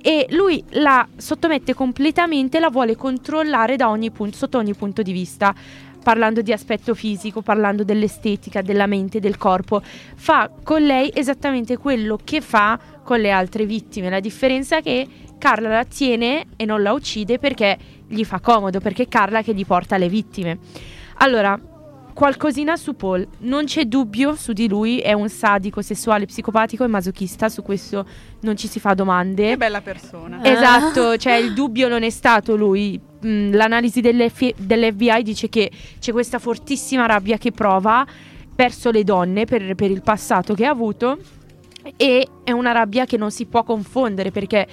e 0.01 0.27
lui 0.29 0.63
la 0.69 1.07
sottomette 1.15 1.73
completamente, 1.73 2.59
la 2.59 2.69
vuole 2.69 2.95
controllare 2.95 3.75
da 3.75 3.89
ogni 3.89 4.11
punto, 4.11 4.37
sotto 4.37 4.57
ogni 4.57 4.73
punto 4.73 5.01
di 5.01 5.11
vista 5.11 5.53
parlando 6.07 6.41
di 6.41 6.53
aspetto 6.53 6.95
fisico, 6.95 7.41
parlando 7.41 7.83
dell'estetica, 7.83 8.61
della 8.61 8.85
mente, 8.85 9.19
del 9.19 9.35
corpo, 9.35 9.81
fa 9.81 10.49
con 10.63 10.81
lei 10.81 11.11
esattamente 11.13 11.75
quello 11.75 12.17
che 12.23 12.39
fa 12.39 12.79
con 13.03 13.19
le 13.19 13.29
altre 13.29 13.65
vittime. 13.65 14.09
La 14.09 14.21
differenza 14.21 14.77
è 14.77 14.81
che 14.81 15.05
Carla 15.37 15.67
la 15.67 15.83
tiene 15.83 16.45
e 16.55 16.63
non 16.63 16.81
la 16.81 16.93
uccide 16.93 17.39
perché 17.39 17.77
gli 18.07 18.23
fa 18.23 18.39
comodo, 18.39 18.79
perché 18.79 19.03
è 19.03 19.07
Carla 19.09 19.41
che 19.41 19.53
gli 19.53 19.65
porta 19.65 19.97
le 19.97 20.07
vittime. 20.07 20.59
Allora, 21.15 21.59
qualcosina 22.13 22.77
su 22.77 22.95
Paul. 22.95 23.27
Non 23.39 23.65
c'è 23.65 23.83
dubbio 23.83 24.33
su 24.35 24.53
di 24.53 24.69
lui, 24.69 24.99
è 24.99 25.11
un 25.11 25.27
sadico, 25.27 25.81
sessuale, 25.81 26.25
psicopatico 26.25 26.85
e 26.85 26.87
masochista, 26.87 27.49
su 27.49 27.63
questo 27.63 28.05
non 28.43 28.55
ci 28.55 28.69
si 28.69 28.79
fa 28.79 28.93
domande. 28.93 29.49
Che 29.49 29.57
bella 29.57 29.81
persona. 29.81 30.41
Esatto, 30.41 31.17
cioè 31.17 31.33
il 31.33 31.53
dubbio 31.53 31.89
non 31.89 32.03
è 32.03 32.09
stato 32.09 32.55
lui. 32.55 33.06
L'analisi 33.21 34.01
dell'F- 34.01 34.55
dell'FBI 34.55 35.23
dice 35.23 35.49
che 35.49 35.71
c'è 35.99 36.11
questa 36.11 36.39
fortissima 36.39 37.05
rabbia 37.05 37.37
che 37.37 37.51
prova 37.51 38.05
verso 38.55 38.91
le 38.91 39.03
donne 39.03 39.45
per, 39.45 39.75
per 39.75 39.91
il 39.91 40.01
passato 40.01 40.53
che 40.53 40.65
ha 40.65 40.71
avuto 40.71 41.17
e 41.95 42.27
è 42.43 42.51
una 42.51 42.71
rabbia 42.71 43.05
che 43.05 43.17
non 43.17 43.31
si 43.31 43.45
può 43.45 43.63
confondere 43.63 44.31
perché 44.31 44.67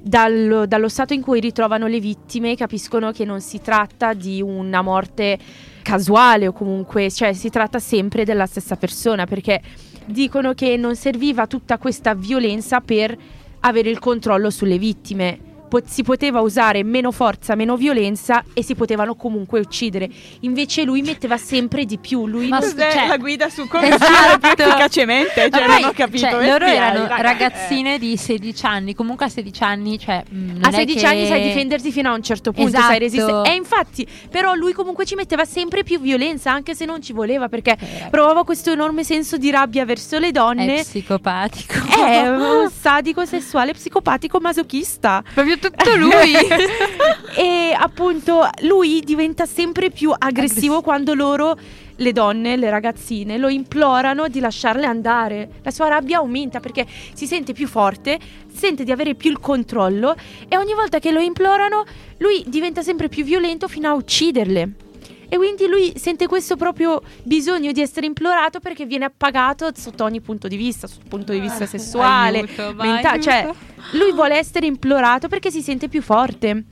dallo, 0.00 0.66
dallo 0.66 0.88
stato 0.88 1.14
in 1.14 1.22
cui 1.22 1.40
ritrovano 1.40 1.86
le 1.86 2.00
vittime 2.00 2.56
capiscono 2.56 3.12
che 3.12 3.24
non 3.24 3.40
si 3.40 3.60
tratta 3.60 4.14
di 4.14 4.40
una 4.40 4.82
morte 4.82 5.38
casuale 5.82 6.46
o 6.46 6.52
comunque, 6.52 7.10
cioè 7.10 7.32
si 7.32 7.50
tratta 7.50 7.78
sempre 7.78 8.24
della 8.24 8.46
stessa 8.46 8.76
persona 8.76 9.26
perché 9.26 9.60
dicono 10.06 10.54
che 10.54 10.76
non 10.76 10.96
serviva 10.96 11.46
tutta 11.46 11.78
questa 11.78 12.14
violenza 12.14 12.80
per 12.80 13.16
avere 13.60 13.90
il 13.90 13.98
controllo 13.98 14.50
sulle 14.50 14.78
vittime. 14.78 15.48
Po- 15.70 15.80
si 15.86 16.02
poteva 16.02 16.40
usare 16.40 16.82
meno 16.82 17.12
forza, 17.12 17.54
meno 17.54 17.76
violenza 17.76 18.42
e 18.52 18.64
si 18.64 18.74
potevano 18.74 19.14
comunque 19.14 19.60
uccidere. 19.60 20.08
Invece 20.40 20.82
lui 20.82 21.00
metteva 21.00 21.36
sempre 21.36 21.84
di 21.84 21.96
più. 21.98 22.26
Lui 22.26 22.48
Ma 22.48 22.58
non- 22.58 22.68
cioè- 22.70 23.06
la 23.06 23.16
guida 23.18 23.48
su 23.48 23.66
come 23.70 23.86
Esatto. 23.94 24.38
più 24.40 24.64
efficacemente? 24.64 25.48
Cioè, 25.48 25.66
non 25.68 25.84
ho 25.84 25.92
capito. 25.92 26.18
cioè, 26.28 26.32
loro 26.44 26.64
erano 26.66 27.06
raga, 27.06 27.20
ragazzine 27.22 27.98
di 28.00 28.16
16 28.16 28.66
anni. 28.66 28.94
Comunque 28.96 29.26
a 29.26 29.28
16 29.28 29.62
anni, 29.62 29.96
cioè. 29.96 30.24
mm, 30.28 30.48
non 30.54 30.64
a 30.64 30.68
è 30.70 30.72
16 30.72 30.98
che- 30.98 31.06
anni 31.06 31.26
sai 31.28 31.42
difendersi 31.42 31.92
fino 31.92 32.10
a 32.10 32.14
un 32.14 32.22
certo 32.24 32.50
punto, 32.50 32.68
Esatto. 32.70 32.86
sai 32.86 32.98
resistere. 32.98 33.48
E 33.50 33.54
infatti, 33.54 34.04
però 34.28 34.54
lui 34.54 34.72
comunque 34.72 35.04
ci 35.06 35.14
metteva 35.14 35.44
sempre 35.44 35.84
più 35.84 36.00
violenza, 36.00 36.50
anche 36.50 36.74
se 36.74 36.84
non 36.84 37.00
ci 37.00 37.12
voleva, 37.12 37.48
perché 37.48 37.76
Eh, 37.78 38.08
provava 38.10 38.42
questo 38.42 38.72
enorme 38.72 39.04
senso 39.04 39.36
di 39.36 39.50
rabbia 39.52 39.84
verso 39.84 40.18
le 40.18 40.28
È 40.28 40.32
donne. 40.32 40.80
psicopatico. 40.82 41.74
È 41.96 42.26
un 42.28 42.68
sadico 42.70 43.24
sessuale 43.24 43.72
psicopatico 43.72 44.40
masochista. 44.40 45.22
proprio 45.32 45.58
tutto 45.60 45.96
lui. 45.96 46.32
E 47.32 47.74
appunto 47.74 48.46
lui 48.62 49.00
diventa 49.02 49.46
sempre 49.46 49.90
più 49.90 50.10
aggressivo 50.10 50.28
Aggressivo. 50.28 50.82
quando 50.82 51.14
loro, 51.14 51.56
le 51.96 52.12
donne, 52.12 52.56
le 52.56 52.68
ragazzine, 52.68 53.38
lo 53.38 53.48
implorano 53.48 54.28
di 54.28 54.40
lasciarle 54.40 54.84
andare. 54.84 55.48
La 55.62 55.70
sua 55.70 55.88
rabbia 55.88 56.18
aumenta 56.18 56.60
perché 56.60 56.86
si 57.14 57.26
sente 57.26 57.52
più 57.52 57.68
forte, 57.68 58.18
sente 58.52 58.84
di 58.84 58.90
avere 58.90 59.14
più 59.14 59.30
il 59.30 59.38
controllo 59.38 60.16
e 60.48 60.56
ogni 60.56 60.74
volta 60.74 60.98
che 60.98 61.12
lo 61.12 61.20
implorano 61.20 61.84
lui 62.18 62.44
diventa 62.46 62.82
sempre 62.82 63.08
più 63.08 63.24
violento 63.24 63.68
fino 63.68 63.88
a 63.88 63.94
ucciderle. 63.94 64.89
E 65.32 65.36
quindi 65.36 65.68
lui 65.68 65.92
sente 65.94 66.26
questo 66.26 66.56
proprio 66.56 67.00
bisogno 67.22 67.70
di 67.70 67.80
essere 67.80 68.04
implorato 68.04 68.58
perché 68.58 68.84
viene 68.84 69.04
appagato 69.04 69.70
sotto 69.76 70.02
ogni 70.02 70.20
punto 70.20 70.48
di 70.48 70.56
vista, 70.56 70.88
sul 70.88 71.04
punto 71.08 71.32
di 71.32 71.38
vista 71.38 71.66
sessuale, 71.66 72.38
Aiuto, 72.40 72.74
va, 72.74 72.84
menta- 72.84 73.10
aiuto. 73.12 73.30
cioè 73.30 73.50
lui 73.92 74.12
vuole 74.12 74.36
essere 74.36 74.66
implorato 74.66 75.28
perché 75.28 75.52
si 75.52 75.62
sente 75.62 75.88
più 75.88 76.02
forte. 76.02 76.64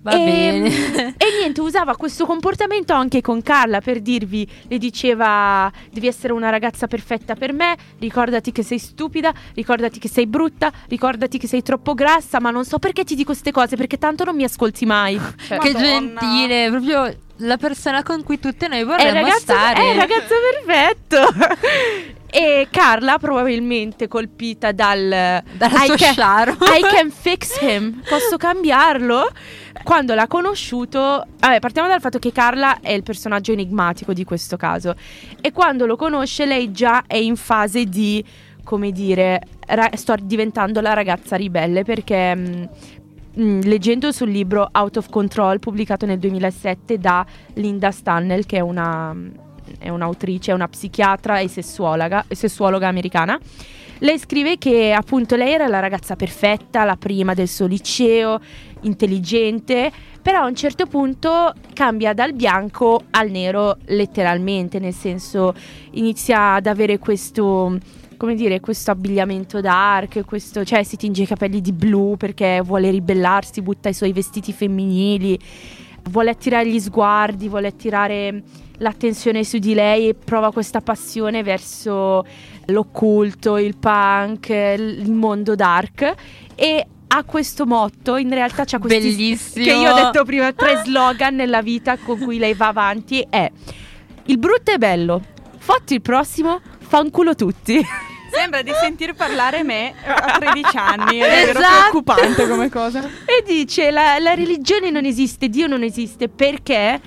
Va 0.00 0.12
e, 0.12 0.16
bene. 0.18 1.14
e 1.16 1.26
niente, 1.40 1.60
usava 1.60 1.96
questo 1.96 2.24
comportamento 2.24 2.92
anche 2.92 3.20
con 3.20 3.42
Carla 3.42 3.80
per 3.80 4.00
dirvi, 4.00 4.48
le 4.68 4.78
diceva 4.78 5.70
devi 5.90 6.06
essere 6.06 6.32
una 6.32 6.50
ragazza 6.50 6.86
perfetta 6.86 7.34
per 7.34 7.52
me, 7.52 7.76
ricordati 7.98 8.52
che 8.52 8.62
sei 8.62 8.78
stupida, 8.78 9.32
ricordati 9.54 9.98
che 9.98 10.08
sei 10.08 10.26
brutta, 10.26 10.70
ricordati 10.88 11.38
che 11.38 11.48
sei 11.48 11.62
troppo 11.62 11.94
grassa, 11.94 12.40
ma 12.40 12.50
non 12.50 12.64
so 12.64 12.78
perché 12.78 13.04
ti 13.04 13.14
dico 13.14 13.26
queste 13.28 13.50
cose 13.50 13.76
perché 13.76 13.98
tanto 13.98 14.24
non 14.24 14.36
mi 14.36 14.44
ascolti 14.44 14.86
mai. 14.86 15.20
Cioè, 15.46 15.58
che 15.58 15.74
gentile, 15.74 16.70
proprio 16.70 17.16
la 17.38 17.56
persona 17.56 18.02
con 18.02 18.22
cui 18.22 18.38
tutte 18.38 18.68
noi 18.68 18.80
è 18.80 18.84
vorremmo 18.84 19.20
ragazzo, 19.20 19.40
stare. 19.40 19.80
è 19.80 19.90
il 19.90 19.98
ragazzo 19.98 20.34
perfetto. 20.64 22.16
e 22.30 22.68
Carla 22.70 23.18
probabilmente 23.18 24.06
colpita 24.06 24.72
dal 24.72 25.08
Dalla 25.08 25.82
I 25.82 25.86
sua 25.86 25.96
can-. 25.96 26.56
I 26.60 26.82
can 26.82 27.10
fix 27.10 27.58
him. 27.60 28.02
Posso 28.08 28.36
cambiarlo? 28.36 29.30
Quando 29.82 30.14
l'ha 30.14 30.26
conosciuto, 30.26 31.26
vabbè, 31.38 31.60
partiamo 31.60 31.88
dal 31.88 32.00
fatto 32.00 32.18
che 32.18 32.32
Carla 32.32 32.80
è 32.80 32.92
il 32.92 33.02
personaggio 33.02 33.52
enigmatico 33.52 34.12
di 34.12 34.24
questo 34.24 34.56
caso. 34.56 34.94
E 35.40 35.52
quando 35.52 35.86
lo 35.86 35.96
conosce, 35.96 36.44
lei 36.46 36.70
già 36.72 37.04
è 37.06 37.16
in 37.16 37.36
fase 37.36 37.84
di, 37.84 38.22
come 38.64 38.92
dire, 38.92 39.40
ra- 39.66 39.90
sto 39.94 40.14
diventando 40.20 40.80
la 40.80 40.92
ragazza 40.92 41.36
ribelle 41.36 41.84
perché. 41.84 42.34
mh, 42.34 42.68
mh, 43.34 43.60
leggendo 43.62 44.12
sul 44.12 44.30
libro 44.30 44.68
Out 44.72 44.96
of 44.98 45.08
Control 45.10 45.58
pubblicato 45.58 46.06
nel 46.06 46.18
2007 46.18 46.98
da 46.98 47.24
Linda 47.54 47.90
Stannell 47.90 48.44
che 48.44 48.56
è 48.56 48.60
una 48.60 49.14
è 49.78 49.88
un'autrice, 49.88 50.50
è 50.50 50.54
una 50.54 50.68
psichiatra 50.68 51.40
e 51.40 51.48
sessuologa, 51.48 52.24
sessuologa 52.28 52.88
americana. 52.88 53.38
Lei 54.00 54.18
scrive 54.18 54.58
che 54.58 54.92
appunto 54.92 55.34
lei 55.34 55.52
era 55.52 55.66
la 55.66 55.80
ragazza 55.80 56.14
perfetta, 56.14 56.84
la 56.84 56.96
prima 56.96 57.34
del 57.34 57.48
suo 57.48 57.66
liceo, 57.66 58.40
intelligente, 58.82 59.90
però 60.20 60.42
a 60.42 60.46
un 60.46 60.54
certo 60.54 60.86
punto 60.86 61.52
cambia 61.72 62.12
dal 62.12 62.32
bianco 62.32 63.04
al 63.10 63.30
nero 63.30 63.76
letteralmente, 63.86 64.78
nel 64.78 64.92
senso 64.92 65.54
inizia 65.92 66.54
ad 66.54 66.66
avere 66.66 66.98
questo 66.98 67.78
come 68.18 68.34
dire, 68.34 68.58
questo 68.58 68.90
abbigliamento 68.90 69.60
dark, 69.60 70.24
questo, 70.24 70.64
cioè 70.64 70.82
si 70.82 70.96
tinge 70.96 71.22
i 71.22 71.26
capelli 71.26 71.60
di 71.60 71.72
blu 71.72 72.16
perché 72.18 72.60
vuole 72.64 72.90
ribellarsi, 72.90 73.62
butta 73.62 73.88
i 73.88 73.94
suoi 73.94 74.12
vestiti 74.12 74.52
femminili, 74.52 75.38
vuole 76.10 76.30
attirare 76.30 76.68
gli 76.68 76.80
sguardi, 76.80 77.48
vuole 77.48 77.68
attirare 77.68 78.42
l'attenzione 78.78 79.44
su 79.44 79.58
di 79.58 79.72
lei 79.72 80.08
e 80.08 80.14
prova 80.14 80.52
questa 80.52 80.80
passione 80.80 81.42
verso 81.42 82.24
l'occulto, 82.66 83.56
il 83.56 83.76
punk, 83.76 84.48
il 84.48 85.12
mondo 85.12 85.54
dark 85.54 86.14
e 86.54 86.86
ha 87.08 87.24
questo 87.24 87.66
motto, 87.66 88.16
in 88.16 88.30
realtà 88.30 88.64
c'ha 88.64 88.78
questi 88.78 88.98
Bellissimo. 89.00 89.64
che 89.64 89.72
io 89.72 89.90
ho 89.90 89.94
detto 89.94 90.24
prima, 90.24 90.52
tre 90.52 90.82
slogan 90.84 91.34
nella 91.34 91.62
vita 91.62 91.96
con 91.96 92.18
cui 92.18 92.38
lei 92.38 92.54
va 92.54 92.68
avanti 92.68 93.26
è 93.28 93.50
il 94.26 94.38
brutto 94.38 94.70
è 94.72 94.76
bello, 94.78 95.22
fatti 95.56 95.94
il 95.94 96.02
prossimo, 96.02 96.60
fanculo 96.78 97.34
tutti. 97.34 97.80
Sembra 98.30 98.60
di 98.60 98.72
sentir 98.78 99.14
parlare 99.14 99.62
me 99.62 99.94
a 100.04 100.36
13 100.38 100.76
anni. 100.76 101.16
È 101.16 101.48
Esatto. 101.48 101.58
preoccupante 101.58 102.46
come 102.46 102.68
cosa. 102.68 103.00
E 103.24 103.42
dice 103.46 103.90
la, 103.90 104.18
la 104.18 104.34
religione 104.34 104.90
non 104.90 105.06
esiste, 105.06 105.48
Dio 105.48 105.66
non 105.66 105.82
esiste 105.82 106.28
perché 106.28 107.00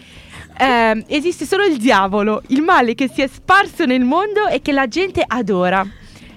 ehm, 0.58 1.04
esiste 1.06 1.46
solo 1.46 1.64
il 1.64 1.78
diavolo, 1.78 2.42
il 2.48 2.64
male 2.64 2.96
che 2.96 3.08
si 3.08 3.22
è 3.22 3.28
sparso 3.28 3.86
nel 3.86 4.04
mondo 4.04 4.48
e 4.48 4.64
che 4.64 4.72
la 4.72 4.88
gente 4.88 5.24
adora. 5.26 5.86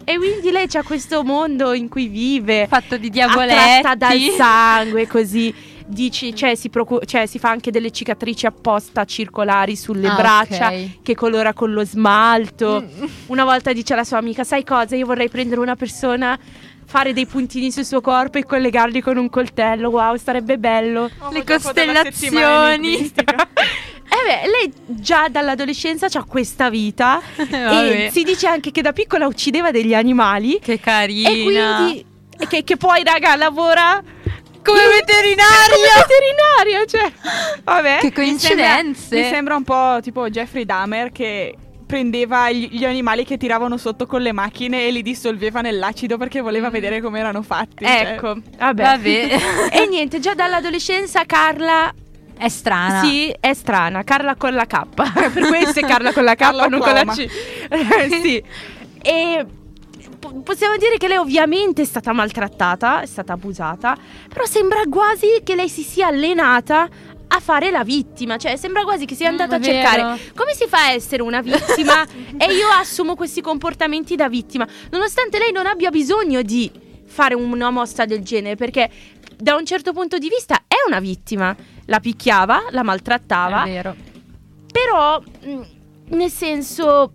E 0.04 0.16
quindi 0.16 0.50
lei 0.50 0.66
c'ha 0.68 0.82
questo 0.82 1.22
mondo 1.24 1.72
in 1.72 1.88
cui 1.88 2.08
vive, 2.08 2.66
fatto 2.68 2.96
di 2.96 3.08
attratta 3.08 3.94
diavoletti. 3.94 3.96
dal 4.28 4.34
sangue, 4.36 5.06
così. 5.06 5.54
Dici, 5.86 6.34
cioè 6.34 6.54
si, 6.54 6.70
procu- 6.70 7.04
cioè, 7.04 7.26
si 7.26 7.38
fa 7.38 7.50
anche 7.50 7.70
delle 7.70 7.90
cicatrici 7.90 8.46
apposta 8.46 9.04
circolari 9.04 9.76
sulle 9.76 10.08
Ah, 10.08 10.14
braccia 10.14 10.68
ok. 10.68 11.02
che 11.02 11.14
colora 11.14 11.52
con 11.52 11.72
lo 11.74 11.84
smalto. 11.84 12.82
Mm. 12.82 13.04
Una 13.26 13.44
volta 13.44 13.70
dice 13.74 13.92
alla 13.92 14.04
sua 14.04 14.16
amica: 14.16 14.44
Sai 14.44 14.64
cosa? 14.64 14.96
Io 14.96 15.04
vorrei 15.04 15.28
prendere 15.28 15.60
una 15.60 15.76
persona, 15.76 16.38
fare 16.86 17.12
dei 17.12 17.26
puntini 17.26 17.70
sul 17.70 17.84
suo 17.84 18.00
corpo 18.00 18.38
e 18.38 18.44
collegarli 18.46 19.02
con 19.02 19.18
un 19.18 19.28
coltello. 19.28 19.90
Wow, 19.90 20.16
sarebbe 20.16 20.56
bello. 20.56 21.10
Le 21.30 21.44
costellazioni. 21.44 23.12
Eh 24.14 24.26
beh, 24.28 24.48
lei 24.48 24.72
già 24.86 25.26
dall'adolescenza 25.28 26.06
ha 26.06 26.24
questa 26.24 26.70
vita 26.70 27.20
e 27.36 28.10
si 28.12 28.22
dice 28.22 28.46
anche 28.46 28.70
che 28.70 28.80
da 28.80 28.92
piccola 28.92 29.26
uccideva 29.26 29.70
degli 29.72 29.92
animali 29.94 30.60
Che 30.62 30.78
carina. 30.78 31.28
e 31.30 31.42
quindi 31.42 32.06
che, 32.48 32.62
che 32.62 32.76
poi 32.76 33.02
raga 33.02 33.34
lavora 33.34 34.00
come 34.62 34.86
veterinario. 34.86 35.74
come 35.74 36.06
veterinario, 36.06 36.86
cioè 36.86 37.12
vabbè. 37.64 37.98
Che 37.98 38.04
Mi 38.06 38.10
sembra, 38.10 38.22
coincidenze. 38.22 39.16
mi 39.16 39.28
sembra 39.28 39.56
un 39.56 39.64
po' 39.64 39.98
tipo 40.00 40.28
Jeffrey 40.30 40.64
Dahmer 40.64 41.10
che 41.12 41.56
prendeva 41.86 42.50
gli, 42.50 42.84
animali 42.84 43.24
che 43.24 43.36
tiravano 43.36 43.76
sotto 43.76 44.06
con 44.06 44.22
le 44.22 44.32
macchine 44.32 44.86
e 44.86 44.90
li 44.90 45.02
dissolveva 45.02 45.60
nell'acido 45.60 46.16
perché 46.16 46.40
voleva 46.40 46.70
vedere 46.70 47.00
come 47.00 47.18
erano 47.18 47.42
fatti. 47.42 47.84
cioè. 47.84 48.12
Ecco, 48.14 48.36
vabbè. 48.58 48.82
Vabbè. 48.82 49.38
E 49.70 49.86
niente, 49.86 50.18
già 50.18 50.34
dall'adolescenza 50.34 51.24
Carla 51.26 51.92
È 52.36 52.48
strana. 52.48 53.02
Sì, 53.02 53.34
è 53.40 53.54
strana, 53.54 54.02
Carla 54.02 54.34
con 54.36 54.52
la 54.54 54.66
K. 54.66 54.82
per 54.94 55.46
questo 55.46 55.80
è 55.80 55.82
Carla 55.82 56.12
con 56.12 56.24
la 56.24 56.34
K, 56.34 56.38
Carla 56.38 56.66
non 56.66 56.80
con 56.80 56.92
la. 56.92 57.04
C. 57.04 57.28
sì. 58.22 58.42
E 59.02 59.46
po- 60.18 60.40
possiamo 60.42 60.76
dire 60.76 60.96
che 60.98 61.08
lei 61.08 61.16
ovviamente 61.16 61.82
è 61.82 61.84
stata 61.84 62.12
maltrattata, 62.12 63.00
è 63.02 63.06
stata 63.06 63.32
abusata, 63.34 63.96
però 64.28 64.44
sembra 64.46 64.80
quasi 64.90 65.40
che 65.44 65.54
lei 65.54 65.68
si 65.68 65.82
sia 65.82 66.08
allenata 66.08 66.88
a 67.26 67.40
fare 67.40 67.70
la 67.70 67.82
vittima, 67.84 68.36
cioè 68.36 68.56
sembra 68.56 68.84
quasi 68.84 69.06
che 69.06 69.14
sia 69.14 69.28
Mm, 69.28 69.30
andata 69.38 69.56
è 69.56 69.58
a 69.58 69.62
cercare 69.62 70.02
vero. 70.02 70.18
come 70.36 70.54
si 70.54 70.66
fa 70.68 70.78
a 70.86 70.90
essere 70.92 71.22
una 71.22 71.40
vittima 71.40 72.04
e 72.36 72.52
io 72.52 72.68
assumo 72.78 73.14
questi 73.16 73.40
comportamenti 73.40 74.14
da 74.14 74.28
vittima, 74.28 74.66
nonostante 74.90 75.38
lei 75.38 75.50
non 75.50 75.66
abbia 75.66 75.90
bisogno 75.90 76.42
di 76.42 76.70
fare 77.06 77.34
una 77.34 77.70
mossa 77.70 78.04
del 78.04 78.22
genere, 78.22 78.56
perché 78.56 78.88
da 79.36 79.56
un 79.56 79.64
certo 79.66 79.92
punto 79.92 80.16
di 80.18 80.28
vista 80.28 80.64
è 80.84 80.88
una 80.88 81.00
vittima, 81.00 81.54
la 81.86 82.00
picchiava, 82.00 82.64
la 82.70 82.82
maltrattava 82.82 83.64
È 83.64 83.70
vero. 83.70 83.94
però, 84.70 85.20
mh, 85.20 85.60
nel 86.16 86.30
senso, 86.30 87.12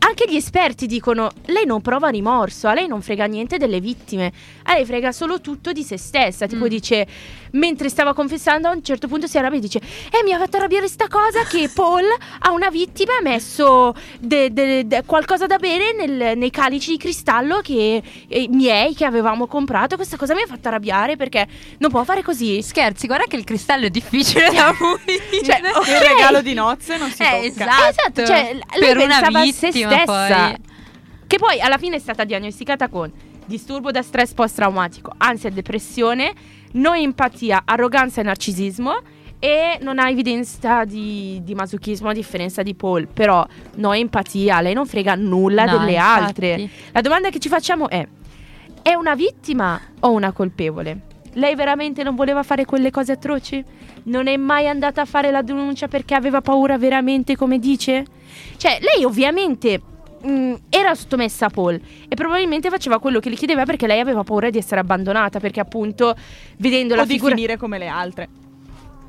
anche 0.00 0.24
gli 0.28 0.36
esperti 0.36 0.86
dicono: 0.86 1.30
lei 1.46 1.64
non 1.66 1.80
prova 1.80 2.08
rimorso, 2.08 2.68
a 2.68 2.74
lei 2.74 2.86
non 2.88 3.02
frega 3.02 3.26
niente 3.26 3.58
delle 3.58 3.80
vittime, 3.80 4.32
a 4.64 4.74
lei 4.74 4.84
frega 4.84 5.12
solo 5.12 5.40
tutto 5.40 5.72
di 5.72 5.82
se 5.82 5.96
stessa. 5.98 6.46
Tipo, 6.46 6.64
Mm. 6.64 6.68
dice: 6.68 7.06
mentre 7.52 7.88
stava 7.88 8.14
confessando, 8.14 8.68
a 8.68 8.72
un 8.72 8.82
certo 8.82 9.08
punto 9.08 9.26
si 9.26 9.38
arrabbia 9.38 9.58
e 9.58 9.60
dice: 9.62 9.78
Eh, 10.10 10.22
mi 10.24 10.32
ha 10.32 10.38
fatto 10.38 10.56
arrabbiare 10.56 10.88
sta 10.88 11.06
cosa 11.08 11.44
che 11.44 11.68
Paul 11.74 12.04
a 12.40 12.50
una 12.50 12.70
vittima 12.70 13.16
ha 13.18 13.22
messo 13.22 13.94
de- 14.18 14.52
de- 14.52 14.86
de- 14.86 15.02
qualcosa 15.04 15.46
da 15.46 15.58
bere 15.58 15.92
nel- 15.92 16.36
nei 16.36 16.50
calici 16.50 16.90
di 16.92 16.96
cristallo 16.96 17.60
che 17.60 18.02
eh, 18.28 18.48
miei 18.50 18.94
che 18.94 19.04
avevamo 19.04 19.46
comprato. 19.46 19.96
Questa 19.96 20.16
cosa 20.16 20.34
mi 20.34 20.42
ha 20.42 20.46
fatto 20.46 20.68
arrabbiare 20.68 21.16
perché 21.16 21.46
non 21.78 21.90
può 21.90 22.02
fare 22.04 22.22
così. 22.22 22.62
Scherzi, 22.62 23.06
guarda 23.06 23.26
che 23.28 23.36
il 23.36 23.44
cristallo 23.44 23.86
è 23.86 23.90
difficile 23.90 24.50
da 24.50 24.72
pulire. 24.76 25.44
Cioè, 25.44 25.60
ok. 25.76 25.88
Il 25.88 26.08
regalo 26.08 26.40
di 26.42 26.54
nozze 26.54 26.96
non 26.96 27.10
si 27.10 27.22
Eh, 27.22 27.26
tocca. 27.26 27.44
esatto. 27.44 27.88
Esatto, 27.90 28.24
cioè, 28.26 28.58
per 28.78 28.96
una 28.98 29.20
vittima 29.20 29.42
stessa. 29.96 30.48
poi. 30.48 30.56
Che 31.26 31.36
poi 31.38 31.60
alla 31.60 31.78
fine 31.78 31.96
è 31.96 32.00
stata 32.00 32.24
diagnosticata 32.24 32.88
con 32.88 33.10
disturbo 33.44 33.90
da 33.90 34.02
stress 34.02 34.32
post-traumatico, 34.32 35.12
ansia 35.16 35.48
e 35.48 35.52
depressione, 35.52 36.32
non 36.72 36.96
empatia, 36.96 37.62
arroganza 37.64 38.20
e 38.20 38.24
narcisismo 38.24 38.98
e 39.38 39.78
non 39.80 39.98
ha 39.98 40.08
evidenza 40.10 40.84
di, 40.84 41.40
di 41.42 41.54
masochismo 41.54 42.08
a 42.08 42.12
differenza 42.12 42.62
di 42.62 42.74
Paul. 42.74 43.08
Però 43.08 43.46
no 43.76 43.92
empatia, 43.92 44.60
lei 44.60 44.74
non 44.74 44.86
frega 44.86 45.14
nulla 45.14 45.64
No, 45.64 45.78
delle 45.78 45.92
infatti. 45.92 46.22
altre. 46.22 46.68
La 46.92 47.00
domanda 47.00 47.30
che 47.30 47.38
ci 47.38 47.48
facciamo 47.48 47.88
è: 47.88 48.06
è 48.82 48.94
una 48.94 49.14
vittima 49.14 49.80
o 50.00 50.10
una 50.10 50.32
colpevole? 50.32 51.00
Lei 51.34 51.54
veramente 51.54 52.02
non 52.02 52.14
voleva 52.14 52.42
fare 52.42 52.64
quelle 52.64 52.90
cose 52.90 53.12
atroci? 53.12 53.64
Non 54.04 54.26
è 54.26 54.36
mai 54.36 54.68
andata 54.68 55.02
a 55.02 55.04
fare 55.04 55.30
la 55.30 55.42
denuncia 55.42 55.88
perché 55.88 56.14
aveva 56.14 56.40
paura 56.40 56.76
veramente, 56.78 57.36
come 57.36 57.58
dice? 57.58 58.04
Cioè, 58.56 58.78
lei 58.80 59.04
ovviamente 59.04 59.80
mh, 60.22 60.54
era 60.68 60.94
sottomessa 60.94 61.46
a 61.46 61.50
Paul 61.50 61.80
e 62.08 62.14
probabilmente 62.14 62.70
faceva 62.70 62.98
quello 62.98 63.20
che 63.20 63.30
gli 63.30 63.36
chiedeva 63.36 63.64
perché 63.64 63.86
lei 63.86 64.00
aveva 64.00 64.22
paura 64.24 64.50
di 64.50 64.58
essere 64.58 64.80
abbandonata, 64.80 65.38
perché 65.38 65.60
appunto 65.60 66.14
vedendo 66.56 66.94
O 66.94 66.96
la 66.96 67.04
di 67.04 67.14
figura... 67.14 67.34
finire 67.34 67.56
come 67.56 67.78
le 67.78 67.88
altre. 67.88 68.28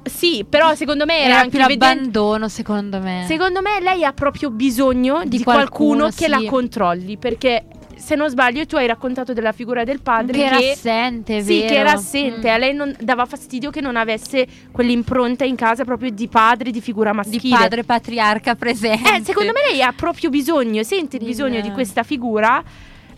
Sì, 0.04 0.46
però 0.50 0.74
secondo 0.74 1.06
me 1.06 1.20
era, 1.20 1.34
Era 1.34 1.40
anche 1.42 1.58
l'abbandono, 1.60 2.48
secondo 2.50 3.00
me. 3.00 3.26
Secondo 3.28 3.62
me 3.62 3.80
lei 3.82 4.04
ha 4.04 4.14
proprio 4.14 4.50
bisogno 4.50 5.22
di, 5.24 5.38
Di 5.38 5.44
qualcuno, 5.44 5.68
qualcuno, 5.68 6.06
che 6.08 6.24
sì. 6.26 6.30
la 6.30 6.44
controlli, 6.50 7.18
perché 7.18 7.66
se 8.02 8.16
non 8.16 8.30
sbaglio 8.30 8.66
tu 8.66 8.76
hai 8.76 8.88
raccontato 8.88 9.32
della 9.34 9.52
figura 9.52 9.84
del 9.84 10.02
padre 10.02 10.34
che 10.38 10.44
era 10.46 10.58
assente, 10.58 11.42
sì, 11.42 11.60
vero. 11.60 11.68
che 11.68 11.76
era 11.80 11.92
assente, 11.94 12.50
Mm. 12.50 12.54
a 12.54 12.58
lei 12.58 12.74
non 12.74 12.96
dava 13.00 13.26
fastidio 13.26 13.70
che 13.70 13.80
non 13.82 13.96
avesse 13.96 14.48
quell'impronta 14.72 15.46
in 15.46 15.56
casa 15.56 15.86
proprio 15.86 16.10
di 16.12 16.28
padre, 16.28 16.72
di 16.72 16.82
figura 16.82 17.14
maschile. 17.14 17.40
Di 17.40 17.50
padre 17.50 17.84
patriarca 17.84 18.56
presente. 18.56 19.16
Eh, 19.18 19.22
secondo 19.24 19.52
me 19.54 19.62
lei 19.70 19.82
ha 19.82 19.94
proprio 19.96 20.30
bisogno, 20.30 20.84
sente 20.84 21.18
il 21.18 21.26
bisogno 21.26 21.62
di 21.62 21.72
questa 21.72 22.04
figura 22.04 22.64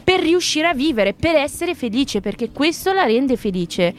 per 0.03 0.19
riuscire 0.19 0.67
a 0.67 0.73
vivere, 0.73 1.13
per 1.13 1.36
essere 1.36 1.75
felice, 1.75 2.19
perché 2.19 2.49
questo 2.51 2.91
la 2.91 3.03
rende 3.05 3.38
felice. 3.38 3.95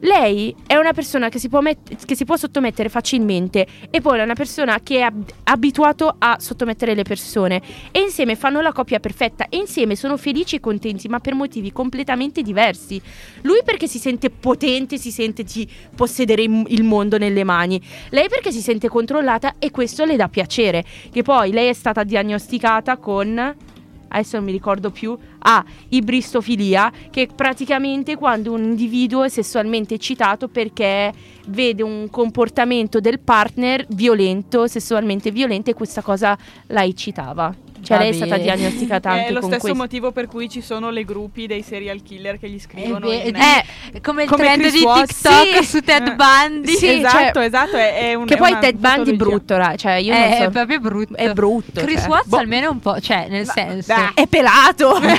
Lei 0.00 0.54
è 0.66 0.76
una 0.76 0.92
persona 0.92 1.28
che 1.28 1.38
si 1.38 1.48
può, 1.48 1.60
met- 1.60 2.04
che 2.04 2.14
si 2.14 2.24
può 2.24 2.36
sottomettere 2.36 2.88
facilmente 2.88 3.66
e 3.90 4.00
poi 4.00 4.20
è 4.20 4.22
una 4.22 4.34
persona 4.34 4.78
che 4.80 4.98
è 4.98 5.00
ab- 5.00 5.32
abituato 5.44 6.14
a 6.18 6.36
sottomettere 6.38 6.94
le 6.94 7.02
persone 7.02 7.60
e 7.90 8.00
insieme 8.00 8.36
fanno 8.36 8.60
la 8.60 8.72
coppia 8.72 9.00
perfetta 9.00 9.48
e 9.48 9.56
insieme 9.56 9.96
sono 9.96 10.16
felici 10.16 10.56
e 10.56 10.60
contenti 10.60 11.08
ma 11.08 11.18
per 11.18 11.34
motivi 11.34 11.72
completamente 11.72 12.42
diversi. 12.42 13.00
Lui 13.42 13.60
perché 13.64 13.88
si 13.88 13.98
sente 13.98 14.30
potente, 14.30 14.98
si 14.98 15.10
sente 15.10 15.42
di 15.42 15.68
possedere 15.94 16.42
il 16.42 16.82
mondo 16.84 17.18
nelle 17.18 17.42
mani, 17.42 17.80
lei 18.10 18.28
perché 18.28 18.52
si 18.52 18.60
sente 18.60 18.88
controllata 18.88 19.54
e 19.58 19.70
questo 19.70 20.04
le 20.04 20.16
dà 20.16 20.28
piacere. 20.28 20.84
Che 21.10 21.22
poi 21.22 21.50
lei 21.50 21.68
è 21.68 21.72
stata 21.72 22.04
diagnosticata 22.04 22.96
con. 22.98 23.56
Adesso 24.08 24.36
non 24.36 24.46
mi 24.46 24.52
ricordo 24.52 24.90
più. 24.90 25.16
Ah, 25.40 25.64
ibristofilia, 25.88 26.90
che 27.10 27.28
praticamente 27.34 28.16
quando 28.16 28.52
un 28.52 28.62
individuo 28.62 29.22
è 29.22 29.28
sessualmente 29.28 29.94
eccitato 29.94 30.48
perché 30.48 31.12
vede 31.48 31.82
un 31.82 32.08
comportamento 32.10 33.00
del 33.00 33.20
partner 33.20 33.86
violento, 33.88 34.66
sessualmente 34.66 35.30
violento, 35.30 35.70
e 35.70 35.74
questa 35.74 36.02
cosa 36.02 36.36
la 36.66 36.84
eccitava. 36.84 37.67
Cioè, 37.82 37.98
lei 37.98 38.08
è 38.10 38.12
stata 38.12 38.32
Vabbè. 38.32 38.42
diagnosticata 38.42 39.10
anche 39.10 39.26
È 39.26 39.30
lo 39.32 39.40
con 39.40 39.48
stesso 39.50 39.60
questo. 39.66 39.78
motivo 39.78 40.12
per 40.12 40.26
cui 40.26 40.48
ci 40.48 40.60
sono 40.60 40.90
le 40.90 41.04
gruppi 41.04 41.46
dei 41.46 41.62
serial 41.62 42.02
killer 42.02 42.38
che 42.38 42.48
gli 42.48 42.58
scrivono. 42.58 43.08
ve- 43.08 43.16
in- 43.16 43.36
eh, 43.36 44.00
come 44.00 44.24
il 44.24 44.28
come 44.28 44.44
trend 44.44 44.60
Chris 44.60 44.72
di 44.72 44.82
Watts. 44.84 45.14
TikTok 45.20 45.56
Sì. 45.62 45.64
su 45.64 45.80
Ted 45.80 46.06
Eh. 46.06 46.14
Bundy. 46.14 46.76
Sì, 46.76 46.88
esatto, 46.88 47.32
cioè- 47.34 47.44
esatto. 47.44 47.76
È, 47.76 47.98
è 48.10 48.14
un, 48.14 48.24
Che 48.26 48.34
è 48.34 48.36
poi 48.36 48.58
Ted 48.58 48.76
Bundy 48.76 49.12
è 49.12 49.14
brutto, 49.14 49.56
ra- 49.56 49.76
cioè 49.76 49.92
io 49.94 50.12
Eh, 50.14 50.18
non 50.28 50.32
so. 50.36 50.42
è 50.44 50.50
proprio 50.50 50.80
brutto. 50.80 51.16
È 51.16 51.32
brutto. 51.32 51.80
Chris 51.80 52.00
cioè. 52.00 52.08
Watts 52.08 52.26
Boh. 52.28 52.36
almeno 52.38 52.66
è 52.66 52.70
un 52.70 52.80
po', 52.80 53.00
cioè 53.00 53.26
nel 53.28 53.46
senso. 53.48 53.92
dai. 53.94 54.10
È 54.14 54.26
pelato. 54.26 54.96
Eh, 55.00 55.00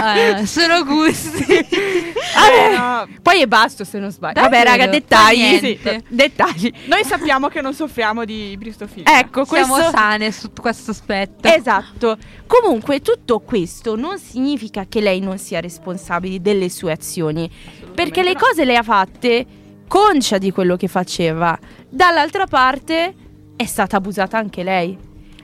vabbè, 0.00 0.38
eh, 0.40 0.46
sono 0.46 0.84
gusti. 0.84 1.66
Eh, 2.38 2.76
no, 2.76 3.06
Poi 3.22 3.40
è 3.42 3.46
basto 3.46 3.84
se 3.84 3.98
non 3.98 4.10
sbaglio. 4.12 4.40
Davvero? 4.40 4.64
Vabbè, 4.70 4.78
raga, 4.78 4.90
dettagli. 4.90 5.58
Sì, 5.58 5.78
dettagli. 6.08 6.72
Noi 6.86 7.04
sappiamo 7.04 7.48
che 7.48 7.60
non 7.60 7.74
soffriamo 7.74 8.24
di 8.24 8.54
bristofilia. 8.58 9.18
Ecco, 9.18 9.44
Siamo 9.44 9.74
questo 9.74 9.90
sane 9.96 10.32
su 10.32 10.50
questo 10.52 10.90
aspetto. 10.92 11.48
Esatto. 11.48 11.97
Comunque 12.46 13.00
tutto 13.00 13.40
questo 13.40 13.96
non 13.96 14.18
significa 14.18 14.86
che 14.88 15.00
lei 15.00 15.20
non 15.20 15.38
sia 15.38 15.60
responsabile 15.60 16.40
delle 16.40 16.68
sue 16.68 16.92
azioni, 16.92 17.50
perché 17.94 18.22
le 18.22 18.34
cose 18.36 18.64
le 18.64 18.76
ha 18.76 18.82
fatte 18.82 19.46
conscia 19.88 20.38
di 20.38 20.50
quello 20.52 20.76
che 20.76 20.86
faceva. 20.88 21.58
Dall'altra 21.88 22.46
parte 22.46 23.14
è 23.56 23.64
stata 23.64 23.96
abusata 23.96 24.38
anche 24.38 24.62
lei. 24.62 24.96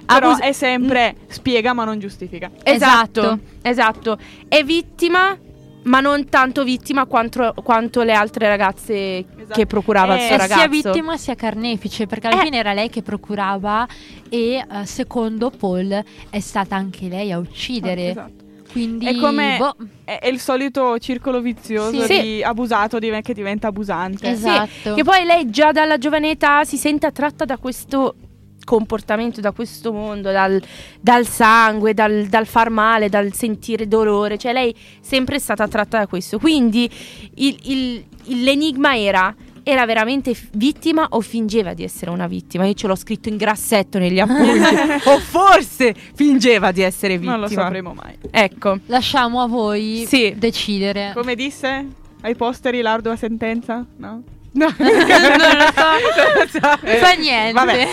Però 0.07 0.30
Abus- 0.32 0.42
è 0.42 0.52
sempre 0.52 1.16
spiega 1.28 1.72
ma 1.72 1.84
non 1.84 1.98
giustifica. 1.98 2.50
Esatto, 2.62 3.20
Esatto. 3.20 3.40
esatto. 3.62 4.18
È 4.46 4.62
vittima, 4.62 5.36
ma 5.85 6.01
non 6.01 6.28
tanto 6.28 6.64
vittima 6.64 7.07
quanto, 7.07 7.55
quanto 7.62 8.03
le 8.03 8.12
altre 8.12 8.49
ragazze 8.49 9.18
Esatto. 9.18 9.53
che 9.55 9.66
procurava 9.66 10.14
Eh, 10.14 10.16
il 10.20 10.22
suo 10.26 10.35
E 10.35 10.39
ragazzo. 10.39 10.59
sia 10.61 10.68
vittima 10.68 11.16
sia 11.16 11.35
carnefice, 11.35 12.07
perché 12.07 12.26
alla 12.28 12.41
Eh. 12.41 12.45
fine 12.45 12.57
era 12.59 12.72
lei 12.72 12.89
che 12.91 13.03
procurava 13.03 13.87
e 14.28 14.55
eh, 14.57 14.66
secondo 14.87 15.51
Paul 15.51 16.03
è 16.30 16.41
stata 16.41 16.76
anche 16.76 17.09
lei 17.09 17.32
a 17.32 17.39
uccidere. 17.39 18.09
Esatto. 18.11 18.43
Quindi 18.72 19.07
È 19.07 19.14
come- 19.20 19.57
boh, 19.57 19.76
È, 20.05 20.18
è 20.18 20.26
il 20.26 20.41
solito 20.41 20.99
circolo 20.99 21.41
vizioso 21.41 22.03
Sì. 22.07 22.20
di 22.20 22.43
abusato 22.43 22.99
div- 22.99 23.20
che 23.22 23.32
diventa 23.32 23.68
abusante. 23.68 24.30
Eh 24.30 24.35
sì, 24.35 24.49
Esatto. 24.49 24.95
Che 24.95 25.05
poi 25.05 25.24
lei 25.24 25.49
già 25.49 25.70
dalla 25.70 25.97
giovane 25.97 26.30
età 26.30 26.64
si 26.64 26.76
sente 26.76 27.07
attratta 27.07 27.45
da 27.45 27.57
questo 27.57 28.16
comportamento, 28.64 29.40
da 29.40 29.52
questo 29.52 29.92
mondo, 29.92 30.32
dal, 30.32 30.60
dal 31.00 31.26
sangue, 31.26 31.94
dal, 31.94 32.24
dal 32.26 32.46
far 32.46 32.70
male, 32.70 33.08
dal 33.08 33.32
sentire 33.32 33.86
dolore. 33.86 34.36
Cioè 34.38 34.52
lei 34.52 34.74
sempre 35.00 35.36
è 35.36 35.38
stata 35.38 35.62
attratta 35.64 35.98
da 35.98 36.06
questo. 36.06 36.38
Quindi 36.38 36.88
il- 37.34 37.58
il- 37.64 38.04
il- 38.24 38.42
l'enigma 38.42 38.96
era... 38.98 39.34
Era 39.66 39.86
veramente 39.86 40.34
f- 40.34 40.48
vittima 40.52 41.06
o 41.12 41.22
fingeva 41.22 41.72
di 41.72 41.84
essere 41.84 42.10
una 42.10 42.26
vittima? 42.26 42.66
Io 42.66 42.74
ce 42.74 42.86
l'ho 42.86 42.94
scritto 42.94 43.30
in 43.30 43.38
grassetto 43.38 43.98
negli 43.98 44.20
appunti. 44.20 44.60
o 45.08 45.18
forse 45.20 45.94
fingeva 45.94 46.70
di 46.70 46.82
essere 46.82 47.14
vittima. 47.14 47.32
Non 47.36 47.40
lo 47.40 47.48
sapremo 47.48 47.94
mai. 47.94 48.14
Ecco. 48.30 48.80
lasciamo 48.88 49.40
a 49.40 49.46
voi 49.46 50.04
Sì. 50.06 50.34
decidere. 50.36 51.12
Come 51.14 51.34
disse 51.34 51.86
ai 52.20 52.34
posteri 52.34 52.82
l'ardua 52.82 53.16
sentenza? 53.16 53.86
No? 53.96 54.22
No. 54.55 54.72
non 54.78 54.88
lo 54.88 55.72
so. 55.74 55.82
Non 55.82 56.32
lo 56.34 56.46
so. 56.50 56.61
Fa 56.61 57.12
niente. 57.18 57.52
Vabbè. 57.52 57.88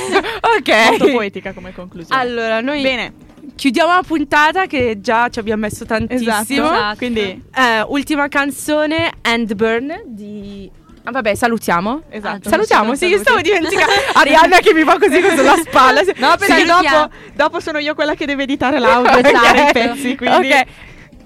Ok. 0.57 0.89
Molto 0.89 1.11
poetica 1.11 1.53
come 1.53 1.73
conclusione. 1.73 2.21
Allora, 2.21 2.61
noi 2.61 2.81
Bene, 2.81 3.13
chiudiamo 3.55 3.93
la 3.93 4.03
puntata 4.05 4.65
che 4.67 4.99
già 5.01 5.27
ci 5.29 5.39
abbiamo 5.39 5.61
messo 5.61 5.85
tantissimo. 5.85 6.29
esatto. 6.31 6.53
Esatto. 6.73 6.97
Quindi, 6.97 7.43
Eh, 7.55 7.81
ultima 7.87 8.27
canzone, 8.27 9.11
End 9.21 9.53
Burn 9.55 10.01
di... 10.05 10.69
Ah, 11.03 11.09
vabbè, 11.09 11.33
salutiamo. 11.33 12.03
esatto. 12.09 12.47
Salutiamo, 12.47 12.93
sì, 12.93 13.05
Saluti. 13.07 13.19
stavo 13.21 13.41
dimenticando. 13.41 13.91
Arianna 14.13 14.57
che 14.59 14.71
mi 14.75 14.83
fa 14.83 14.99
così 14.99 15.19
sulla 15.35 15.55
spalla. 15.65 16.01
No, 16.17 16.35
perché 16.37 16.63
Salutiamo. 16.65 16.97
dopo, 16.99 17.13
dopo 17.33 17.59
sono 17.59 17.79
io 17.79 17.95
quella 17.95 18.13
che 18.13 18.27
deve 18.27 18.43
editare 18.43 18.77
l'audio 18.77 19.17
e 19.17 19.21
tagliare 19.23 19.69
i 19.69 19.71
pezzi. 19.73 20.15
Quindi 20.15 20.51
Ok. 20.51 20.65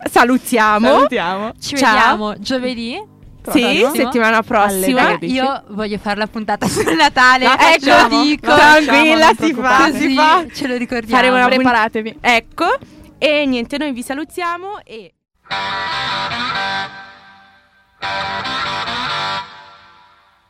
Salutiamo. 0.09 0.87
salutiamo. 0.87 1.51
Ci 1.59 1.75
Ciao. 1.75 1.93
vediamo 1.93 2.39
giovedì. 2.39 3.13
Sì, 3.51 3.85
settimana 3.93 4.41
prossima. 4.41 5.07
Alle 5.07 5.25
io 5.25 5.63
voglio 5.69 5.97
fare 5.97 6.17
la 6.17 6.27
puntata 6.27 6.67
sul 6.67 6.95
Natale. 6.95 7.45
La 7.45 7.53
ecco, 7.53 7.85
facciamo, 7.85 8.05
ecco, 8.05 8.23
dico. 8.23 8.53
Tranquilla, 8.53 9.31
si 9.39 9.53
fa, 9.53 9.91
si 9.91 10.15
fa. 10.15 10.45
Ce 10.53 10.67
lo 10.67 10.77
ricordiamo. 10.77 11.15
Faremo 11.15 11.35
una 11.35 11.47
Preparatevi. 11.47 12.11
Punt- 12.11 12.25
ecco. 12.25 12.77
E 13.17 13.45
niente, 13.45 13.77
noi 13.77 13.91
vi 13.91 14.01
salutiamo 14.01 14.79
e... 14.83 15.13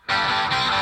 Thank 0.07 0.69
you. 0.69 0.74